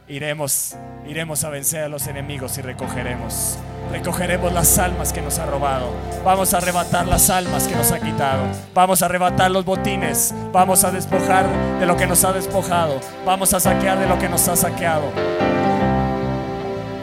Iremos, 0.08 0.76
iremos 1.08 1.44
a 1.44 1.50
vencer 1.50 1.84
a 1.84 1.88
los 1.88 2.08
enemigos 2.08 2.58
y 2.58 2.62
recogeremos. 2.62 3.58
Recogeremos 3.92 4.52
las 4.52 4.78
almas 4.78 5.14
que 5.14 5.22
nos 5.22 5.40
ha 5.40 5.46
robado. 5.46 5.92
Vamos 6.26 6.54
a 6.54 6.58
arrebatar 6.58 7.08
las 7.08 7.30
almas 7.30 7.68
que 7.68 7.76
nos 7.76 7.92
ha 7.92 8.00
quitado. 8.00 8.44
Vamos 8.74 9.02
a 9.02 9.06
arrebatar 9.06 9.52
los 9.52 9.64
botines. 9.64 10.34
Vamos 10.52 10.84
a 10.84 10.92
despojar 10.92 11.46
de 11.80 11.86
lo 11.86 11.96
que 11.96 12.08
nos 12.08 12.24
ha 12.24 12.34
despojado. 12.34 13.00
Vamos 13.26 13.54
a 13.54 13.60
saquear 13.60 14.00
de 14.00 14.08
lo 14.08 14.18
que 14.18 14.28
nos 14.28 14.48
ha 14.48 14.56
saqueado. 14.56 15.12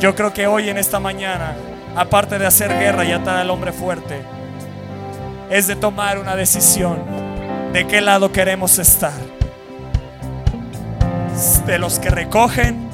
Yo 0.01 0.14
creo 0.14 0.32
que 0.32 0.46
hoy 0.46 0.68
en 0.68 0.78
esta 0.78 1.01
mañana, 1.01 1.57
aparte 1.96 2.38
de 2.38 2.46
hacer 2.46 2.70
guerra 2.78 3.05
y 3.05 3.12
atar 3.12 3.36
al 3.36 3.51
hombre 3.51 3.72
fuerte, 3.72 4.22
es 5.51 5.66
de 5.66 5.76
tomar 5.76 6.18
una 6.18 6.36
decisión 6.36 6.99
de 7.72 7.86
qué 7.86 8.01
lado 8.01 8.32
queremos 8.32 8.78
estar. 8.78 9.12
De 11.66 11.78
los 11.78 11.99
que 11.99 12.11
recogen 12.11 12.88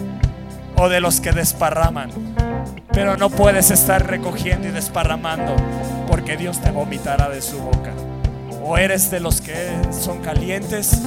o 0.76 0.88
de 0.88 1.00
los 1.00 1.20
que 1.20 1.32
desparraman. 1.32 2.10
Pero 2.92 3.16
no 3.16 3.30
puedes 3.30 3.70
estar 3.70 4.06
recogiendo 4.06 4.68
y 4.68 4.70
desparramando 4.70 5.56
porque 6.08 6.36
Dios 6.36 6.60
te 6.60 6.70
vomitará 6.70 7.28
de 7.28 7.42
su 7.42 7.58
boca. 7.58 7.92
O 8.62 8.78
eres 8.78 9.10
de 9.10 9.20
los 9.20 9.40
que 9.40 9.54
son 9.90 10.20
calientes 10.20 11.00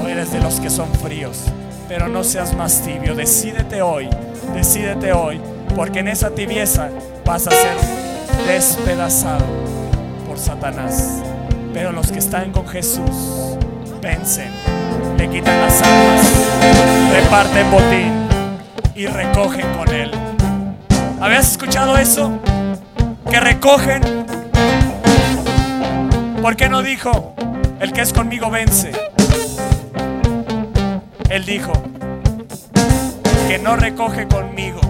o 0.00 0.08
eres 0.08 0.32
de 0.32 0.40
los 0.40 0.60
que 0.60 0.70
son 0.70 0.92
fríos. 0.94 1.44
Pero 1.88 2.08
no 2.08 2.24
seas 2.24 2.54
más 2.54 2.82
tibio. 2.82 3.14
Decídete 3.14 3.82
hoy, 3.82 4.08
decídete 4.54 5.12
hoy, 5.12 5.40
porque 5.74 5.98
en 5.98 6.08
esa 6.08 6.30
tibieza 6.30 6.88
vas 7.24 7.46
a 7.48 7.50
ser 7.50 7.76
despedazado 8.46 9.44
por 10.26 10.38
Satanás. 10.38 11.22
Pero 11.74 11.92
los 11.92 12.12
que 12.12 12.18
están 12.18 12.52
con 12.52 12.68
Jesús 12.68 13.56
vencen, 14.00 14.50
le 15.18 15.28
quitan 15.28 15.60
las 15.60 15.82
almas, 15.82 16.32
reparten 17.12 17.70
botín 17.70 18.21
y 18.94 19.06
recogen 19.06 19.66
con 19.76 19.88
Él. 19.88 20.10
¿Habías 21.20 21.52
escuchado 21.52 21.96
eso? 21.96 22.38
Que 23.30 23.40
recogen. 23.40 24.02
¿Por 26.40 26.56
qué 26.56 26.68
no 26.68 26.82
dijo, 26.82 27.34
el 27.80 27.92
que 27.92 28.02
es 28.02 28.12
conmigo 28.12 28.50
vence? 28.50 28.92
Él 31.30 31.44
dijo, 31.44 31.72
que 33.48 33.58
no 33.58 33.76
recoge 33.76 34.26
conmigo, 34.26 34.80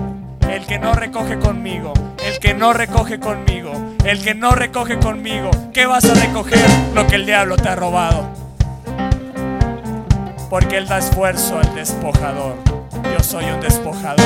el 0.50 0.64
que 0.66 0.78
no 0.78 0.94
recoge 0.94 1.38
conmigo, 1.38 1.92
el 2.24 2.38
que 2.38 2.54
no 2.54 2.72
recoge 2.72 3.20
conmigo, 3.20 3.72
el 4.04 4.22
que 4.24 4.34
no 4.34 4.52
recoge 4.52 4.98
conmigo, 4.98 5.50
¿qué 5.72 5.86
vas 5.86 6.04
a 6.04 6.14
recoger? 6.14 6.58
Lo 6.94 7.06
que 7.06 7.16
el 7.16 7.26
diablo 7.26 7.56
te 7.56 7.68
ha 7.68 7.76
robado. 7.76 8.28
Porque 10.50 10.78
Él 10.78 10.88
da 10.88 10.98
esfuerzo 10.98 11.58
al 11.58 11.74
despojador. 11.74 12.81
Soy 13.22 13.44
un 13.44 13.60
despojador 13.60 14.20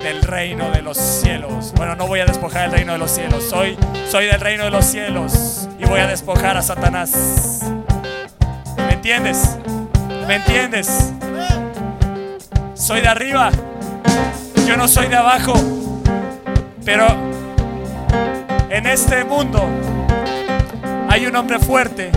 del 0.00 0.22
reino 0.22 0.70
de 0.70 0.82
los 0.82 0.96
cielos. 0.96 1.72
Bueno, 1.76 1.94
no 1.94 2.06
voy 2.08 2.20
a 2.20 2.24
despojar 2.24 2.64
el 2.64 2.72
reino 2.72 2.92
de 2.92 2.98
los 2.98 3.10
cielos. 3.10 3.44
Soy, 3.44 3.76
soy 4.10 4.26
del 4.26 4.40
reino 4.40 4.64
de 4.64 4.70
los 4.70 4.84
cielos 4.86 5.68
y 5.78 5.84
voy 5.84 6.00
a 6.00 6.06
despojar 6.06 6.56
a 6.56 6.62
Satanás. 6.62 7.60
¿Me 8.78 8.94
entiendes? 8.94 9.58
¿Me 10.26 10.36
entiendes? 10.36 11.12
Soy 12.74 13.00
de 13.00 13.08
arriba. 13.08 13.50
Yo 14.66 14.76
no 14.76 14.88
soy 14.88 15.06
de 15.06 15.16
abajo. 15.16 15.54
Pero 16.84 17.06
en 18.70 18.86
este 18.86 19.24
mundo 19.24 19.68
hay 21.08 21.26
un 21.26 21.36
hombre 21.36 21.58
fuerte 21.60 22.10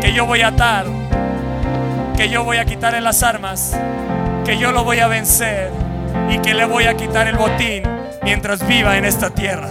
que 0.00 0.12
yo 0.12 0.26
voy 0.26 0.42
a 0.42 0.48
atar, 0.48 0.84
que 2.16 2.28
yo 2.28 2.44
voy 2.44 2.58
a 2.58 2.64
quitarle 2.64 3.00
las 3.00 3.22
armas, 3.22 3.76
que 4.44 4.56
yo 4.56 4.70
lo 4.72 4.84
voy 4.84 5.00
a 5.00 5.08
vencer 5.08 5.70
y 6.30 6.38
que 6.38 6.54
le 6.54 6.64
voy 6.64 6.84
a 6.84 6.96
quitar 6.96 7.26
el 7.26 7.36
botín 7.36 7.82
mientras 8.22 8.66
viva 8.66 8.96
en 8.96 9.04
esta 9.04 9.30
tierra. 9.30 9.68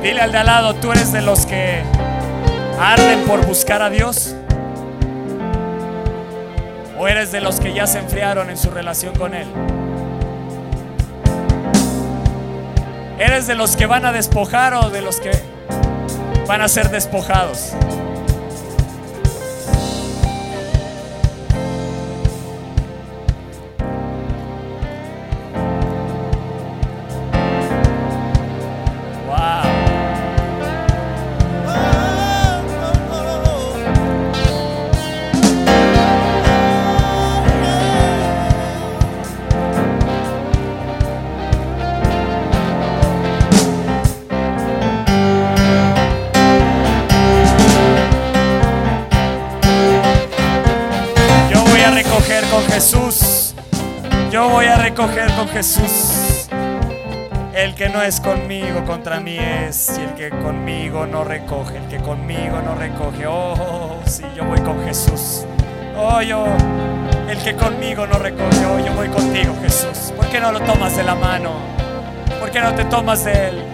Dile 0.00 0.20
al 0.20 0.32
de 0.32 0.38
al 0.38 0.46
lado, 0.46 0.74
tú 0.74 0.92
eres 0.92 1.12
de 1.12 1.22
los 1.22 1.44
que 1.44 1.82
arden 2.78 3.24
por 3.24 3.44
buscar 3.46 3.82
a 3.82 3.90
Dios. 3.90 4.36
¿O 6.98 7.08
eres 7.08 7.32
de 7.32 7.40
los 7.40 7.58
que 7.58 7.72
ya 7.72 7.86
se 7.86 7.98
enfriaron 7.98 8.48
en 8.48 8.56
su 8.56 8.70
relación 8.70 9.14
con 9.16 9.34
Él? 9.34 9.48
¿Eres 13.24 13.46
de 13.46 13.54
los 13.54 13.74
que 13.74 13.86
van 13.86 14.04
a 14.04 14.12
despojar 14.12 14.74
o 14.74 14.90
de 14.90 15.00
los 15.00 15.18
que 15.18 15.30
van 16.46 16.60
a 16.60 16.68
ser 16.68 16.90
despojados? 16.90 17.72
Recoger 54.96 55.34
con 55.34 55.48
Jesús. 55.48 56.46
El 57.52 57.74
que 57.74 57.88
no 57.88 58.00
es 58.00 58.20
conmigo 58.20 58.84
contra 58.84 59.18
mí 59.18 59.36
es. 59.36 59.98
Y 59.98 60.02
el 60.02 60.14
que 60.14 60.30
conmigo 60.30 61.04
no 61.04 61.24
recoge. 61.24 61.78
El 61.78 61.88
que 61.88 61.96
conmigo 61.96 62.62
no 62.64 62.76
recoge. 62.76 63.26
Oh, 63.26 64.00
sí, 64.06 64.22
yo 64.36 64.44
voy 64.44 64.60
con 64.60 64.84
Jesús. 64.84 65.46
Oh, 65.98 66.22
yo. 66.22 66.46
El 67.28 67.38
que 67.38 67.56
conmigo 67.56 68.06
no 68.06 68.20
recoge. 68.20 68.66
Oh, 68.66 68.78
yo 68.78 68.94
voy 68.94 69.08
contigo, 69.08 69.56
Jesús. 69.60 70.12
¿Por 70.16 70.28
qué 70.28 70.38
no 70.38 70.52
lo 70.52 70.60
tomas 70.60 70.96
de 70.96 71.02
la 71.02 71.16
mano? 71.16 71.54
¿Por 72.38 72.52
qué 72.52 72.60
no 72.60 72.72
te 72.76 72.84
tomas 72.84 73.24
de 73.24 73.48
él? 73.48 73.64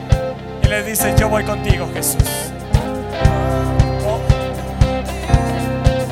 Y 0.65 0.69
le 0.69 0.83
dices, 0.85 1.15
yo 1.21 1.29
voy 1.29 1.45
contigo, 1.45 1.87
Jesús. 1.93 2.51
Oh. 4.07 4.21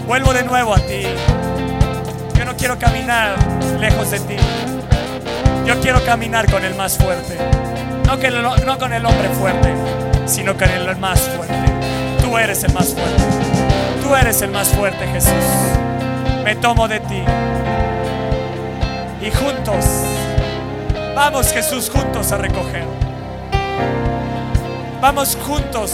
Vuelvo 0.07 0.35
de 0.35 0.43
nuevo 0.43 0.75
a 0.75 0.81
ti. 0.81 1.01
Yo 2.35 2.45
no 2.45 2.55
quiero 2.55 2.79
caminar 2.79 3.37
lejos 3.81 4.11
de 4.11 4.21
ti. 4.21 4.37
Yo 5.69 5.79
quiero 5.83 6.03
caminar 6.03 6.51
con 6.51 6.65
el 6.65 6.75
más 6.77 6.97
fuerte. 6.97 7.37
No, 8.07 8.79
con 8.79 8.91
el 8.95 9.05
hombre 9.05 9.29
fuerte, 9.39 9.75
sino 10.25 10.57
con 10.57 10.71
el 10.71 10.97
más 10.97 11.21
fuerte. 11.21 11.55
Tú 12.23 12.39
eres 12.39 12.65
el 12.65 12.73
más 12.73 12.95
fuerte. 12.95 13.23
Tú 14.03 14.17
eres 14.17 14.41
el 14.41 14.51
más 14.51 14.69
fuerte, 14.69 15.07
Jesús. 15.09 15.45
Me 16.43 16.57
tomo 16.57 16.89
de 16.89 17.01
ti. 17.01 17.23
Y 19.21 19.31
juntos, 19.31 19.85
vamos 21.15 21.53
Jesús, 21.53 21.91
juntos 21.91 22.33
a 22.33 22.39
recoger. 22.39 22.87
Vamos 25.03 25.37
juntos 25.47 25.93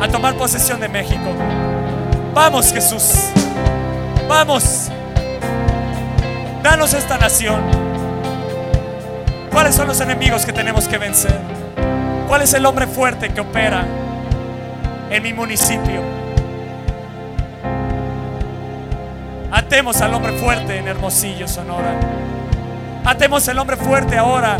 a 0.00 0.06
tomar 0.06 0.36
posesión 0.36 0.78
de 0.78 0.86
México. 0.88 1.34
Vamos 2.34 2.72
Jesús. 2.72 3.14
Vamos. 4.28 4.92
Danos 6.62 6.94
esta 6.94 7.18
nación. 7.18 7.87
¿Cuáles 9.58 9.74
son 9.74 9.88
los 9.88 10.00
enemigos 10.00 10.46
que 10.46 10.52
tenemos 10.52 10.86
que 10.86 10.98
vencer? 10.98 11.36
¿Cuál 12.28 12.42
es 12.42 12.54
el 12.54 12.64
hombre 12.64 12.86
fuerte 12.86 13.30
que 13.30 13.40
opera 13.40 13.84
en 15.10 15.20
mi 15.20 15.32
municipio? 15.32 16.00
Atemos 19.50 20.00
al 20.00 20.14
hombre 20.14 20.38
fuerte 20.38 20.78
en 20.78 20.86
Hermosillo, 20.86 21.48
Sonora. 21.48 21.98
Atemos 23.04 23.48
el 23.48 23.58
hombre 23.58 23.76
fuerte 23.76 24.16
ahora 24.16 24.58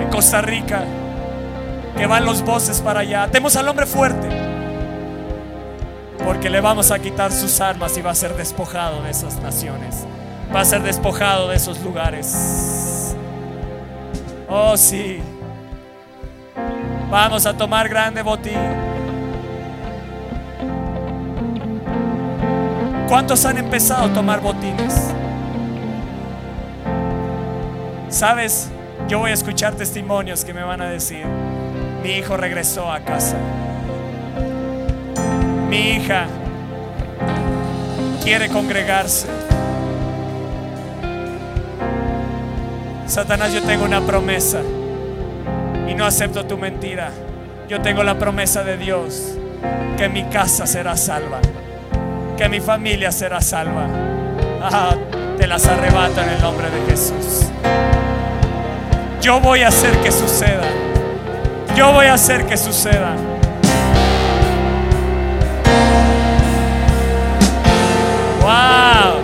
en 0.00 0.08
Costa 0.08 0.40
Rica, 0.40 0.82
que 1.98 2.06
van 2.06 2.24
los 2.24 2.40
voces 2.40 2.80
para 2.80 3.00
allá. 3.00 3.24
Atemos 3.24 3.54
al 3.56 3.68
hombre 3.68 3.84
fuerte, 3.84 4.30
porque 6.42 6.50
le 6.50 6.60
vamos 6.60 6.90
a 6.90 6.98
quitar 6.98 7.30
sus 7.30 7.60
armas 7.60 7.96
y 7.96 8.02
va 8.02 8.10
a 8.10 8.16
ser 8.16 8.34
despojado 8.34 9.00
de 9.02 9.10
esas 9.12 9.40
naciones, 9.40 10.04
va 10.52 10.62
a 10.62 10.64
ser 10.64 10.82
despojado 10.82 11.46
de 11.46 11.54
esos 11.54 11.80
lugares. 11.82 13.14
Oh, 14.48 14.76
sí. 14.76 15.20
Vamos 17.08 17.46
a 17.46 17.56
tomar 17.56 17.88
grande 17.88 18.22
botín. 18.22 18.58
¿Cuántos 23.06 23.44
han 23.44 23.58
empezado 23.58 24.06
a 24.06 24.12
tomar 24.12 24.40
botines? 24.40 25.12
¿Sabes? 28.08 28.68
Yo 29.06 29.20
voy 29.20 29.30
a 29.30 29.34
escuchar 29.34 29.76
testimonios 29.76 30.44
que 30.44 30.52
me 30.52 30.64
van 30.64 30.80
a 30.80 30.90
decir, 30.90 31.24
mi 32.02 32.10
hijo 32.14 32.36
regresó 32.36 32.90
a 32.90 32.98
casa. 32.98 33.36
Mi 35.72 35.92
hija 35.92 36.26
quiere 38.22 38.50
congregarse. 38.50 39.26
Satanás, 43.06 43.54
yo 43.54 43.62
tengo 43.62 43.86
una 43.86 44.02
promesa 44.02 44.60
y 45.88 45.94
no 45.94 46.04
acepto 46.04 46.44
tu 46.44 46.58
mentira. 46.58 47.10
Yo 47.70 47.80
tengo 47.80 48.02
la 48.02 48.18
promesa 48.18 48.62
de 48.62 48.76
Dios 48.76 49.38
que 49.96 50.10
mi 50.10 50.24
casa 50.24 50.66
será 50.66 50.94
salva, 50.94 51.40
que 52.36 52.50
mi 52.50 52.60
familia 52.60 53.10
será 53.10 53.40
salva. 53.40 53.86
Ah, 54.60 54.94
te 55.38 55.46
las 55.46 55.66
arrebata 55.66 56.22
en 56.22 56.34
el 56.34 56.42
nombre 56.42 56.66
de 56.70 56.90
Jesús. 56.90 57.46
Yo 59.22 59.40
voy 59.40 59.62
a 59.62 59.68
hacer 59.68 59.96
que 60.02 60.12
suceda. 60.12 60.68
Yo 61.74 61.94
voy 61.94 62.08
a 62.08 62.12
hacer 62.12 62.44
que 62.44 62.58
suceda. 62.58 63.16
Wow. 68.42 69.22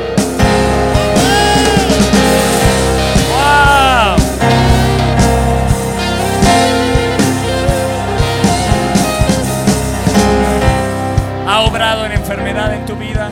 Enfermedad 12.15 12.75
en 12.75 12.85
tu 12.85 12.95
vida. 12.95 13.31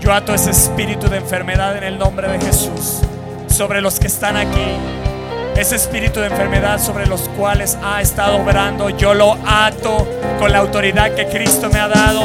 Yo 0.00 0.12
ato 0.12 0.34
ese 0.34 0.50
espíritu 0.50 1.08
de 1.08 1.16
enfermedad 1.16 1.74
en 1.78 1.84
el 1.84 1.98
nombre 1.98 2.28
de 2.28 2.38
Jesús 2.38 3.00
sobre 3.48 3.80
los 3.80 3.98
que 3.98 4.08
están 4.08 4.36
aquí 4.36 4.76
ese 5.60 5.76
espíritu 5.76 6.20
de 6.20 6.28
enfermedad 6.28 6.78
sobre 6.78 7.06
los 7.06 7.28
cuales 7.36 7.76
ha 7.82 8.00
estado 8.00 8.38
obrando, 8.38 8.88
yo 8.88 9.12
lo 9.12 9.36
ato 9.46 10.08
con 10.38 10.52
la 10.52 10.58
autoridad 10.58 11.14
que 11.14 11.26
Cristo 11.26 11.68
me 11.70 11.78
ha 11.78 11.86
dado. 11.86 12.22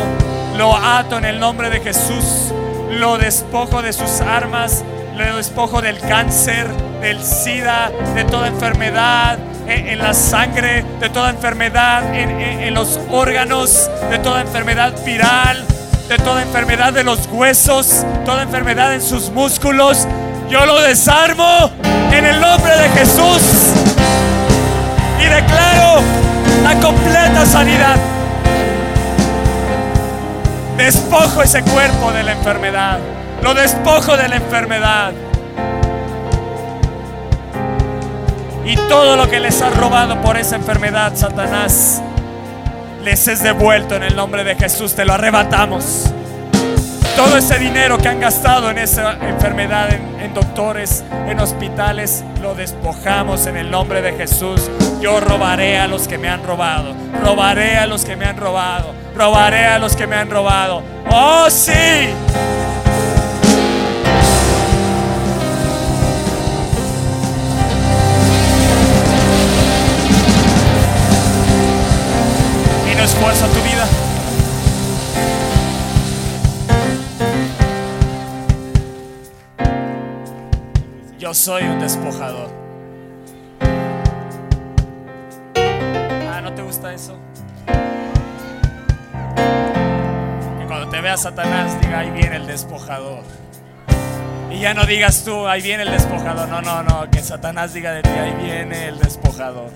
Lo 0.58 0.74
ato 0.74 1.18
en 1.18 1.26
el 1.26 1.38
nombre 1.38 1.70
de 1.70 1.82
Jesús. 1.82 2.54
Lo 2.92 3.18
despojo 3.18 3.82
de 3.82 3.94
sus 3.94 4.22
armas. 4.22 4.84
Lo 5.16 5.38
despojo 5.38 5.82
del 5.82 5.98
cáncer, 6.00 6.68
del 7.00 7.24
SIDA, 7.24 7.90
de 8.16 8.26
toda 8.26 8.48
enfermedad 8.48 9.38
en, 9.66 9.98
la 9.98 10.14
sangre, 10.14 10.84
de 11.00 11.10
toda 11.10 11.30
enfermedad 11.30 12.14
en, 12.14 12.30
en 12.42 12.74
los 12.74 13.00
órganos, 13.10 13.90
de 14.10 14.20
toda 14.20 14.42
enfermedad 14.42 14.94
viral, 15.06 15.66
de 16.10 16.18
toda 16.18 16.42
enfermedad 16.42 16.92
de 16.92 17.06
los 17.06 17.28
huesos, 17.28 18.06
toda 18.26 18.44
enfermedad 18.44 18.94
en 18.94 19.02
sus 19.02 19.30
músculos. 19.30 20.06
Yo 20.50 20.66
lo 20.66 20.82
desarmo 20.82 21.72
en 22.12 22.26
el 22.26 22.40
nombre 22.40 22.76
de 22.78 22.90
Jesús 22.90 23.42
y 25.20 25.24
declaro 25.24 26.02
la 26.64 26.80
completa 26.80 27.46
sanidad. 27.46 28.15
Despojo 30.78 31.42
ese 31.42 31.62
cuerpo 31.64 32.12
de 32.12 32.24
la 32.24 32.34
enfermedad. 32.34 33.00
Lo 33.42 33.54
despojo 33.54 34.18
de 34.18 34.28
la 34.28 34.36
enfermedad. 34.36 35.14
Y 38.66 38.76
todo 38.90 39.16
lo 39.16 39.30
que 39.30 39.40
les 39.40 39.62
ha 39.62 39.70
robado 39.70 40.20
por 40.22 40.38
esa 40.38 40.56
enfermedad, 40.56 41.14
Satanás, 41.16 42.02
les 43.04 43.28
es 43.28 43.42
devuelto 43.44 43.96
en 43.96 44.04
el 44.04 44.16
nombre 44.16 44.44
de 44.44 44.56
Jesús. 44.56 44.96
Te 44.96 45.06
lo 45.06 45.14
arrebatamos. 45.14 46.12
Todo 47.16 47.38
ese 47.38 47.58
dinero 47.60 47.98
que 47.98 48.10
han 48.10 48.20
gastado 48.20 48.70
en 48.70 48.78
esa 48.78 49.14
enfermedad, 49.14 49.90
en, 50.20 50.34
doctores, 50.34 51.02
en 51.28 51.40
hospitales, 51.40 52.26
lo 52.42 52.56
despojamos 52.56 53.48
en 53.48 53.56
el 53.56 53.72
nombre 53.72 54.02
de 54.02 54.12
Jesús. 54.14 54.70
Yo 55.00 55.22
robaré 55.22 55.78
a 55.78 55.88
los 55.88 56.10
que 56.10 56.18
me 56.18 56.28
han 56.28 56.44
robado. 56.44 56.94
Robaré 57.24 57.78
a 57.78 57.88
los 57.88 58.04
que 58.04 58.18
me 58.18 58.26
han 58.26 58.36
robado. 58.36 58.94
Robaré 59.16 59.66
a 59.66 59.80
los 59.80 59.96
que 59.96 60.08
me 60.08 60.18
han 60.18 60.30
robado. 60.30 60.84
Oh, 61.10 61.50
sí. 61.50 61.72
Y 72.92 72.96
no 72.96 73.04
esfuerzo 73.04 73.48
tu 73.48 73.65
Yo 81.26 81.34
soy 81.34 81.64
un 81.64 81.80
despojador. 81.80 82.52
Ah, 86.32 86.40
¿no 86.44 86.54
te 86.54 86.62
gusta 86.62 86.94
eso? 86.94 87.18
Que 90.60 90.66
cuando 90.68 90.88
te 90.90 91.02
vea 91.02 91.18
Satanás 91.18 91.82
diga, 91.82 92.02
ahí 92.02 92.12
viene 92.12 92.36
el 92.36 92.46
despojador. 92.46 93.24
Y 94.52 94.60
ya 94.60 94.76
no 94.76 94.86
digas 94.86 95.24
tú, 95.24 95.48
ahí 95.48 95.64
viene 95.64 95.82
el 95.82 95.90
despojador. 95.90 96.48
No, 96.48 96.62
no, 96.62 96.84
no, 96.84 97.10
que 97.10 97.24
Satanás 97.24 97.74
diga 97.74 97.94
de 97.94 98.04
ti, 98.04 98.10
ahí 98.12 98.36
viene 98.44 98.90
el 98.90 99.00
despojador. 99.00 99.72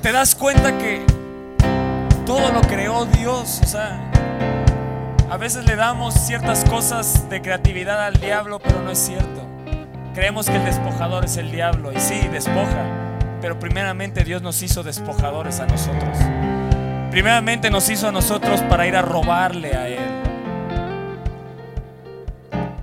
¿Te 0.00 0.10
das 0.10 0.34
cuenta 0.34 0.78
que 0.78 1.04
todo 2.24 2.50
lo 2.50 2.62
creó 2.62 3.04
Dios? 3.04 3.60
O 3.62 3.66
sea, 3.66 4.10
a 5.34 5.36
veces 5.36 5.66
le 5.66 5.74
damos 5.74 6.14
ciertas 6.14 6.64
cosas 6.64 7.28
de 7.28 7.42
creatividad 7.42 8.00
al 8.06 8.20
diablo, 8.20 8.60
pero 8.60 8.80
no 8.80 8.92
es 8.92 8.98
cierto. 9.00 9.44
Creemos 10.14 10.46
que 10.46 10.54
el 10.54 10.64
despojador 10.64 11.24
es 11.24 11.36
el 11.38 11.50
diablo 11.50 11.92
y 11.92 11.98
sí, 11.98 12.28
despoja, 12.28 13.18
pero 13.40 13.58
primeramente 13.58 14.22
Dios 14.22 14.42
nos 14.42 14.62
hizo 14.62 14.84
despojadores 14.84 15.58
a 15.58 15.66
nosotros. 15.66 16.16
Primeramente 17.10 17.68
nos 17.68 17.88
hizo 17.88 18.06
a 18.06 18.12
nosotros 18.12 18.60
para 18.70 18.86
ir 18.86 18.94
a 18.94 19.02
robarle 19.02 19.74
a 19.74 19.88
Él. 19.88 20.22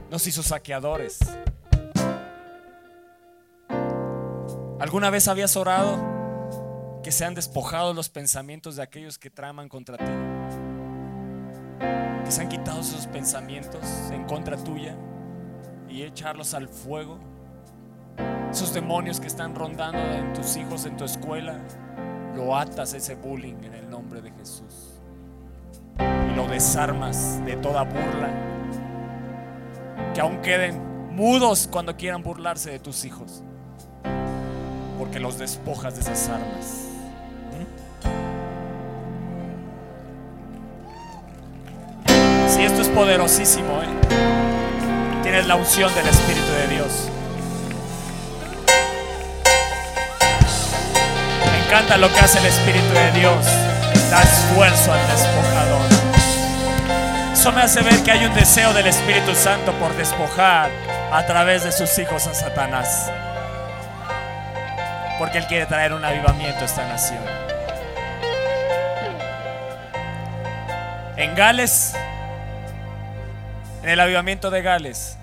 Nos 0.10 0.28
hizo 0.28 0.44
saqueadores. 0.44 1.20
¿Alguna 4.82 5.10
vez 5.10 5.30
habías 5.30 5.56
orado 5.56 7.00
que 7.02 7.14
sean 7.14 7.34
despojados 7.34 7.96
los 7.96 8.10
pensamientos 8.10 8.76
de 8.76 8.84
aquellos 8.84 9.18
que 9.18 9.30
traman 9.30 9.70
contra 9.70 9.96
ti? 9.96 10.31
Que 12.24 12.32
se 12.32 12.42
han 12.42 12.50
quitado 12.50 12.82
esos 12.82 13.08
pensamientos 13.08 13.84
en 14.12 14.24
contra 14.26 14.58
tuya 14.58 14.96
y 15.90 16.04
echarlos 16.04 16.54
al 16.54 16.68
fuego. 16.68 17.20
Esos 18.52 18.74
demonios 18.74 19.20
que 19.20 19.28
están 19.28 19.56
rondando 19.56 20.00
en 20.00 20.34
tus 20.34 20.56
hijos, 20.58 20.86
en 20.86 20.98
tu 20.98 21.06
escuela, 21.06 21.60
lo 22.36 22.56
atas 22.56 22.94
ese 22.94 23.16
bullying 23.16 23.64
en 23.64 23.74
el 23.74 23.90
nombre 23.90 24.22
de 24.22 24.32
Jesús. 24.32 25.00
Y 26.00 26.36
lo 26.36 26.48
desarmas 26.48 27.44
de 27.46 27.56
toda 27.58 27.84
burla. 27.84 28.30
Que 30.14 30.22
aún 30.22 30.42
queden 30.42 31.16
mudos 31.16 31.68
cuando 31.72 31.96
quieran 31.96 32.24
burlarse 32.24 32.72
de 32.72 32.80
tus 32.80 33.06
hijos. 33.06 33.44
Porque 34.98 35.20
los 35.20 35.38
despojas 35.38 35.96
de 35.96 36.02
esas 36.02 36.30
armas. 36.30 36.91
Poderosísimo, 42.94 43.82
¿eh? 43.82 45.22
tienes 45.24 45.48
la 45.48 45.56
unción 45.56 45.94
del 45.96 46.08
Espíritu 46.08 46.52
de 46.52 46.68
Dios. 46.76 47.10
Me 51.52 51.66
encanta 51.66 51.98
lo 51.98 52.12
que 52.14 52.20
hace 52.20 52.40
el 52.40 52.46
Espíritu 52.46 52.94
de 52.94 53.12
Dios. 53.20 53.46
Da 54.10 54.22
esfuerzo 54.22 54.92
al 54.92 55.08
despojador. 55.08 55.82
Eso 57.32 57.52
me 57.54 57.62
hace 57.62 57.82
ver 57.82 58.04
que 58.04 58.12
hay 58.12 58.26
un 58.26 58.34
deseo 58.34 58.74
del 58.74 58.88
Espíritu 58.88 59.34
Santo 59.36 59.72
por 59.74 59.96
despojar 59.96 60.70
a 61.14 61.26
través 61.26 61.64
de 61.64 61.72
sus 61.72 61.98
hijos 61.98 62.28
a 62.28 62.34
Satanás. 62.34 63.10
Porque 65.18 65.38
Él 65.38 65.46
quiere 65.48 65.66
traer 65.66 65.94
un 65.94 66.04
avivamiento 66.04 66.60
a 66.62 66.66
esta 66.66 66.86
nación. 66.88 67.24
En 71.16 71.36
Gales, 71.36 71.96
en 73.84 73.90
el 73.90 74.00
avivamiento 74.00 74.52
de 74.52 74.62
Gales, 74.62 75.18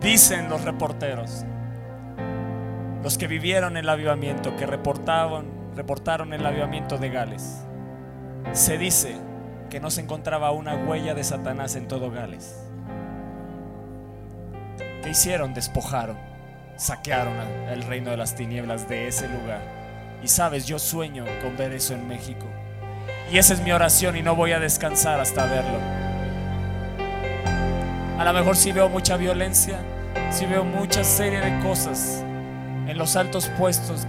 dicen 0.00 0.50
los 0.50 0.62
reporteros, 0.64 1.44
los 3.02 3.16
que 3.16 3.26
vivieron 3.26 3.76
el 3.76 3.88
avivamiento, 3.88 4.54
que 4.56 4.66
reportaron, 4.66 5.46
reportaron 5.76 6.34
el 6.34 6.44
avivamiento 6.44 6.98
de 6.98 7.08
Gales, 7.08 7.62
se 8.52 8.76
dice 8.76 9.16
que 9.70 9.80
no 9.80 9.90
se 9.90 10.02
encontraba 10.02 10.50
una 10.50 10.74
huella 10.76 11.14
de 11.14 11.24
Satanás 11.24 11.74
en 11.74 11.88
todo 11.88 12.10
Gales. 12.10 12.64
¿Qué 15.02 15.10
hicieron? 15.10 15.54
Despojaron, 15.54 16.18
saquearon 16.76 17.34
el 17.70 17.82
reino 17.82 18.10
de 18.10 18.16
las 18.18 18.34
tinieblas 18.34 18.88
de 18.88 19.08
ese 19.08 19.28
lugar. 19.28 19.62
Y 20.22 20.28
sabes, 20.28 20.66
yo 20.66 20.78
sueño 20.78 21.24
con 21.42 21.56
ver 21.56 21.72
eso 21.72 21.94
en 21.94 22.08
México. 22.08 22.46
Y 23.30 23.36
esa 23.38 23.54
es 23.54 23.60
mi 23.60 23.72
oración 23.72 24.16
y 24.16 24.22
no 24.22 24.34
voy 24.34 24.52
a 24.52 24.58
descansar 24.58 25.20
hasta 25.20 25.44
verlo. 25.44 25.78
A 28.18 28.24
lo 28.24 28.32
mejor 28.32 28.56
si 28.56 28.72
veo 28.72 28.88
mucha 28.88 29.16
violencia, 29.16 29.78
si 30.30 30.46
veo 30.46 30.64
mucha 30.64 31.04
serie 31.04 31.40
de 31.40 31.60
cosas 31.62 32.24
en 32.86 32.96
los 32.96 33.16
altos 33.16 33.50
puestos, 33.58 34.06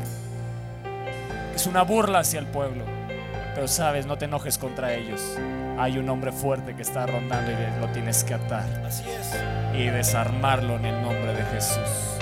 es 1.53 1.67
una 1.67 1.83
burla 1.83 2.19
hacia 2.19 2.39
el 2.39 2.47
pueblo. 2.47 2.85
Pero 3.53 3.67
sabes, 3.67 4.05
no 4.05 4.17
te 4.17 4.25
enojes 4.25 4.57
contra 4.57 4.93
ellos. 4.93 5.21
Hay 5.77 5.97
un 5.97 6.09
hombre 6.09 6.31
fuerte 6.31 6.75
que 6.75 6.81
está 6.81 7.05
rondando 7.05 7.51
y 7.51 7.81
lo 7.81 7.87
tienes 7.89 8.23
que 8.23 8.33
atar. 8.33 8.65
Así 8.85 9.03
es. 9.09 9.33
Y 9.77 9.87
desarmarlo 9.87 10.77
en 10.77 10.85
el 10.85 11.01
nombre 11.01 11.33
de 11.33 11.43
Jesús. 11.43 12.19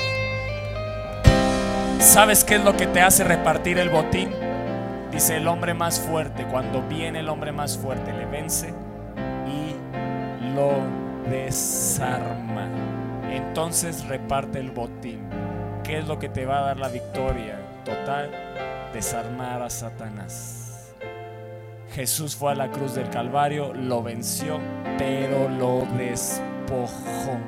¿Sabes 2.00 2.44
qué 2.44 2.56
es 2.56 2.64
lo 2.64 2.76
que 2.76 2.88
te 2.88 3.02
hace 3.02 3.24
repartir 3.24 3.78
el 3.78 3.90
botín? 3.90 4.47
Dice 5.18 5.38
el 5.38 5.48
hombre 5.48 5.74
más 5.74 6.00
fuerte, 6.00 6.46
cuando 6.46 6.84
viene 6.84 7.22
el 7.22 7.30
hombre 7.30 7.52
más 7.52 7.76
fuerte, 7.76 8.14
le 8.14 8.28
vence 8.28 8.72
y 9.48 10.54
lo 10.54 10.74
desarma. 11.28 12.70
Entonces 13.28 14.08
reparte 14.08 14.60
el 14.60 14.70
botín. 14.70 15.28
¿Qué 15.84 15.98
es 15.98 16.08
lo 16.08 16.20
que 16.20 16.30
te 16.30 16.46
va 16.46 16.60
a 16.60 16.62
dar 16.68 16.78
la 16.78 16.90
victoria 16.90 17.60
total? 17.84 18.30
Desarmar 18.94 19.64
a 19.64 19.72
Satanás. 19.72 20.94
Jesús 21.96 22.36
fue 22.36 22.52
a 22.52 22.56
la 22.56 22.70
cruz 22.70 22.94
del 22.94 23.10
Calvario, 23.10 23.74
lo 23.74 24.04
venció, 24.04 24.60
pero 25.00 25.50
lo 25.50 25.88
despojó. 25.98 27.40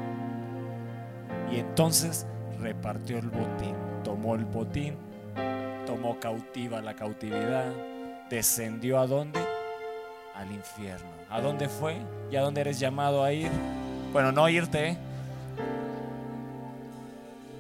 Y 1.52 1.60
entonces 1.60 2.26
repartió 2.60 3.20
el 3.20 3.30
botín, 3.30 3.76
tomó 4.04 4.34
el 4.34 4.46
botín, 4.46 4.98
tomó 5.90 6.20
cautiva 6.20 6.82
la 6.82 6.94
cautividad, 6.94 7.66
descendió 8.30 9.00
a 9.00 9.08
dónde? 9.08 9.40
Al 10.36 10.52
infierno. 10.52 11.10
¿A 11.32 11.42
dónde 11.42 11.68
fue? 11.68 11.96
¿Y 12.30 12.36
a 12.36 12.42
dónde 12.42 12.62
eres 12.62 12.80
llamado 12.80 13.24
a 13.24 13.34
ir? 13.34 13.50
Bueno, 14.14 14.32
no 14.32 14.48
irte, 14.50 14.90
¿eh? 14.90 14.98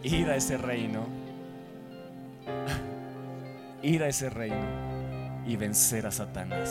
ir 0.03 0.29
a 0.29 0.35
ese 0.35 0.59
reino, 0.59 1.07
ir 3.81 4.03
a 4.03 4.07
ese 4.07 4.29
reino 4.29 5.41
y 5.47 5.55
vencer 5.55 6.05
a 6.05 6.11
Satanás. 6.11 6.69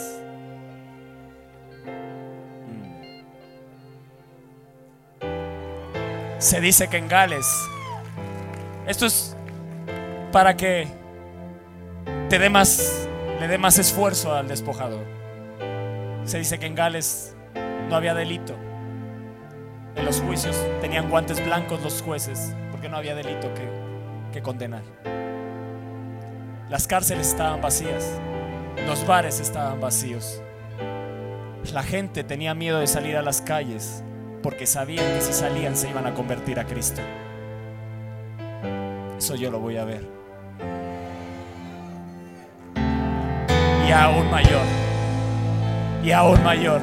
Mm. 5.20 6.38
Se 6.38 6.60
dice 6.60 6.86
que 6.86 6.98
en 6.98 7.08
Gales, 7.08 7.52
esto 8.86 9.06
es 9.06 9.34
para 10.30 10.56
que 10.56 10.97
te 12.28 12.38
dé 12.38 12.50
más, 12.50 13.08
le 13.40 13.48
dé 13.48 13.58
más 13.58 13.78
esfuerzo 13.78 14.34
al 14.34 14.48
despojador. 14.48 15.04
Se 16.24 16.38
dice 16.38 16.58
que 16.58 16.66
en 16.66 16.74
Gales 16.74 17.34
no 17.88 17.96
había 17.96 18.14
delito. 18.14 18.54
En 19.96 20.04
los 20.04 20.20
juicios 20.20 20.56
tenían 20.80 21.08
guantes 21.08 21.44
blancos 21.44 21.82
los 21.82 22.02
jueces 22.02 22.54
porque 22.70 22.88
no 22.88 22.96
había 22.96 23.14
delito 23.14 23.52
que, 23.54 23.68
que 24.32 24.42
condenar. 24.42 24.82
Las 26.68 26.86
cárceles 26.86 27.28
estaban 27.28 27.62
vacías, 27.62 28.20
los 28.86 29.06
bares 29.06 29.40
estaban 29.40 29.80
vacíos. 29.80 30.42
La 31.72 31.82
gente 31.82 32.24
tenía 32.24 32.54
miedo 32.54 32.78
de 32.78 32.86
salir 32.86 33.16
a 33.16 33.22
las 33.22 33.40
calles 33.40 34.04
porque 34.42 34.66
sabían 34.66 35.14
que 35.14 35.20
si 35.20 35.32
salían 35.32 35.76
se 35.76 35.88
iban 35.88 36.06
a 36.06 36.14
convertir 36.14 36.60
a 36.60 36.64
Cristo. 36.64 37.00
Eso 39.18 39.34
yo 39.34 39.50
lo 39.50 39.58
voy 39.58 39.78
a 39.78 39.84
ver. 39.84 40.17
Y 43.88 43.90
aún 43.90 44.30
mayor. 44.30 44.66
Y 46.04 46.12
aún 46.12 46.44
mayor. 46.44 46.82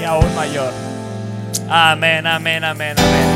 Y 0.00 0.02
aún 0.02 0.34
mayor. 0.34 0.72
Amén, 1.70 2.26
amén, 2.26 2.64
amén, 2.64 2.96
amén. 2.98 3.26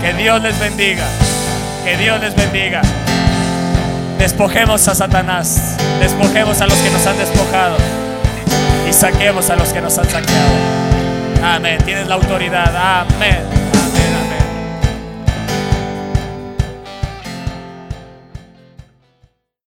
Que 0.00 0.14
Dios 0.14 0.42
les 0.42 0.58
bendiga. 0.58 1.04
Que 1.84 1.98
Dios 1.98 2.18
les 2.22 2.34
bendiga. 2.34 2.80
Despojemos 4.18 4.88
a 4.88 4.94
Satanás. 4.94 5.76
Despojemos 6.00 6.62
a 6.62 6.66
los 6.66 6.78
que 6.78 6.90
nos 6.90 7.06
han 7.06 7.18
despojado. 7.18 7.76
Y 8.88 8.92
saquemos 8.94 9.50
a 9.50 9.56
los 9.56 9.68
que 9.68 9.82
nos 9.82 9.98
han 9.98 10.08
saqueado. 10.08 10.54
Amén. 11.44 11.78
Tienes 11.84 12.08
la 12.08 12.14
autoridad. 12.14 12.74
Amén. 12.74 13.57